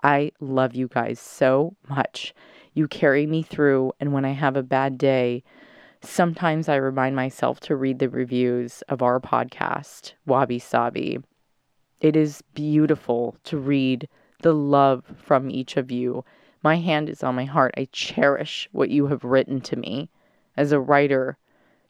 I 0.03 0.33
love 0.41 0.75
you 0.75 0.89
guys 0.89 1.21
so 1.21 1.77
much. 1.89 2.35
You 2.73 2.89
carry 2.89 3.27
me 3.27 3.43
through, 3.43 3.93
and 4.01 4.13
when 4.13 4.25
I 4.25 4.33
have 4.33 4.57
a 4.57 4.63
bad 4.63 4.97
day, 4.97 5.43
sometimes 6.03 6.69
I 6.69 6.77
remind 6.77 7.17
myself 7.17 7.61
to 7.61 7.77
read 7.77 7.99
the 7.99 8.09
reviews 8.09 8.83
of 8.89 9.03
our 9.03 9.21
podcast, 9.21 10.15
Wabi 10.27 10.59
Sabi. 10.59 11.19
It 12.01 12.17
is 12.17 12.43
beautiful 12.55 13.37
to 13.45 13.59
read 13.59 14.09
the 14.43 14.55
love 14.55 15.05
from 15.19 15.51
each 15.51 15.77
of 15.77 15.91
you. 15.91 16.25
My 16.63 16.77
hand 16.77 17.09
is 17.09 17.23
on 17.23 17.35
my 17.35 17.45
heart. 17.45 17.75
I 17.77 17.89
cherish 17.93 18.69
what 18.73 18.91
you 18.91 19.07
have 19.09 19.25
written 19.25 19.61
to 19.63 19.77
me. 19.77 20.11
As 20.57 20.73
a 20.73 20.81
writer, 20.81 21.37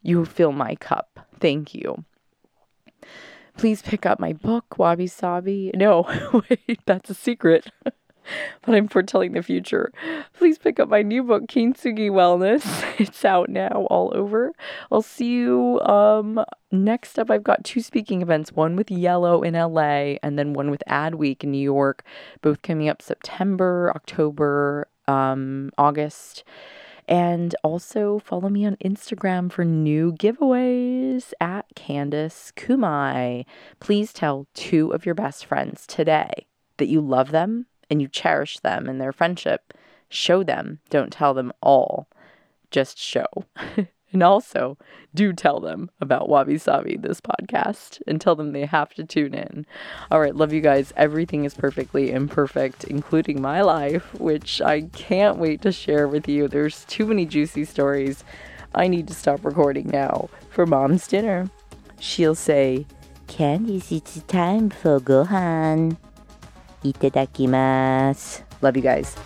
you 0.02 0.24
fill 0.24 0.52
my 0.52 0.74
cup. 0.76 1.26
Thank 1.38 1.74
you. 1.74 2.04
Please 3.56 3.82
pick 3.82 4.06
up 4.06 4.18
my 4.18 4.32
book, 4.32 4.78
Wabi 4.78 5.06
Sabi. 5.06 5.70
No, 5.74 6.06
wait, 6.50 6.80
that's 6.86 7.10
a 7.10 7.14
secret. 7.14 7.66
but 8.62 8.74
I'm 8.74 8.88
foretelling 8.88 9.32
the 9.32 9.42
future. 9.42 9.92
Please 10.34 10.58
pick 10.58 10.80
up 10.80 10.88
my 10.88 11.02
new 11.02 11.22
book, 11.22 11.46
Kintsugi 11.46 12.10
Wellness. 12.10 12.84
It's 13.00 13.24
out 13.24 13.48
now 13.48 13.86
all 13.88 14.12
over. 14.14 14.52
I'll 14.92 15.00
see 15.00 15.28
you 15.28 15.80
um, 15.80 16.44
next 16.70 17.18
up. 17.18 17.30
I've 17.30 17.42
got 17.42 17.64
two 17.64 17.80
speaking 17.80 18.20
events 18.20 18.52
one 18.52 18.76
with 18.76 18.90
Yellow 18.90 19.42
in 19.42 19.54
LA, 19.54 20.16
and 20.22 20.38
then 20.38 20.52
one 20.52 20.70
with 20.70 20.82
Adweek 20.86 21.42
in 21.42 21.50
New 21.50 21.62
York, 21.62 22.04
both 22.42 22.60
coming 22.60 22.90
up 22.90 23.00
September, 23.00 23.90
October, 23.94 24.86
um, 25.08 25.70
August. 25.78 26.44
And 27.08 27.56
also 27.64 28.20
follow 28.20 28.48
me 28.50 28.66
on 28.66 28.76
Instagram 28.76 29.50
for 29.50 29.64
new 29.64 30.12
giveaways 30.12 31.32
at 31.40 31.66
Candice 31.74 32.52
Kumai. 32.52 33.46
Please 33.80 34.12
tell 34.12 34.46
two 34.54 34.92
of 34.92 35.04
your 35.04 35.14
best 35.14 35.46
friends 35.46 35.86
today 35.86 36.46
that 36.76 36.88
you 36.88 37.00
love 37.00 37.30
them 37.30 37.66
and 37.90 38.00
you 38.00 38.08
cherish 38.08 38.60
them 38.60 38.88
and 38.88 39.00
their 39.00 39.12
friendship. 39.12 39.74
Show 40.08 40.42
them, 40.42 40.80
don't 40.88 41.12
tell 41.12 41.34
them 41.34 41.52
all, 41.60 42.08
just 42.70 42.98
show. 42.98 43.26
And 44.12 44.22
also, 44.22 44.76
do 45.14 45.32
tell 45.32 45.60
them 45.60 45.90
about 46.00 46.28
Wabi 46.28 46.58
Sabi, 46.58 46.96
this 46.96 47.20
podcast, 47.20 48.00
and 48.06 48.20
tell 48.20 48.34
them 48.34 48.52
they 48.52 48.66
have 48.66 48.92
to 48.94 49.04
tune 49.04 49.34
in. 49.34 49.66
All 50.10 50.20
right, 50.20 50.34
love 50.34 50.52
you 50.52 50.60
guys. 50.60 50.92
Everything 50.96 51.44
is 51.44 51.54
perfectly 51.54 52.10
imperfect, 52.10 52.84
including 52.84 53.40
my 53.40 53.62
life, 53.62 54.12
which 54.14 54.60
I 54.60 54.82
can't 54.82 55.38
wait 55.38 55.62
to 55.62 55.70
share 55.70 56.08
with 56.08 56.28
you. 56.28 56.48
There's 56.48 56.84
too 56.86 57.06
many 57.06 57.24
juicy 57.24 57.64
stories. 57.64 58.24
I 58.74 58.88
need 58.88 59.06
to 59.08 59.14
stop 59.14 59.44
recording 59.44 59.88
now 59.88 60.28
for 60.50 60.66
mom's 60.66 61.06
dinner. 61.06 61.48
She'll 62.00 62.34
say, 62.34 62.86
Candice, 63.28 63.92
it's 63.92 64.22
time 64.22 64.70
for 64.70 64.98
gohan. 64.98 65.96
Itadakimasu. 66.82 68.42
Love 68.62 68.76
you 68.76 68.82
guys. 68.82 69.16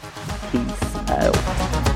Peace 0.51 1.11
out. 1.11 1.94